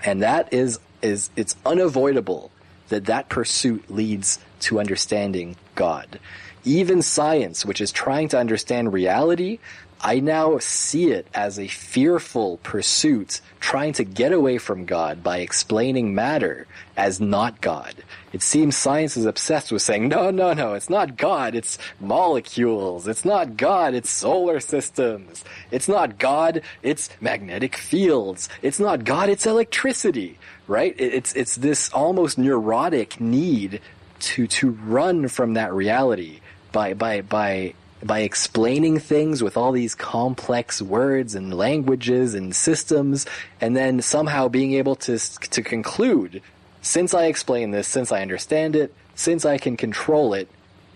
And 0.04 0.20
that 0.20 0.52
is, 0.52 0.80
is, 1.00 1.30
it's 1.34 1.56
unavoidable 1.64 2.50
that 2.90 3.06
that 3.06 3.30
pursuit 3.30 3.90
leads 3.90 4.38
to 4.60 4.80
understanding 4.80 5.56
God. 5.76 6.18
Even 6.64 7.02
science, 7.02 7.64
which 7.64 7.80
is 7.80 7.90
trying 7.90 8.28
to 8.28 8.38
understand 8.38 8.92
reality, 8.92 9.58
I 10.04 10.18
now 10.18 10.58
see 10.58 11.12
it 11.12 11.28
as 11.32 11.60
a 11.60 11.68
fearful 11.68 12.56
pursuit 12.64 13.40
trying 13.60 13.92
to 13.94 14.04
get 14.04 14.32
away 14.32 14.58
from 14.58 14.84
God 14.84 15.22
by 15.22 15.38
explaining 15.38 16.12
matter 16.12 16.66
as 16.96 17.20
not 17.20 17.60
God. 17.60 17.94
It 18.32 18.42
seems 18.42 18.76
science 18.76 19.16
is 19.16 19.26
obsessed 19.26 19.70
with 19.70 19.82
saying, 19.82 20.08
no, 20.08 20.30
no, 20.30 20.54
no, 20.54 20.74
it's 20.74 20.90
not 20.90 21.16
God, 21.16 21.54
it's 21.54 21.78
molecules. 22.00 23.06
It's 23.06 23.24
not 23.24 23.56
God, 23.56 23.94
it's 23.94 24.10
solar 24.10 24.58
systems. 24.58 25.44
It's 25.70 25.88
not 25.88 26.18
God, 26.18 26.62
it's 26.82 27.08
magnetic 27.20 27.76
fields. 27.76 28.48
It's 28.60 28.80
not 28.80 29.04
God, 29.04 29.28
it's 29.28 29.46
electricity, 29.46 30.36
right? 30.66 30.96
It's, 30.98 31.32
it's 31.34 31.54
this 31.54 31.90
almost 31.90 32.38
neurotic 32.38 33.20
need 33.20 33.80
to, 34.20 34.48
to 34.48 34.70
run 34.70 35.28
from 35.28 35.54
that 35.54 35.72
reality 35.72 36.40
by, 36.72 36.94
by, 36.94 37.20
by 37.20 37.74
by 38.04 38.20
explaining 38.20 38.98
things 38.98 39.42
with 39.42 39.56
all 39.56 39.72
these 39.72 39.94
complex 39.94 40.82
words 40.82 41.34
and 41.34 41.54
languages 41.54 42.34
and 42.34 42.54
systems, 42.54 43.26
and 43.60 43.76
then 43.76 44.02
somehow 44.02 44.48
being 44.48 44.72
able 44.74 44.96
to, 44.96 45.18
to 45.18 45.62
conclude, 45.62 46.42
since 46.80 47.14
I 47.14 47.26
explain 47.26 47.70
this, 47.70 47.86
since 47.86 48.10
I 48.10 48.22
understand 48.22 48.74
it, 48.74 48.92
since 49.14 49.44
I 49.44 49.58
can 49.58 49.76
control 49.76 50.34
it, 50.34 50.48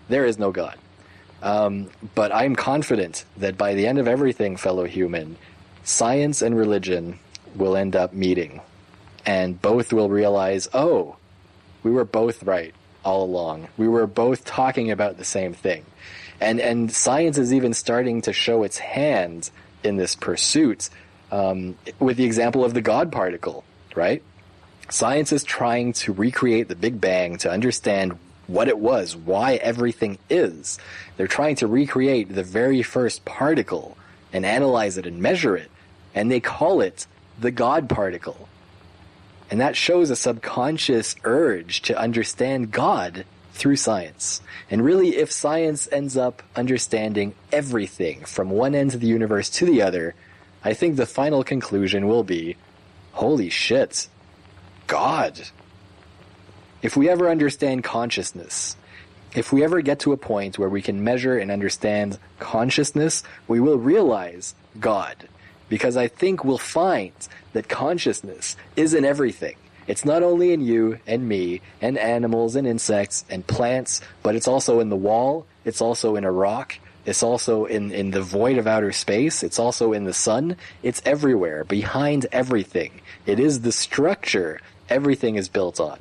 there 0.09 0.25
is 0.25 0.37
no 0.37 0.51
God. 0.51 0.77
Um, 1.41 1.89
but 2.15 2.33
I'm 2.33 2.55
confident 2.55 3.23
that 3.37 3.57
by 3.57 3.73
the 3.73 3.87
end 3.87 3.99
of 3.99 4.07
everything, 4.07 4.57
fellow 4.57 4.85
human, 4.85 5.37
science 5.83 6.41
and 6.41 6.57
religion 6.57 7.19
will 7.55 7.77
end 7.77 7.95
up 7.95 8.11
meeting. 8.11 8.59
And 9.25 9.61
both 9.61 9.93
will 9.93 10.09
realize, 10.09 10.67
oh, 10.73 11.17
we 11.83 11.91
were 11.91 12.05
both 12.05 12.43
right 12.43 12.73
all 13.03 13.23
along. 13.23 13.67
We 13.77 13.87
were 13.87 14.07
both 14.07 14.45
talking 14.45 14.91
about 14.91 15.17
the 15.17 15.23
same 15.23 15.53
thing 15.53 15.85
and 16.39 16.59
and 16.59 16.91
science 16.91 17.37
is 17.37 17.53
even 17.53 17.73
starting 17.73 18.21
to 18.21 18.33
show 18.33 18.63
its 18.63 18.77
hand 18.77 19.49
in 19.83 19.97
this 19.97 20.15
pursuit 20.15 20.89
um, 21.31 21.75
with 21.99 22.17
the 22.17 22.25
example 22.25 22.63
of 22.63 22.73
the 22.73 22.81
God 22.81 23.11
particle, 23.11 23.63
right? 23.95 24.21
Science 24.89 25.31
is 25.31 25.43
trying 25.43 25.93
to 25.93 26.13
recreate 26.13 26.69
the 26.69 26.75
Big 26.75 27.01
Bang 27.01 27.37
to 27.39 27.51
understand 27.51 28.17
what 28.47 28.69
it 28.69 28.79
was, 28.79 29.15
why 29.15 29.55
everything 29.55 30.17
is. 30.29 30.79
They're 31.17 31.27
trying 31.27 31.57
to 31.57 31.67
recreate 31.67 32.33
the 32.33 32.43
very 32.43 32.81
first 32.81 33.25
particle 33.25 33.97
and 34.31 34.45
analyze 34.45 34.97
it 34.97 35.05
and 35.05 35.21
measure 35.21 35.57
it, 35.57 35.69
and 36.15 36.31
they 36.31 36.39
call 36.39 36.79
it 36.79 37.07
the 37.39 37.51
God 37.51 37.89
particle. 37.89 38.47
And 39.49 39.61
that 39.61 39.75
shows 39.75 40.09
a 40.09 40.15
subconscious 40.15 41.15
urge 41.23 41.81
to 41.83 41.97
understand 41.97 42.71
God 42.71 43.25
through 43.53 43.77
science. 43.77 44.41
And 44.69 44.83
really, 44.83 45.15
if 45.15 45.31
science 45.31 45.87
ends 45.91 46.17
up 46.17 46.43
understanding 46.55 47.33
everything 47.51 48.25
from 48.25 48.49
one 48.49 48.75
end 48.75 48.93
of 48.93 48.99
the 48.99 49.07
universe 49.07 49.49
to 49.51 49.65
the 49.65 49.81
other, 49.81 50.15
I 50.63 50.73
think 50.73 50.95
the 50.95 51.05
final 51.05 51.43
conclusion 51.43 52.07
will 52.07 52.23
be, 52.23 52.57
holy 53.13 53.49
shit, 53.49 54.07
God. 54.85 55.41
If 56.81 56.95
we 56.95 57.09
ever 57.09 57.29
understand 57.29 57.83
consciousness, 57.83 58.75
if 59.33 59.51
we 59.51 59.63
ever 59.63 59.81
get 59.81 59.99
to 59.99 60.13
a 60.13 60.17
point 60.17 60.59
where 60.59 60.69
we 60.69 60.81
can 60.81 61.03
measure 61.03 61.37
and 61.37 61.51
understand 61.51 62.19
consciousness, 62.39 63.23
we 63.47 63.59
will 63.59 63.77
realize 63.77 64.55
God. 64.79 65.27
Because 65.69 65.97
I 65.97 66.07
think 66.07 66.43
we'll 66.43 66.57
find 66.57 67.13
that 67.53 67.69
consciousness 67.69 68.55
is 68.75 68.93
in 68.93 69.05
everything. 69.05 69.55
It's 69.87 70.03
not 70.03 70.21
only 70.21 70.51
in 70.51 70.61
you 70.61 70.99
and 71.07 71.27
me 71.27 71.61
and 71.81 71.97
animals 71.97 72.55
and 72.55 72.67
insects 72.67 73.23
and 73.29 73.47
plants, 73.47 74.01
but 74.21 74.35
it's 74.35 74.47
also 74.47 74.79
in 74.79 74.89
the 74.89 74.95
wall. 74.95 75.45
It's 75.63 75.81
also 75.81 76.15
in 76.15 76.25
a 76.25 76.31
rock. 76.31 76.77
It's 77.05 77.23
also 77.23 77.65
in, 77.65 77.91
in 77.91 78.11
the 78.11 78.21
void 78.21 78.57
of 78.57 78.67
outer 78.67 78.91
space. 78.91 79.41
It's 79.41 79.59
also 79.59 79.93
in 79.93 80.03
the 80.03 80.13
sun. 80.13 80.57
It's 80.83 81.01
everywhere, 81.05 81.63
behind 81.63 82.25
everything. 82.33 82.99
It 83.25 83.39
is 83.39 83.61
the 83.61 83.71
structure 83.71 84.59
everything 84.89 85.35
is 85.35 85.47
built 85.47 85.79
on. 85.79 85.99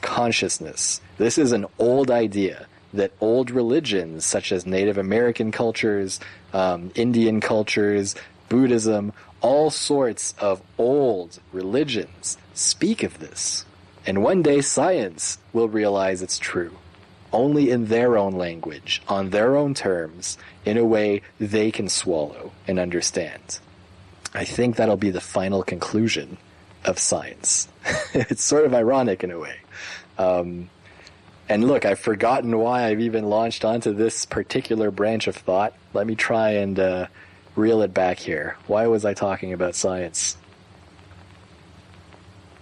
Consciousness. 0.00 1.02
This 1.18 1.36
is 1.36 1.52
an 1.52 1.66
old 1.78 2.10
idea 2.10 2.66
that 2.94 3.12
old 3.20 3.50
religions, 3.50 4.24
such 4.24 4.52
as 4.52 4.64
Native 4.64 4.96
American 4.96 5.52
cultures, 5.52 6.18
um, 6.54 6.90
Indian 6.94 7.42
cultures, 7.42 8.14
Buddhism, 8.48 9.12
all 9.40 9.70
sorts 9.70 10.34
of 10.38 10.62
old 10.78 11.38
religions 11.52 12.38
speak 12.54 13.02
of 13.02 13.18
this. 13.18 13.64
And 14.06 14.22
one 14.22 14.42
day 14.42 14.60
science 14.60 15.38
will 15.52 15.68
realize 15.68 16.22
it's 16.22 16.38
true. 16.38 16.76
Only 17.32 17.70
in 17.70 17.86
their 17.86 18.16
own 18.16 18.32
language, 18.32 19.02
on 19.06 19.30
their 19.30 19.56
own 19.56 19.74
terms, 19.74 20.38
in 20.64 20.78
a 20.78 20.84
way 20.84 21.20
they 21.38 21.70
can 21.70 21.88
swallow 21.88 22.52
and 22.66 22.78
understand. 22.78 23.58
I 24.34 24.44
think 24.44 24.76
that'll 24.76 24.96
be 24.96 25.10
the 25.10 25.20
final 25.20 25.62
conclusion 25.62 26.38
of 26.84 26.98
science. 26.98 27.68
it's 28.14 28.42
sort 28.42 28.64
of 28.64 28.72
ironic 28.72 29.22
in 29.24 29.30
a 29.30 29.38
way. 29.38 29.56
Um, 30.16 30.70
And 31.50 31.66
look, 31.66 31.84
I've 31.86 31.98
forgotten 31.98 32.58
why 32.58 32.84
I've 32.86 33.00
even 33.00 33.24
launched 33.30 33.64
onto 33.64 33.92
this 33.94 34.26
particular 34.26 34.90
branch 34.90 35.28
of 35.28 35.36
thought. 35.36 35.72
Let 35.94 36.06
me 36.06 36.14
try 36.14 36.50
and 36.50 36.78
uh, 36.78 37.06
reel 37.58 37.82
it 37.82 37.92
back 37.92 38.18
here. 38.18 38.56
Why 38.66 38.86
was 38.86 39.04
I 39.04 39.14
talking 39.14 39.52
about 39.52 39.74
science? 39.74 40.36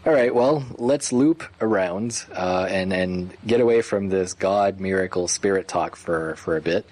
All 0.06 0.12
right, 0.12 0.34
well, 0.34 0.64
let's 0.78 1.12
loop 1.12 1.42
around 1.60 2.24
uh, 2.32 2.66
and 2.70 2.92
and 2.92 3.36
get 3.46 3.60
away 3.60 3.82
from 3.82 4.08
this 4.08 4.34
God 4.34 4.80
miracle 4.80 5.28
spirit 5.28 5.68
talk 5.68 5.96
for 5.96 6.36
for 6.36 6.56
a 6.56 6.60
bit. 6.60 6.86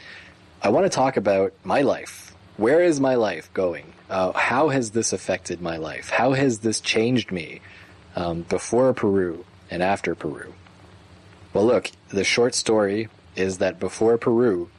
I 0.62 0.68
want 0.70 0.84
to 0.84 0.90
talk 0.90 1.16
about 1.16 1.52
my 1.62 1.82
life. 1.82 2.34
Where 2.56 2.82
is 2.82 3.00
my 3.00 3.14
life 3.14 3.52
going? 3.52 3.92
Uh, 4.10 4.32
how 4.32 4.68
has 4.68 4.90
this 4.90 5.12
affected 5.12 5.60
my 5.60 5.76
life? 5.76 6.10
How 6.10 6.32
has 6.32 6.60
this 6.60 6.80
changed 6.80 7.30
me 7.32 7.60
um, 8.16 8.42
before 8.42 8.92
Peru 8.94 9.44
and 9.70 9.82
after 9.82 10.14
Peru? 10.14 10.54
Well, 11.52 11.66
look, 11.66 11.90
the 12.08 12.24
short 12.24 12.54
story 12.54 13.08
is 13.36 13.58
that 13.58 13.78
before 13.78 14.18
Peru, 14.18 14.70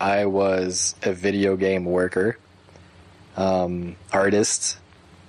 I 0.00 0.26
was 0.26 0.94
a 1.02 1.12
video 1.12 1.56
game 1.56 1.84
worker, 1.84 2.38
um, 3.38 3.94
artist, 4.12 4.78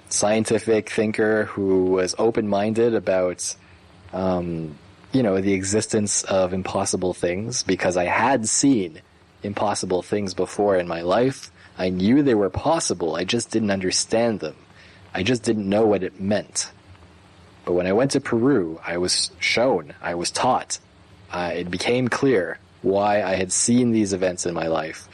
scientific 0.09 0.89
thinker 0.89 1.45
who 1.45 1.85
was 1.85 2.15
open-minded 2.17 2.95
about, 2.95 3.55
um, 4.11 4.75
you 5.13 5.21
know, 5.21 5.39
the 5.39 5.53
existence 5.53 6.23
of 6.23 6.51
impossible 6.51 7.13
things 7.13 7.61
because 7.61 7.95
I 7.97 8.05
had 8.05 8.49
seen 8.49 9.01
impossible 9.43 10.01
things 10.01 10.33
before 10.33 10.75
in 10.75 10.87
my 10.87 11.01
life. 11.01 11.51
I 11.77 11.89
knew 11.89 12.23
they 12.23 12.33
were 12.33 12.49
possible. 12.49 13.15
I 13.15 13.25
just 13.25 13.51
didn't 13.51 13.71
understand 13.71 14.39
them. 14.39 14.55
I 15.13 15.21
just 15.21 15.43
didn't 15.43 15.69
know 15.69 15.85
what 15.85 16.03
it 16.03 16.19
meant. 16.19 16.71
But 17.63 17.73
when 17.73 17.85
I 17.85 17.93
went 17.93 18.11
to 18.11 18.19
Peru, 18.19 18.81
I 18.83 18.97
was 18.97 19.29
shown, 19.39 19.93
I 20.01 20.15
was 20.15 20.31
taught, 20.31 20.79
uh, 21.31 21.51
it 21.53 21.69
became 21.69 22.07
clear 22.07 22.57
why 22.81 23.21
I 23.21 23.35
had 23.35 23.51
seen 23.51 23.91
these 23.91 24.13
events 24.13 24.47
in 24.47 24.55
my 24.55 24.67
life, 24.67 25.07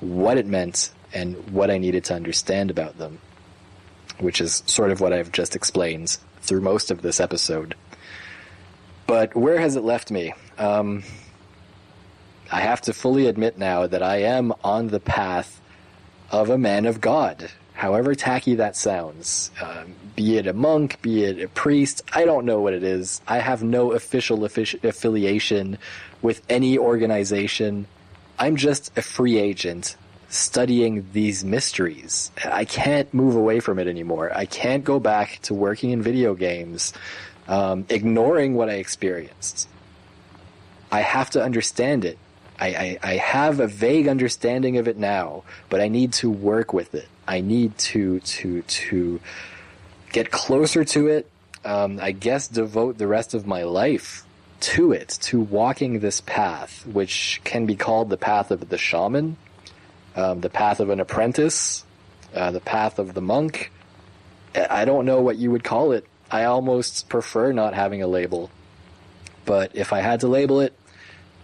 what 0.00 0.36
it 0.36 0.46
meant, 0.46 0.90
and 1.14 1.36
what 1.50 1.70
I 1.70 1.78
needed 1.78 2.04
to 2.04 2.14
understand 2.14 2.70
about 2.70 2.98
them 2.98 3.18
which 4.22 4.40
is 4.40 4.62
sort 4.66 4.90
of 4.90 5.00
what 5.00 5.12
I've 5.12 5.32
just 5.32 5.56
explained 5.56 6.16
through 6.40 6.60
most 6.60 6.90
of 6.90 7.02
this 7.02 7.20
episode. 7.20 7.74
But 9.06 9.34
where 9.34 9.58
has 9.58 9.76
it 9.76 9.82
left 9.82 10.10
me? 10.10 10.32
Um, 10.58 11.02
I 12.50 12.60
have 12.60 12.80
to 12.82 12.92
fully 12.92 13.26
admit 13.26 13.58
now 13.58 13.86
that 13.86 14.02
I 14.02 14.18
am 14.18 14.52
on 14.62 14.88
the 14.88 15.00
path 15.00 15.60
of 16.30 16.50
a 16.50 16.58
man 16.58 16.86
of 16.86 17.00
God, 17.00 17.50
however 17.74 18.14
tacky 18.14 18.54
that 18.56 18.76
sounds. 18.76 19.50
Um, 19.60 19.94
be 20.14 20.36
it 20.36 20.46
a 20.46 20.52
monk, 20.52 21.02
be 21.02 21.24
it 21.24 21.42
a 21.42 21.48
priest, 21.48 22.02
I 22.12 22.24
don't 22.24 22.46
know 22.46 22.60
what 22.60 22.74
it 22.74 22.82
is. 22.82 23.20
I 23.26 23.38
have 23.38 23.62
no 23.62 23.92
official 23.92 24.38
affi- 24.38 24.82
affiliation 24.84 25.78
with 26.20 26.42
any 26.48 26.78
organization. 26.78 27.86
I'm 28.38 28.56
just 28.56 28.96
a 28.96 29.02
free 29.02 29.38
agent 29.38 29.96
studying 30.32 31.06
these 31.12 31.44
mysteries. 31.44 32.32
I 32.42 32.64
can't 32.64 33.12
move 33.12 33.36
away 33.36 33.60
from 33.60 33.78
it 33.78 33.86
anymore. 33.86 34.32
I 34.34 34.46
can't 34.46 34.82
go 34.82 34.98
back 34.98 35.38
to 35.42 35.54
working 35.54 35.90
in 35.90 36.00
video 36.00 36.34
games, 36.34 36.94
um, 37.48 37.84
ignoring 37.90 38.54
what 38.54 38.70
I 38.70 38.74
experienced. 38.74 39.68
I 40.90 41.00
have 41.02 41.28
to 41.30 41.42
understand 41.42 42.06
it. 42.06 42.18
I, 42.58 42.68
I, 42.68 42.98
I 43.02 43.16
have 43.16 43.60
a 43.60 43.66
vague 43.66 44.08
understanding 44.08 44.78
of 44.78 44.88
it 44.88 44.96
now, 44.96 45.44
but 45.68 45.82
I 45.82 45.88
need 45.88 46.14
to 46.14 46.30
work 46.30 46.72
with 46.72 46.94
it. 46.94 47.08
I 47.28 47.40
need 47.40 47.76
to 47.92 48.20
to 48.20 48.62
to 48.62 49.20
get 50.12 50.30
closer 50.30 50.84
to 50.84 51.08
it. 51.08 51.30
Um, 51.64 51.98
I 52.00 52.12
guess 52.12 52.48
devote 52.48 52.96
the 52.96 53.06
rest 53.06 53.34
of 53.34 53.46
my 53.46 53.64
life 53.64 54.24
to 54.60 54.92
it, 54.92 55.18
to 55.22 55.40
walking 55.40 56.00
this 56.00 56.20
path, 56.22 56.86
which 56.86 57.40
can 57.44 57.66
be 57.66 57.76
called 57.76 58.08
the 58.08 58.16
path 58.16 58.50
of 58.50 58.68
the 58.68 58.78
shaman 58.78 59.36
um, 60.16 60.40
the 60.40 60.50
path 60.50 60.80
of 60.80 60.90
an 60.90 61.00
apprentice, 61.00 61.84
uh, 62.34 62.50
the 62.50 62.60
path 62.60 62.98
of 62.98 63.14
the 63.14 63.20
monk. 63.20 63.72
I 64.54 64.84
don't 64.84 65.06
know 65.06 65.20
what 65.20 65.36
you 65.36 65.50
would 65.50 65.64
call 65.64 65.92
it. 65.92 66.06
I 66.30 66.44
almost 66.44 67.08
prefer 67.08 67.52
not 67.52 67.74
having 67.74 68.02
a 68.02 68.06
label. 68.06 68.50
But 69.44 69.74
if 69.74 69.92
I 69.92 70.00
had 70.00 70.20
to 70.20 70.28
label 70.28 70.60
it, 70.60 70.74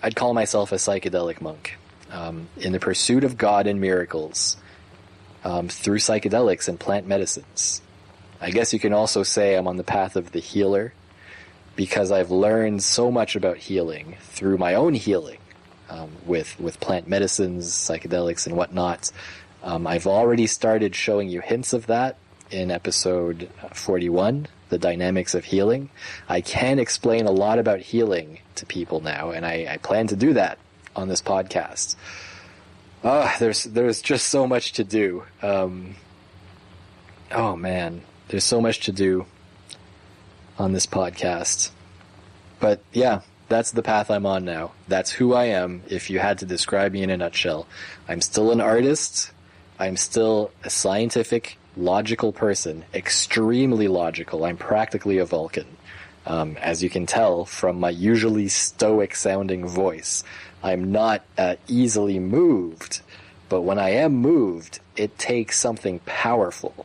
I'd 0.02 0.14
call 0.14 0.34
myself 0.34 0.72
a 0.72 0.76
psychedelic 0.76 1.40
monk. 1.40 1.76
Um, 2.10 2.48
in 2.56 2.72
the 2.72 2.80
pursuit 2.80 3.22
of 3.22 3.36
God 3.36 3.66
and 3.66 3.82
miracles 3.82 4.56
um, 5.44 5.68
through 5.68 5.98
psychedelics 5.98 6.68
and 6.68 6.80
plant 6.80 7.06
medicines. 7.06 7.82
I 8.40 8.50
guess 8.50 8.72
you 8.72 8.78
can 8.78 8.94
also 8.94 9.22
say 9.22 9.56
I'm 9.56 9.66
on 9.66 9.76
the 9.76 9.84
path 9.84 10.16
of 10.16 10.32
the 10.32 10.38
healer 10.38 10.94
because 11.76 12.10
I've 12.10 12.30
learned 12.30 12.82
so 12.82 13.10
much 13.10 13.36
about 13.36 13.58
healing 13.58 14.16
through 14.20 14.58
my 14.58 14.74
own 14.74 14.94
healing 14.94 15.37
um, 15.90 16.10
with 16.26 16.58
with 16.60 16.80
plant 16.80 17.08
medicines, 17.08 17.68
psychedelics, 17.68 18.46
and 18.46 18.56
whatnot. 18.56 19.10
Um, 19.62 19.86
I've 19.86 20.06
already 20.06 20.46
started 20.46 20.94
showing 20.94 21.28
you 21.28 21.40
hints 21.40 21.72
of 21.72 21.86
that 21.86 22.16
in 22.50 22.70
episode 22.70 23.50
41, 23.74 24.46
the 24.68 24.78
dynamics 24.78 25.34
of 25.34 25.44
healing. 25.44 25.90
I 26.28 26.40
can 26.40 26.78
explain 26.78 27.26
a 27.26 27.30
lot 27.30 27.58
about 27.58 27.80
healing 27.80 28.38
to 28.54 28.66
people 28.66 29.00
now, 29.00 29.30
and 29.30 29.44
I, 29.44 29.66
I 29.68 29.76
plan 29.78 30.06
to 30.08 30.16
do 30.16 30.34
that 30.34 30.58
on 30.94 31.08
this 31.08 31.20
podcast. 31.20 31.96
Oh, 33.04 33.32
there's 33.38 33.64
there's 33.64 34.02
just 34.02 34.28
so 34.28 34.46
much 34.46 34.72
to 34.72 34.84
do. 34.84 35.24
Um, 35.42 35.94
oh 37.30 37.56
man, 37.56 38.02
there's 38.28 38.44
so 38.44 38.60
much 38.60 38.80
to 38.80 38.92
do 38.92 39.26
on 40.58 40.72
this 40.72 40.86
podcast. 40.86 41.70
But 42.60 42.82
yeah, 42.92 43.20
that's 43.48 43.70
the 43.70 43.82
path 43.82 44.10
I'm 44.10 44.26
on 44.26 44.44
now. 44.44 44.72
That's 44.88 45.10
who 45.10 45.34
I 45.34 45.46
am 45.46 45.82
if 45.88 46.10
you 46.10 46.18
had 46.18 46.38
to 46.38 46.46
describe 46.46 46.92
me 46.92 47.02
in 47.02 47.10
a 47.10 47.16
nutshell. 47.16 47.66
I'm 48.08 48.20
still 48.20 48.52
an 48.52 48.60
artist. 48.60 49.32
I'm 49.78 49.96
still 49.96 50.50
a 50.64 50.70
scientific, 50.70 51.58
logical 51.76 52.32
person. 52.32 52.84
Extremely 52.92 53.88
logical. 53.88 54.44
I'm 54.44 54.56
practically 54.56 55.18
a 55.18 55.24
Vulcan. 55.24 55.66
Um, 56.26 56.58
as 56.58 56.82
you 56.82 56.90
can 56.90 57.06
tell 57.06 57.46
from 57.46 57.80
my 57.80 57.88
usually 57.88 58.48
stoic 58.48 59.14
sounding 59.14 59.66
voice. 59.66 60.24
I'm 60.62 60.92
not 60.92 61.24
uh, 61.38 61.56
easily 61.68 62.18
moved, 62.18 63.00
but 63.48 63.62
when 63.62 63.78
I 63.78 63.90
am 63.90 64.14
moved, 64.14 64.80
it 64.94 65.18
takes 65.18 65.58
something 65.58 66.00
powerful. 66.00 66.84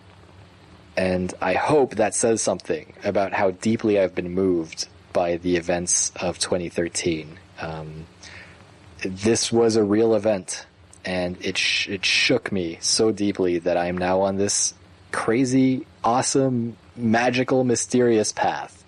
And 0.96 1.34
I 1.42 1.56
hope 1.56 1.96
that 1.96 2.16
says 2.16 2.42
something 2.42 2.94
about 3.04 3.34
how 3.34 3.52
deeply 3.52 4.00
I've 4.00 4.16
been 4.16 4.32
moved 4.32 4.88
by 5.14 5.38
the 5.38 5.56
events 5.56 6.12
of 6.20 6.40
2013. 6.40 7.40
Um, 7.62 8.06
this 9.00 9.52
was 9.52 9.76
a 9.76 9.84
real 9.84 10.16
event, 10.16 10.66
and 11.06 11.38
it 11.46 11.58
sh- 11.58 11.90
it 11.90 12.04
shook 12.06 12.52
me 12.52 12.78
so 12.82 13.12
deeply 13.12 13.60
that 13.60 13.78
I 13.78 13.86
am 13.86 13.98
now 13.98 14.22
on 14.22 14.38
this 14.38 14.74
crazy, 15.12 15.86
awesome, 16.04 16.76
magical, 16.96 17.64
mysterious 17.64 18.32
path. 18.32 18.84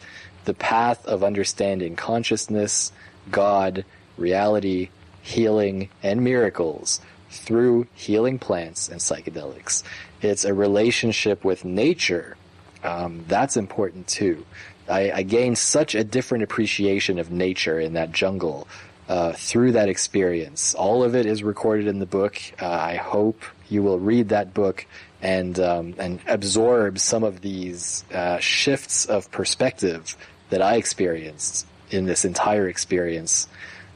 The 0.45 0.53
path 0.53 1.05
of 1.05 1.23
understanding 1.23 1.95
consciousness, 1.95 2.91
God, 3.31 3.85
reality, 4.17 4.89
healing, 5.21 5.89
and 6.03 6.23
miracles 6.23 7.01
through 7.29 7.87
healing 7.93 8.39
plants 8.39 8.87
and 8.89 8.99
psychedelics. 8.99 9.83
It's 10.21 10.45
a 10.45 10.53
relationship 10.53 11.43
with 11.43 11.65
nature. 11.65 12.37
Um, 12.83 13.25
that's 13.27 13.57
important 13.57 14.07
too. 14.07 14.45
I, 14.87 15.11
I 15.11 15.23
gained 15.23 15.57
such 15.57 15.95
a 15.95 16.03
different 16.03 16.43
appreciation 16.43 17.19
of 17.19 17.31
nature 17.31 17.79
in 17.79 17.93
that 17.93 18.11
jungle 18.11 18.67
uh, 19.07 19.33
through 19.33 19.73
that 19.73 19.89
experience. 19.89 20.73
All 20.73 21.03
of 21.03 21.15
it 21.15 21.25
is 21.25 21.43
recorded 21.43 21.87
in 21.87 21.99
the 21.99 22.05
book. 22.05 22.39
Uh, 22.61 22.67
I 22.67 22.95
hope 22.95 23.43
you 23.69 23.83
will 23.83 23.99
read 23.99 24.29
that 24.29 24.53
book 24.53 24.85
and 25.21 25.59
um, 25.59 25.95
and 25.97 26.19
absorb 26.27 26.99
some 26.99 27.23
of 27.23 27.41
these 27.41 28.03
uh, 28.13 28.39
shifts 28.39 29.05
of 29.05 29.31
perspective 29.31 30.15
that 30.49 30.61
I 30.61 30.75
experienced 30.75 31.65
in 31.89 32.05
this 32.05 32.25
entire 32.25 32.67
experience. 32.67 33.47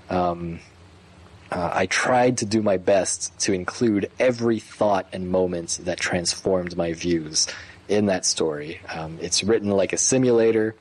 Um, 0.09 0.59
uh, 1.51 1.71
I 1.73 1.87
tried 1.87 2.37
to 2.39 2.45
do 2.45 2.61
my 2.61 2.77
best 2.77 3.37
to 3.41 3.53
include 3.53 4.11
every 4.19 4.59
thought 4.59 5.07
and 5.11 5.29
moment 5.29 5.79
that 5.83 5.99
transformed 5.99 6.77
my 6.77 6.93
views 6.93 7.47
in 7.89 8.05
that 8.05 8.25
story. 8.25 8.79
Um, 8.93 9.17
it's 9.21 9.43
written 9.43 9.69
like 9.71 9.93
a 9.93 9.97
simulator 9.97 10.75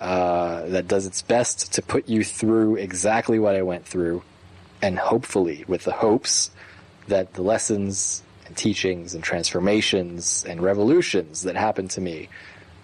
uh, 0.00 0.66
that 0.66 0.88
does 0.88 1.06
its 1.06 1.22
best 1.22 1.74
to 1.74 1.82
put 1.82 2.08
you 2.08 2.24
through 2.24 2.76
exactly 2.76 3.38
what 3.38 3.54
I 3.54 3.62
went 3.62 3.84
through, 3.86 4.22
and 4.80 4.98
hopefully 4.98 5.64
with 5.68 5.84
the 5.84 5.92
hopes 5.92 6.50
that 7.08 7.34
the 7.34 7.42
lessons 7.42 8.22
and 8.46 8.56
teachings 8.56 9.14
and 9.14 9.22
transformations 9.22 10.44
and 10.48 10.62
revolutions 10.62 11.42
that 11.42 11.56
happened 11.56 11.90
to 11.90 12.00
me 12.00 12.28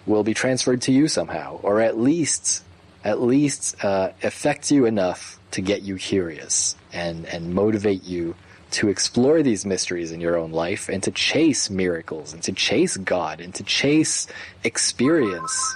will 0.05 0.23
be 0.23 0.33
transferred 0.33 0.81
to 0.83 0.91
you 0.91 1.07
somehow, 1.07 1.59
or 1.63 1.81
at 1.81 1.97
least 1.97 2.63
at 3.03 3.21
least 3.21 3.83
uh, 3.83 4.11
affect 4.21 4.69
you 4.69 4.85
enough 4.85 5.39
to 5.51 5.61
get 5.61 5.81
you 5.81 5.97
curious 5.97 6.75
and 6.93 7.25
and 7.25 7.53
motivate 7.53 8.03
you 8.03 8.35
to 8.71 8.89
explore 8.89 9.41
these 9.43 9.65
mysteries 9.65 10.11
in 10.11 10.21
your 10.21 10.37
own 10.37 10.51
life 10.51 10.89
and 10.89 11.01
to 11.03 11.11
chase 11.11 11.69
miracles 11.69 12.33
and 12.33 12.43
to 12.43 12.51
chase 12.51 12.97
God 12.97 13.39
and 13.41 13.53
to 13.55 13.63
chase 13.63 14.27
experience 14.63 15.75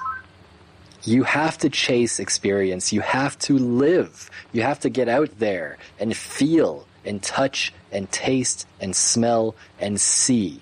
You 1.03 1.23
have 1.23 1.57
to 1.59 1.69
chase 1.69 2.19
experience. 2.19 2.93
You 2.93 3.01
have 3.01 3.37
to 3.39 3.57
live. 3.57 4.29
You 4.51 4.61
have 4.61 4.79
to 4.81 4.89
get 4.89 5.09
out 5.09 5.39
there 5.39 5.77
and 5.99 6.15
feel 6.15 6.85
and 7.03 7.21
touch 7.23 7.73
and 7.91 8.11
taste 8.11 8.67
and 8.79 8.95
smell 8.95 9.55
and 9.79 9.99
see. 9.99 10.61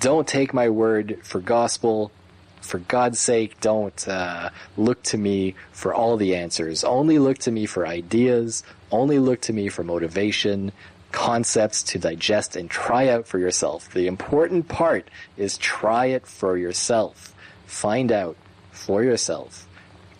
Don't 0.00 0.28
take 0.28 0.52
my 0.52 0.68
word 0.68 1.18
for 1.22 1.40
gospel. 1.40 2.12
For 2.60 2.78
God's 2.78 3.18
sake, 3.18 3.60
don't 3.60 4.06
uh, 4.08 4.50
look 4.76 5.02
to 5.04 5.18
me 5.18 5.54
for 5.72 5.94
all 5.94 6.16
the 6.16 6.34
answers. 6.36 6.82
Only 6.84 7.18
look 7.18 7.38
to 7.38 7.50
me 7.50 7.66
for 7.66 7.86
ideas. 7.86 8.62
Only 8.90 9.18
look 9.18 9.42
to 9.42 9.52
me 9.52 9.68
for 9.68 9.82
motivation, 9.84 10.72
concepts 11.14 11.82
to 11.84 11.98
digest 11.98 12.56
and 12.56 12.68
try 12.68 13.08
out 13.08 13.26
for 13.26 13.38
yourself. 13.38 13.88
The 13.94 14.08
important 14.08 14.68
part 14.68 15.08
is 15.36 15.56
try 15.56 16.06
it 16.06 16.26
for 16.26 16.58
yourself. 16.58 17.32
Find 17.66 18.10
out 18.10 18.36
for 18.72 19.04
yourself. 19.04 19.68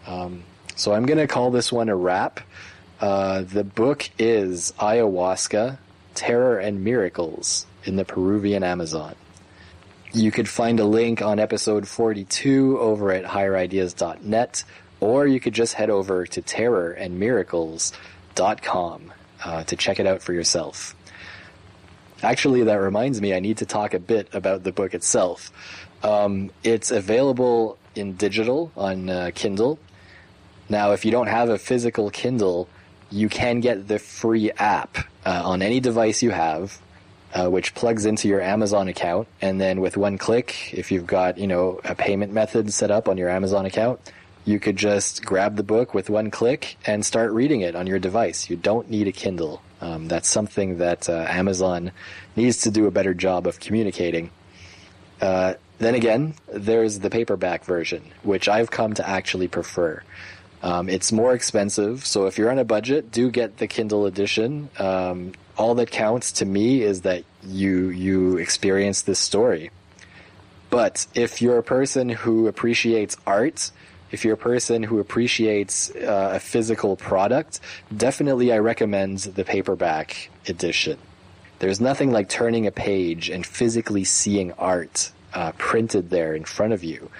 Um, 0.07 0.45
so 0.77 0.95
I'm 0.95 1.05
going 1.05 1.19
to 1.19 1.27
call 1.27 1.51
this 1.51 1.73
one 1.73 1.89
a 1.89 1.97
wrap. 1.97 2.39
Uh, 3.01 3.43
the 3.43 3.65
book 3.65 4.09
is 4.21 4.73
Ayahuasca, 4.79 5.79
Terror 6.15 6.59
and 6.59 6.85
Miracles 6.85 7.67
in 7.83 7.97
the 7.97 8.05
Peruvian 8.05 8.63
Amazon. 8.63 9.17
You 10.13 10.31
could 10.31 10.49
find 10.49 10.79
a 10.79 10.85
link 10.85 11.23
on 11.23 11.41
episode 11.41 11.89
42 11.89 12.79
over 12.79 13.11
at 13.11 13.25
higherideas.net, 13.25 14.63
or 15.01 15.27
you 15.27 15.41
could 15.41 15.55
just 15.55 15.75
head 15.75 15.91
over 15.91 16.25
to 16.25 16.41
terrorandmiracles.com 16.41 19.13
uh, 19.45 19.65
to 19.65 19.77
check 19.77 20.01
it 20.01 20.07
out 20.07 20.23
for 20.23 20.33
yourself. 20.33 20.95
Actually, 22.23 22.65
that 22.65 22.77
reminds 22.77 23.21
me, 23.21 23.35
I 23.35 23.41
need 23.41 23.59
to 23.59 23.67
talk 23.67 23.93
a 23.93 23.99
bit 23.99 24.29
about 24.33 24.63
the 24.65 24.73
book 24.73 24.95
itself. 24.95 25.51
Um, 26.03 26.51
it's 26.63 26.91
available 26.91 27.79
in 27.95 28.17
digital 28.17 28.73
on 28.77 29.11
uh, 29.11 29.31
Kindle. 29.35 29.79
Now, 30.69 30.93
if 30.93 31.05
you 31.05 31.11
don't 31.11 31.27
have 31.27 31.51
a 31.51 31.59
physical 31.59 32.11
Kindle, 32.11 32.69
you 33.11 33.29
can 33.29 33.61
get 33.61 33.87
the 33.89 33.99
free 33.99 34.51
app 34.53 34.97
uh, 35.27 35.43
on 35.45 35.63
any 35.63 35.81
device 35.81 36.23
you 36.23 36.31
have, 36.31 36.81
uh, 37.35 37.49
which 37.49 37.75
plugs 37.75 38.07
into 38.07 38.29
your 38.29 38.41
Amazon 38.41 38.89
account. 38.89 39.29
And 39.43 39.61
then 39.61 39.81
with 39.81 39.97
one 39.97 40.17
click, 40.17 40.73
if 40.73 40.91
you've 40.91 41.07
got, 41.07 41.37
you 41.37 41.47
know, 41.47 41.81
a 41.85 41.95
payment 41.95 42.33
method 42.33 42.73
set 42.73 42.91
up 42.91 43.09
on 43.09 43.19
your 43.19 43.29
Amazon 43.29 43.67
account, 43.67 44.01
you 44.45 44.61
could 44.61 44.77
just 44.77 45.25
grab 45.25 45.57
the 45.57 45.63
book 45.63 45.95
with 45.95 46.11
one 46.11 46.31
click 46.31 46.77
and 46.87 47.05
start 47.05 47.33
reading 47.33 47.63
it 47.63 47.75
on 47.75 47.87
your 47.87 47.99
device. 47.99 48.51
You 48.51 48.57
don't 48.57 48.91
need 48.91 49.09
a 49.09 49.13
Kindle. 49.13 49.63
Um, 49.81 50.09
that's 50.09 50.29
something 50.29 50.79
that 50.79 51.09
uh, 51.09 51.27
Amazon 51.29 51.93
needs 52.37 52.59
to 52.63 52.71
do 52.71 52.87
a 52.87 52.91
better 52.91 53.15
job 53.15 53.47
of 53.47 53.61
communicating. 53.61 54.31
Uh, 55.21 55.55
then 55.79 55.95
again, 55.95 56.35
there's 56.53 57.01
the 57.01 57.11
paperback 57.11 57.65
version, 57.65 58.03
which 58.23 58.49
I've 58.49 58.71
come 58.71 58.95
to 58.95 59.09
actually 59.09 59.49
prefer. 59.49 60.03
Um, 60.63 60.89
it's 60.89 61.13
more 61.13 61.35
expensive, 61.35 62.07
so 62.07 62.27
if 62.27 62.39
you're 62.39 62.51
on 62.51 62.59
a 62.59 62.65
budget, 62.65 63.11
do 63.11 63.31
get 63.31 63.59
the 63.59 63.67
Kindle 63.67 64.07
edition. 64.07 64.71
Um, 64.79 65.33
all 65.59 65.75
that 65.75 65.91
counts 65.91 66.33
to 66.33 66.47
me 66.47 66.83
is 66.83 67.03
that 67.03 67.25
you 67.47 67.91
you 67.91 68.39
experience 68.39 69.03
this 69.03 69.19
story. 69.19 69.71
But 70.71 71.07
if 71.15 71.43
you're 71.43 71.59
a 71.59 71.63
person 71.63 72.09
who 72.09 72.49
appreciates 72.49 73.17
art, 73.27 73.71
if 74.15 74.25
you're 74.25 74.35
a 74.35 74.49
person 74.53 74.83
who 74.83 75.01
appreciates 75.01 75.91
uh, 75.91 76.33
a 76.35 76.41
physical 76.41 76.97
product, 76.97 77.61
definitely 77.95 78.53
I 78.53 78.59
recommend 78.59 79.19
the 79.19 79.45
paperback 79.45 80.31
edition. 80.49 80.99
There's 81.59 81.81
nothing 81.81 82.11
like 82.12 82.29
turning 82.29 82.67
a 82.67 82.71
page 82.71 83.29
and 83.29 83.45
physically 83.45 84.05
seeing 84.05 84.53
art 84.53 85.12
uh, 85.35 85.53
printed 85.59 86.11
there 86.11 86.35
in 86.35 86.45
front 86.45 86.73
of 86.73 86.85
you 86.85 87.11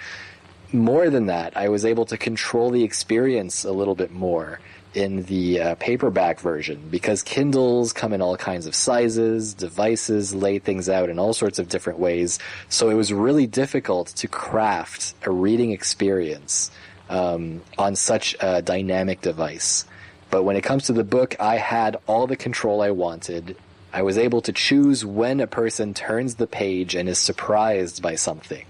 more 0.75 1.09
than 1.09 1.27
that, 1.27 1.55
I 1.57 1.69
was 1.69 1.85
able 1.85 2.05
to 2.05 2.17
control 2.17 2.69
the 2.69 2.83
experience 2.83 3.63
a 3.63 3.71
little 3.71 3.95
bit 3.95 4.11
more 4.11 4.59
in 4.93 5.23
the 5.23 5.59
uh, 5.59 5.75
paperback 5.75 6.39
version 6.39 6.87
because 6.89 7.21
Kindles 7.21 7.91
come 7.91 8.13
in 8.13 8.21
all 8.21 8.37
kinds 8.37 8.65
of 8.65 8.73
sizes, 8.75 9.53
devices 9.53 10.33
lay 10.33 10.59
things 10.59 10.87
out 10.87 11.09
in 11.09 11.19
all 11.19 11.33
sorts 11.33 11.59
of 11.59 11.67
different 11.67 11.99
ways. 11.99 12.39
So 12.69 12.89
it 12.89 12.93
was 12.93 13.11
really 13.11 13.45
difficult 13.45 14.07
to 14.07 14.27
craft 14.27 15.13
a 15.23 15.31
reading 15.31 15.71
experience 15.71 16.71
um, 17.09 17.61
on 17.77 17.95
such 17.95 18.35
a 18.39 18.61
dynamic 18.61 19.21
device. 19.21 19.85
But 20.29 20.43
when 20.43 20.55
it 20.55 20.63
comes 20.63 20.85
to 20.85 20.93
the 20.93 21.03
book, 21.03 21.35
I 21.39 21.57
had 21.57 21.97
all 22.07 22.27
the 22.27 22.35
control 22.35 22.81
I 22.81 22.91
wanted. 22.91 23.57
I 23.93 24.01
was 24.01 24.17
able 24.17 24.41
to 24.41 24.51
choose 24.51 25.05
when 25.05 25.39
a 25.39 25.47
person 25.47 25.93
turns 25.93 26.35
the 26.35 26.47
page 26.47 26.95
and 26.95 27.07
is 27.07 27.19
surprised 27.19 28.01
by 28.01 28.15
something. 28.15 28.65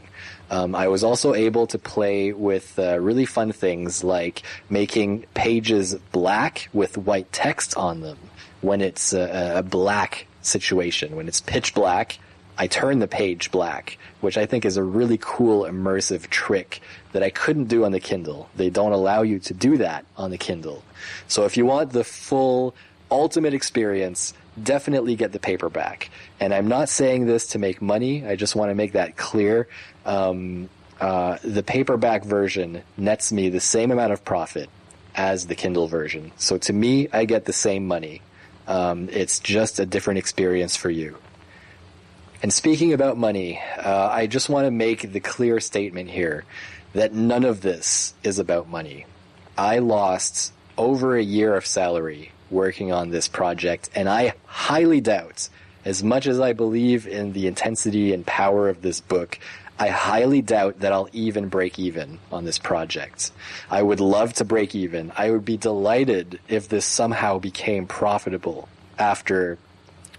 Um, 0.51 0.75
I 0.75 0.87
was 0.87 1.03
also 1.03 1.33
able 1.33 1.65
to 1.67 1.79
play 1.79 2.31
with 2.31 2.77
uh, 2.77 2.99
really 2.99 3.25
fun 3.25 3.51
things 3.51 4.03
like 4.03 4.43
making 4.69 5.25
pages 5.33 5.95
black 6.11 6.69
with 6.71 6.97
white 6.97 7.31
text 7.31 7.75
on 7.75 8.01
them 8.01 8.19
when 8.61 8.81
it's 8.81 9.13
a, 9.13 9.55
a 9.57 9.63
black 9.63 10.27
situation. 10.41 11.15
When 11.15 11.27
it's 11.27 11.41
pitch 11.41 11.73
black, 11.73 12.19
I 12.57 12.67
turn 12.67 12.99
the 12.99 13.07
page 13.07 13.51
black, 13.51 13.97
which 14.21 14.37
I 14.37 14.45
think 14.45 14.65
is 14.65 14.77
a 14.77 14.83
really 14.83 15.17
cool 15.19 15.63
immersive 15.63 16.29
trick 16.29 16.81
that 17.11 17.23
I 17.23 17.29
couldn't 17.29 17.65
do 17.65 17.85
on 17.85 17.91
the 17.91 17.99
Kindle. 17.99 18.49
They 18.55 18.69
don't 18.69 18.91
allow 18.91 19.23
you 19.23 19.39
to 19.39 19.53
do 19.53 19.77
that 19.77 20.05
on 20.17 20.31
the 20.31 20.37
Kindle. 20.37 20.83
So 21.27 21.45
if 21.45 21.57
you 21.57 21.65
want 21.65 21.91
the 21.91 22.03
full 22.03 22.75
ultimate 23.11 23.53
experience, 23.53 24.33
definitely 24.61 25.15
get 25.15 25.31
the 25.31 25.39
paperback. 25.39 26.09
And 26.39 26.53
I'm 26.53 26.67
not 26.67 26.89
saying 26.89 27.25
this 27.25 27.47
to 27.47 27.59
make 27.59 27.81
money. 27.81 28.25
I 28.25 28.35
just 28.35 28.55
want 28.55 28.71
to 28.71 28.75
make 28.75 28.93
that 28.93 29.17
clear. 29.17 29.67
Um, 30.05 30.69
uh, 30.99 31.37
the 31.43 31.63
paperback 31.63 32.23
version 32.23 32.81
nets 32.97 33.31
me 33.31 33.49
the 33.49 33.59
same 33.59 33.91
amount 33.91 34.13
of 34.13 34.23
profit 34.23 34.69
as 35.13 35.47
the 35.47 35.55
Kindle 35.55 35.87
version. 35.87 36.31
So 36.37 36.57
to 36.57 36.73
me, 36.73 37.09
I 37.11 37.25
get 37.25 37.45
the 37.45 37.53
same 37.53 37.87
money. 37.87 38.21
Um, 38.67 39.09
it's 39.11 39.39
just 39.39 39.79
a 39.79 39.85
different 39.85 40.19
experience 40.19 40.75
for 40.75 40.89
you. 40.89 41.17
And 42.45 42.53
speaking 42.53 42.93
about 42.93 43.17
money, 43.17 43.59
uh, 43.75 44.07
I 44.11 44.27
just 44.27 44.49
want 44.49 44.67
to 44.67 44.71
make 44.71 45.11
the 45.11 45.19
clear 45.19 45.59
statement 45.59 46.11
here 46.11 46.45
that 46.93 47.11
none 47.11 47.43
of 47.43 47.61
this 47.61 48.13
is 48.21 48.37
about 48.37 48.69
money. 48.69 49.07
I 49.57 49.79
lost 49.79 50.53
over 50.77 51.17
a 51.17 51.23
year 51.23 51.55
of 51.55 51.65
salary 51.65 52.31
working 52.51 52.91
on 52.91 53.09
this 53.09 53.27
project, 53.27 53.89
and 53.95 54.07
I 54.07 54.35
highly 54.45 55.01
doubt, 55.01 55.49
as 55.85 56.03
much 56.03 56.27
as 56.27 56.39
I 56.39 56.53
believe 56.53 57.07
in 57.07 57.33
the 57.33 57.47
intensity 57.47 58.13
and 58.13 58.23
power 58.23 58.69
of 58.69 58.83
this 58.83 59.01
book, 59.01 59.39
I 59.79 59.87
highly 59.87 60.43
doubt 60.43 60.81
that 60.81 60.93
I'll 60.93 61.09
even 61.13 61.49
break 61.49 61.79
even 61.79 62.19
on 62.31 62.45
this 62.45 62.59
project. 62.59 63.31
I 63.71 63.81
would 63.81 63.99
love 63.99 64.33
to 64.33 64.45
break 64.45 64.75
even. 64.75 65.11
I 65.17 65.31
would 65.31 65.45
be 65.45 65.57
delighted 65.57 66.39
if 66.47 66.69
this 66.69 66.85
somehow 66.85 67.39
became 67.39 67.87
profitable 67.87 68.69
after 68.99 69.57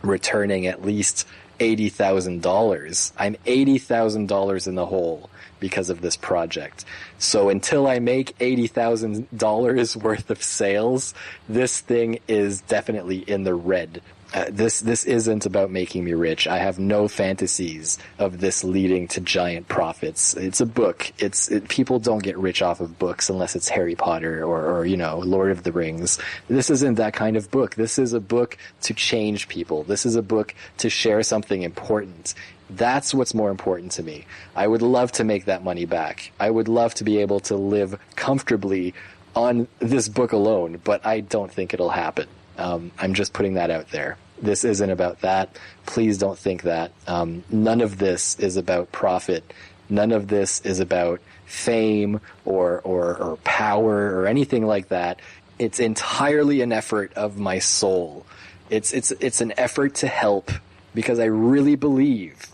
returning 0.03 0.67
at 0.67 0.85
least 0.85 1.25
$80,000. 1.59 3.13
I'm 3.19 3.35
$80,000 3.47 4.67
in 4.67 4.75
the 4.75 4.87
hole 4.87 5.31
because 5.61 5.91
of 5.91 6.01
this 6.01 6.17
project. 6.17 6.85
So 7.19 7.49
until 7.49 7.87
I 7.87 7.99
make 7.99 8.37
$80,000 8.39 9.97
worth 10.03 10.31
of 10.31 10.43
sales, 10.43 11.15
this 11.49 11.81
thing 11.81 12.19
is 12.29 12.61
definitely 12.63 13.19
in 13.19 13.45
the 13.45 13.55
red. 13.55 14.03
Uh, 14.35 14.47
this 14.51 14.81
this 14.81 15.05
isn't 15.05 15.47
about 15.47 15.71
making 15.71 16.05
me 16.05 16.13
rich. 16.13 16.49
I 16.49 16.59
have 16.59 16.79
no 16.79 17.07
fantasies 17.07 17.99
of 18.19 18.41
this 18.41 18.65
leading 18.65 19.07
to 19.09 19.21
giant 19.21 19.69
profits. 19.69 20.35
It's 20.35 20.61
a 20.61 20.67
book. 20.67 21.13
It's 21.19 21.49
it, 21.51 21.69
people 21.69 22.01
don't 22.01 22.23
get 22.23 22.37
rich 22.37 22.61
off 22.61 22.81
of 22.81 22.99
books 22.99 23.31
unless 23.31 23.55
it's 23.55 23.69
Harry 23.69 23.95
Potter 23.95 24.45
or, 24.45 24.79
or 24.79 24.85
you 24.85 24.97
know 24.97 25.19
Lord 25.19 25.53
of 25.53 25.63
the 25.63 25.73
Rings. 25.73 26.19
This 26.49 26.71
isn't 26.71 26.97
that 26.97 27.15
kind 27.15 27.37
of 27.37 27.51
book. 27.51 27.77
This 27.77 27.99
is 27.99 28.13
a 28.13 28.21
book 28.21 28.59
to 28.83 28.95
change 28.95 29.49
people. 29.49 29.85
This 29.85 30.05
is 30.05 30.17
a 30.17 30.23
book 30.23 30.55
to 30.79 30.91
share 30.91 31.23
something 31.23 31.63
important. 31.63 32.35
That's 32.69 33.15
what's 33.15 33.33
more 33.33 33.51
important 33.51 33.93
to 33.93 34.03
me. 34.03 34.27
I 34.57 34.67
would 34.67 34.83
love 34.83 35.13
to 35.13 35.25
make 35.25 35.45
that 35.45 35.63
money 35.63 35.85
back. 35.85 36.33
I 36.41 36.51
would 36.51 36.67
love 36.67 36.95
to 36.95 37.05
be 37.05 37.19
able 37.19 37.39
to 37.41 37.57
live 37.57 37.97
comfortably 38.17 38.93
on 39.37 39.69
this 39.79 40.09
book 40.09 40.33
alone, 40.33 40.81
but 40.83 41.07
I 41.07 41.21
don't 41.21 41.53
think 41.53 41.73
it'll 41.73 41.91
happen. 41.91 42.27
Um, 42.59 42.91
I'm 42.99 43.15
just 43.15 43.33
putting 43.33 43.55
that 43.55 43.71
out 43.71 43.91
there. 43.91 44.17
This 44.41 44.65
isn't 44.65 44.91
about 44.91 45.23
that. 45.23 45.59
Please 45.87 46.19
don't 46.19 46.39
think 46.39 46.63
that. 46.63 46.93
Um, 47.07 47.45
none 47.51 47.81
of 47.81 47.99
this 47.99 48.39
is 48.39 48.57
about 48.57 48.93
profit. 48.93 49.53
None 49.89 50.13
of 50.13 50.29
this 50.29 50.61
is 50.61 50.81
about 50.81 51.21
fame 51.47 52.21
or, 52.45 52.81
or, 52.81 53.17
or 53.17 53.37
power 53.39 54.21
or 54.21 54.27
anything 54.27 54.67
like 54.67 54.89
that. 54.89 55.21
It's 55.59 55.81
entirely 55.81 56.61
an 56.61 56.73
effort 56.73 57.13
of 57.15 57.39
my 57.39 57.61
soul. 57.61 58.27
It's, 58.69 58.93
it's, 58.93 59.11
it's 59.13 59.41
an 59.41 59.55
effort 59.57 59.95
to 59.97 60.09
help 60.09 60.51
because 60.95 61.19
I 61.19 61.27
really 61.27 61.77
believe 61.77 62.47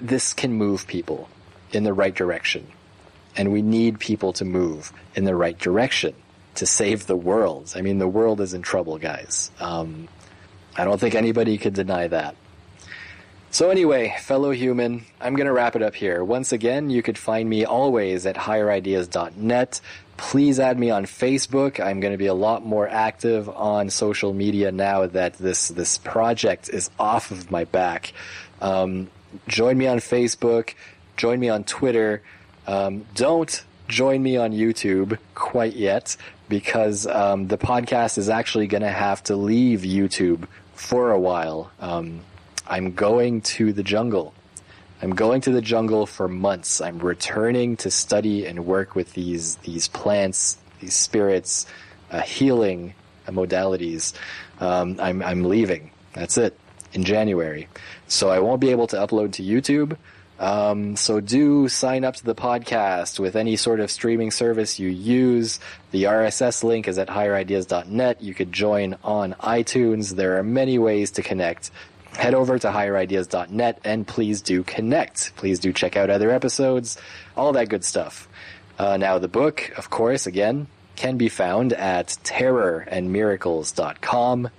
this 0.00 0.32
can 0.32 0.52
move 0.52 0.86
people 0.86 1.28
in 1.72 1.84
the 1.84 1.92
right 1.92 2.14
direction. 2.14 2.66
And 3.36 3.52
we 3.52 3.62
need 3.62 3.98
people 3.98 4.32
to 4.34 4.44
move 4.44 4.92
in 5.14 5.24
the 5.24 5.34
right 5.34 5.56
direction 5.56 6.14
to 6.58 6.66
save 6.66 7.06
the 7.06 7.16
world. 7.16 7.72
I 7.76 7.82
mean, 7.82 7.98
the 7.98 8.08
world 8.08 8.40
is 8.40 8.52
in 8.52 8.62
trouble, 8.62 8.98
guys. 8.98 9.50
Um, 9.60 10.08
I 10.76 10.84
don't 10.84 10.98
think 10.98 11.14
anybody 11.14 11.56
could 11.56 11.74
deny 11.74 12.08
that. 12.08 12.34
So, 13.50 13.70
anyway, 13.70 14.14
fellow 14.20 14.50
human, 14.50 15.06
I'm 15.20 15.34
going 15.34 15.46
to 15.46 15.52
wrap 15.52 15.74
it 15.74 15.82
up 15.82 15.94
here. 15.94 16.22
Once 16.22 16.52
again, 16.52 16.90
you 16.90 17.02
could 17.02 17.16
find 17.16 17.48
me 17.48 17.64
always 17.64 18.26
at 18.26 18.36
higherideas.net. 18.36 19.80
Please 20.16 20.60
add 20.60 20.78
me 20.78 20.90
on 20.90 21.06
Facebook. 21.06 21.80
I'm 21.80 22.00
going 22.00 22.12
to 22.12 22.18
be 22.18 22.26
a 22.26 22.34
lot 22.34 22.66
more 22.66 22.88
active 22.88 23.48
on 23.48 23.88
social 23.88 24.34
media 24.34 24.70
now 24.70 25.06
that 25.06 25.34
this, 25.34 25.68
this 25.68 25.96
project 25.96 26.68
is 26.68 26.90
off 26.98 27.30
of 27.30 27.50
my 27.50 27.64
back. 27.64 28.12
Um, 28.60 29.10
join 29.46 29.78
me 29.78 29.86
on 29.86 29.98
Facebook. 29.98 30.74
Join 31.16 31.40
me 31.40 31.48
on 31.48 31.64
Twitter. 31.64 32.22
Um, 32.66 33.06
don't 33.14 33.64
join 33.88 34.22
me 34.22 34.36
on 34.36 34.52
YouTube 34.52 35.18
quite 35.34 35.74
yet 35.74 36.16
because 36.48 37.06
um, 37.06 37.48
the 37.48 37.58
podcast 37.58 38.18
is 38.18 38.28
actually 38.28 38.66
going 38.66 38.82
to 38.82 38.88
have 38.90 39.22
to 39.24 39.36
leave 39.36 39.80
YouTube 39.80 40.46
for 40.74 41.10
a 41.10 41.18
while. 41.18 41.70
Um, 41.80 42.20
I'm 42.66 42.92
going 42.92 43.40
to 43.42 43.72
the 43.72 43.82
jungle. 43.82 44.34
I'm 45.00 45.14
going 45.14 45.40
to 45.42 45.52
the 45.52 45.60
jungle 45.60 46.06
for 46.06 46.28
months. 46.28 46.80
I'm 46.80 46.98
returning 46.98 47.76
to 47.78 47.90
study 47.90 48.46
and 48.46 48.66
work 48.66 48.94
with 48.94 49.12
these 49.14 49.56
these 49.56 49.88
plants, 49.88 50.58
these 50.80 50.94
spirits, 50.94 51.66
uh, 52.10 52.20
healing 52.20 52.94
uh, 53.26 53.32
modalities. 53.32 54.12
Um, 54.60 54.98
I'm 55.00 55.22
I'm 55.22 55.44
leaving. 55.44 55.92
That's 56.14 56.36
it 56.36 56.58
in 56.92 57.04
January, 57.04 57.68
so 58.08 58.30
I 58.30 58.40
won't 58.40 58.60
be 58.60 58.70
able 58.70 58.88
to 58.88 58.96
upload 58.96 59.32
to 59.34 59.42
YouTube. 59.42 59.96
Um, 60.38 60.94
so 60.94 61.20
do 61.20 61.68
sign 61.68 62.04
up 62.04 62.14
to 62.16 62.24
the 62.24 62.34
podcast 62.34 63.18
with 63.18 63.34
any 63.34 63.56
sort 63.56 63.80
of 63.80 63.90
streaming 63.90 64.30
service 64.30 64.78
you 64.78 64.88
use. 64.88 65.58
The 65.90 66.04
RSS 66.04 66.62
link 66.62 66.86
is 66.86 66.98
at 66.98 67.08
higherideas.net. 67.08 68.22
You 68.22 68.34
could 68.34 68.52
join 68.52 68.96
on 69.02 69.34
iTunes. 69.40 70.14
There 70.14 70.38
are 70.38 70.44
many 70.44 70.78
ways 70.78 71.10
to 71.12 71.22
connect 71.22 71.72
head 72.18 72.34
over 72.34 72.58
to 72.58 72.68
higherideas.net 72.68 73.80
and 73.84 74.06
please 74.06 74.42
do 74.42 74.62
connect. 74.64 75.34
Please 75.36 75.58
do 75.60 75.72
check 75.72 75.96
out 75.96 76.10
other 76.10 76.30
episodes, 76.30 76.98
all 77.36 77.52
that 77.52 77.68
good 77.68 77.84
stuff. 77.84 78.28
Uh, 78.78 78.96
now, 78.96 79.18
the 79.18 79.28
book, 79.28 79.72
of 79.76 79.90
course, 79.90 80.26
again, 80.26 80.66
can 80.96 81.16
be 81.16 81.28
found 81.28 81.72
at 81.72 82.08
terrorandmiracles.com. 82.24 84.50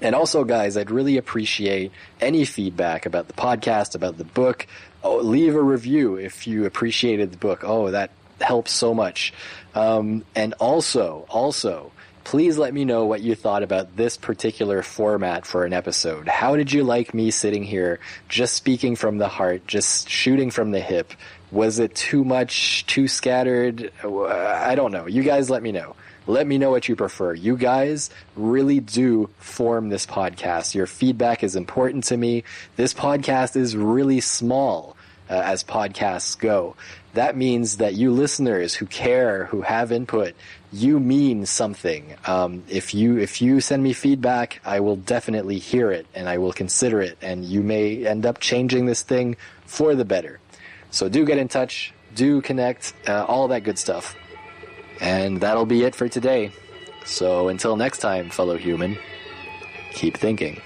And 0.00 0.14
also, 0.14 0.44
guys, 0.44 0.76
I'd 0.76 0.90
really 0.90 1.16
appreciate 1.16 1.92
any 2.20 2.44
feedback 2.44 3.06
about 3.06 3.26
the 3.26 3.34
podcast, 3.34 3.94
about 3.94 4.16
the 4.18 4.24
book. 4.24 4.66
Oh, 5.02 5.18
leave 5.18 5.54
a 5.54 5.62
review 5.62 6.16
if 6.16 6.46
you 6.46 6.66
appreciated 6.66 7.32
the 7.32 7.36
book. 7.36 7.62
Oh, 7.64 7.90
that 7.90 8.10
helps 8.40 8.70
so 8.70 8.94
much. 8.94 9.32
Um, 9.74 10.24
and 10.34 10.54
also, 10.54 11.26
also, 11.28 11.92
please 12.24 12.58
let 12.58 12.74
me 12.74 12.84
know 12.84 13.06
what 13.06 13.22
you 13.22 13.34
thought 13.34 13.62
about 13.62 13.96
this 13.96 14.16
particular 14.16 14.82
format 14.82 15.46
for 15.46 15.64
an 15.64 15.72
episode. 15.72 16.28
How 16.28 16.56
did 16.56 16.72
you 16.72 16.84
like 16.84 17.14
me 17.14 17.30
sitting 17.30 17.64
here, 17.64 18.00
just 18.28 18.54
speaking 18.54 18.96
from 18.96 19.18
the 19.18 19.28
heart, 19.28 19.66
just 19.66 20.08
shooting 20.08 20.50
from 20.50 20.70
the 20.70 20.80
hip? 20.80 21.12
Was 21.50 21.78
it 21.78 21.94
too 21.94 22.24
much, 22.24 22.86
too 22.86 23.08
scattered? 23.08 23.90
I 24.04 24.74
don't 24.74 24.92
know. 24.92 25.06
You 25.06 25.22
guys 25.22 25.48
let 25.48 25.62
me 25.62 25.72
know. 25.72 25.96
Let 26.28 26.46
me 26.46 26.58
know 26.58 26.70
what 26.70 26.90
you 26.90 26.94
prefer. 26.94 27.32
You 27.32 27.56
guys 27.56 28.10
really 28.36 28.80
do 28.80 29.30
form 29.38 29.88
this 29.88 30.04
podcast. 30.04 30.74
Your 30.74 30.86
feedback 30.86 31.42
is 31.42 31.56
important 31.56 32.04
to 32.04 32.18
me. 32.18 32.44
This 32.76 32.92
podcast 32.92 33.56
is 33.56 33.74
really 33.74 34.20
small 34.20 34.94
uh, 35.30 35.40
as 35.42 35.64
podcasts 35.64 36.38
go. 36.38 36.76
That 37.14 37.34
means 37.34 37.78
that 37.78 37.94
you 37.94 38.10
listeners 38.10 38.74
who 38.74 38.84
care, 38.84 39.46
who 39.46 39.62
have 39.62 39.90
input, 39.90 40.34
you 40.70 41.00
mean 41.00 41.46
something. 41.46 42.14
Um, 42.26 42.62
if 42.68 42.92
you 42.92 43.16
if 43.16 43.40
you 43.40 43.62
send 43.62 43.82
me 43.82 43.94
feedback, 43.94 44.60
I 44.66 44.80
will 44.80 44.96
definitely 44.96 45.58
hear 45.58 45.90
it 45.90 46.06
and 46.14 46.28
I 46.28 46.36
will 46.36 46.52
consider 46.52 47.00
it, 47.00 47.16
and 47.22 47.42
you 47.42 47.62
may 47.62 48.06
end 48.06 48.26
up 48.26 48.38
changing 48.38 48.84
this 48.84 49.00
thing 49.00 49.36
for 49.64 49.94
the 49.94 50.04
better. 50.04 50.40
So 50.90 51.08
do 51.08 51.24
get 51.24 51.38
in 51.38 51.48
touch, 51.48 51.94
do 52.14 52.42
connect, 52.42 52.92
uh, 53.08 53.24
all 53.26 53.48
that 53.48 53.64
good 53.64 53.78
stuff. 53.78 54.14
And 55.00 55.40
that'll 55.40 55.66
be 55.66 55.84
it 55.84 55.94
for 55.94 56.08
today. 56.08 56.50
So 57.04 57.48
until 57.48 57.76
next 57.76 57.98
time, 57.98 58.30
fellow 58.30 58.56
human, 58.56 58.98
keep 59.92 60.16
thinking. 60.16 60.60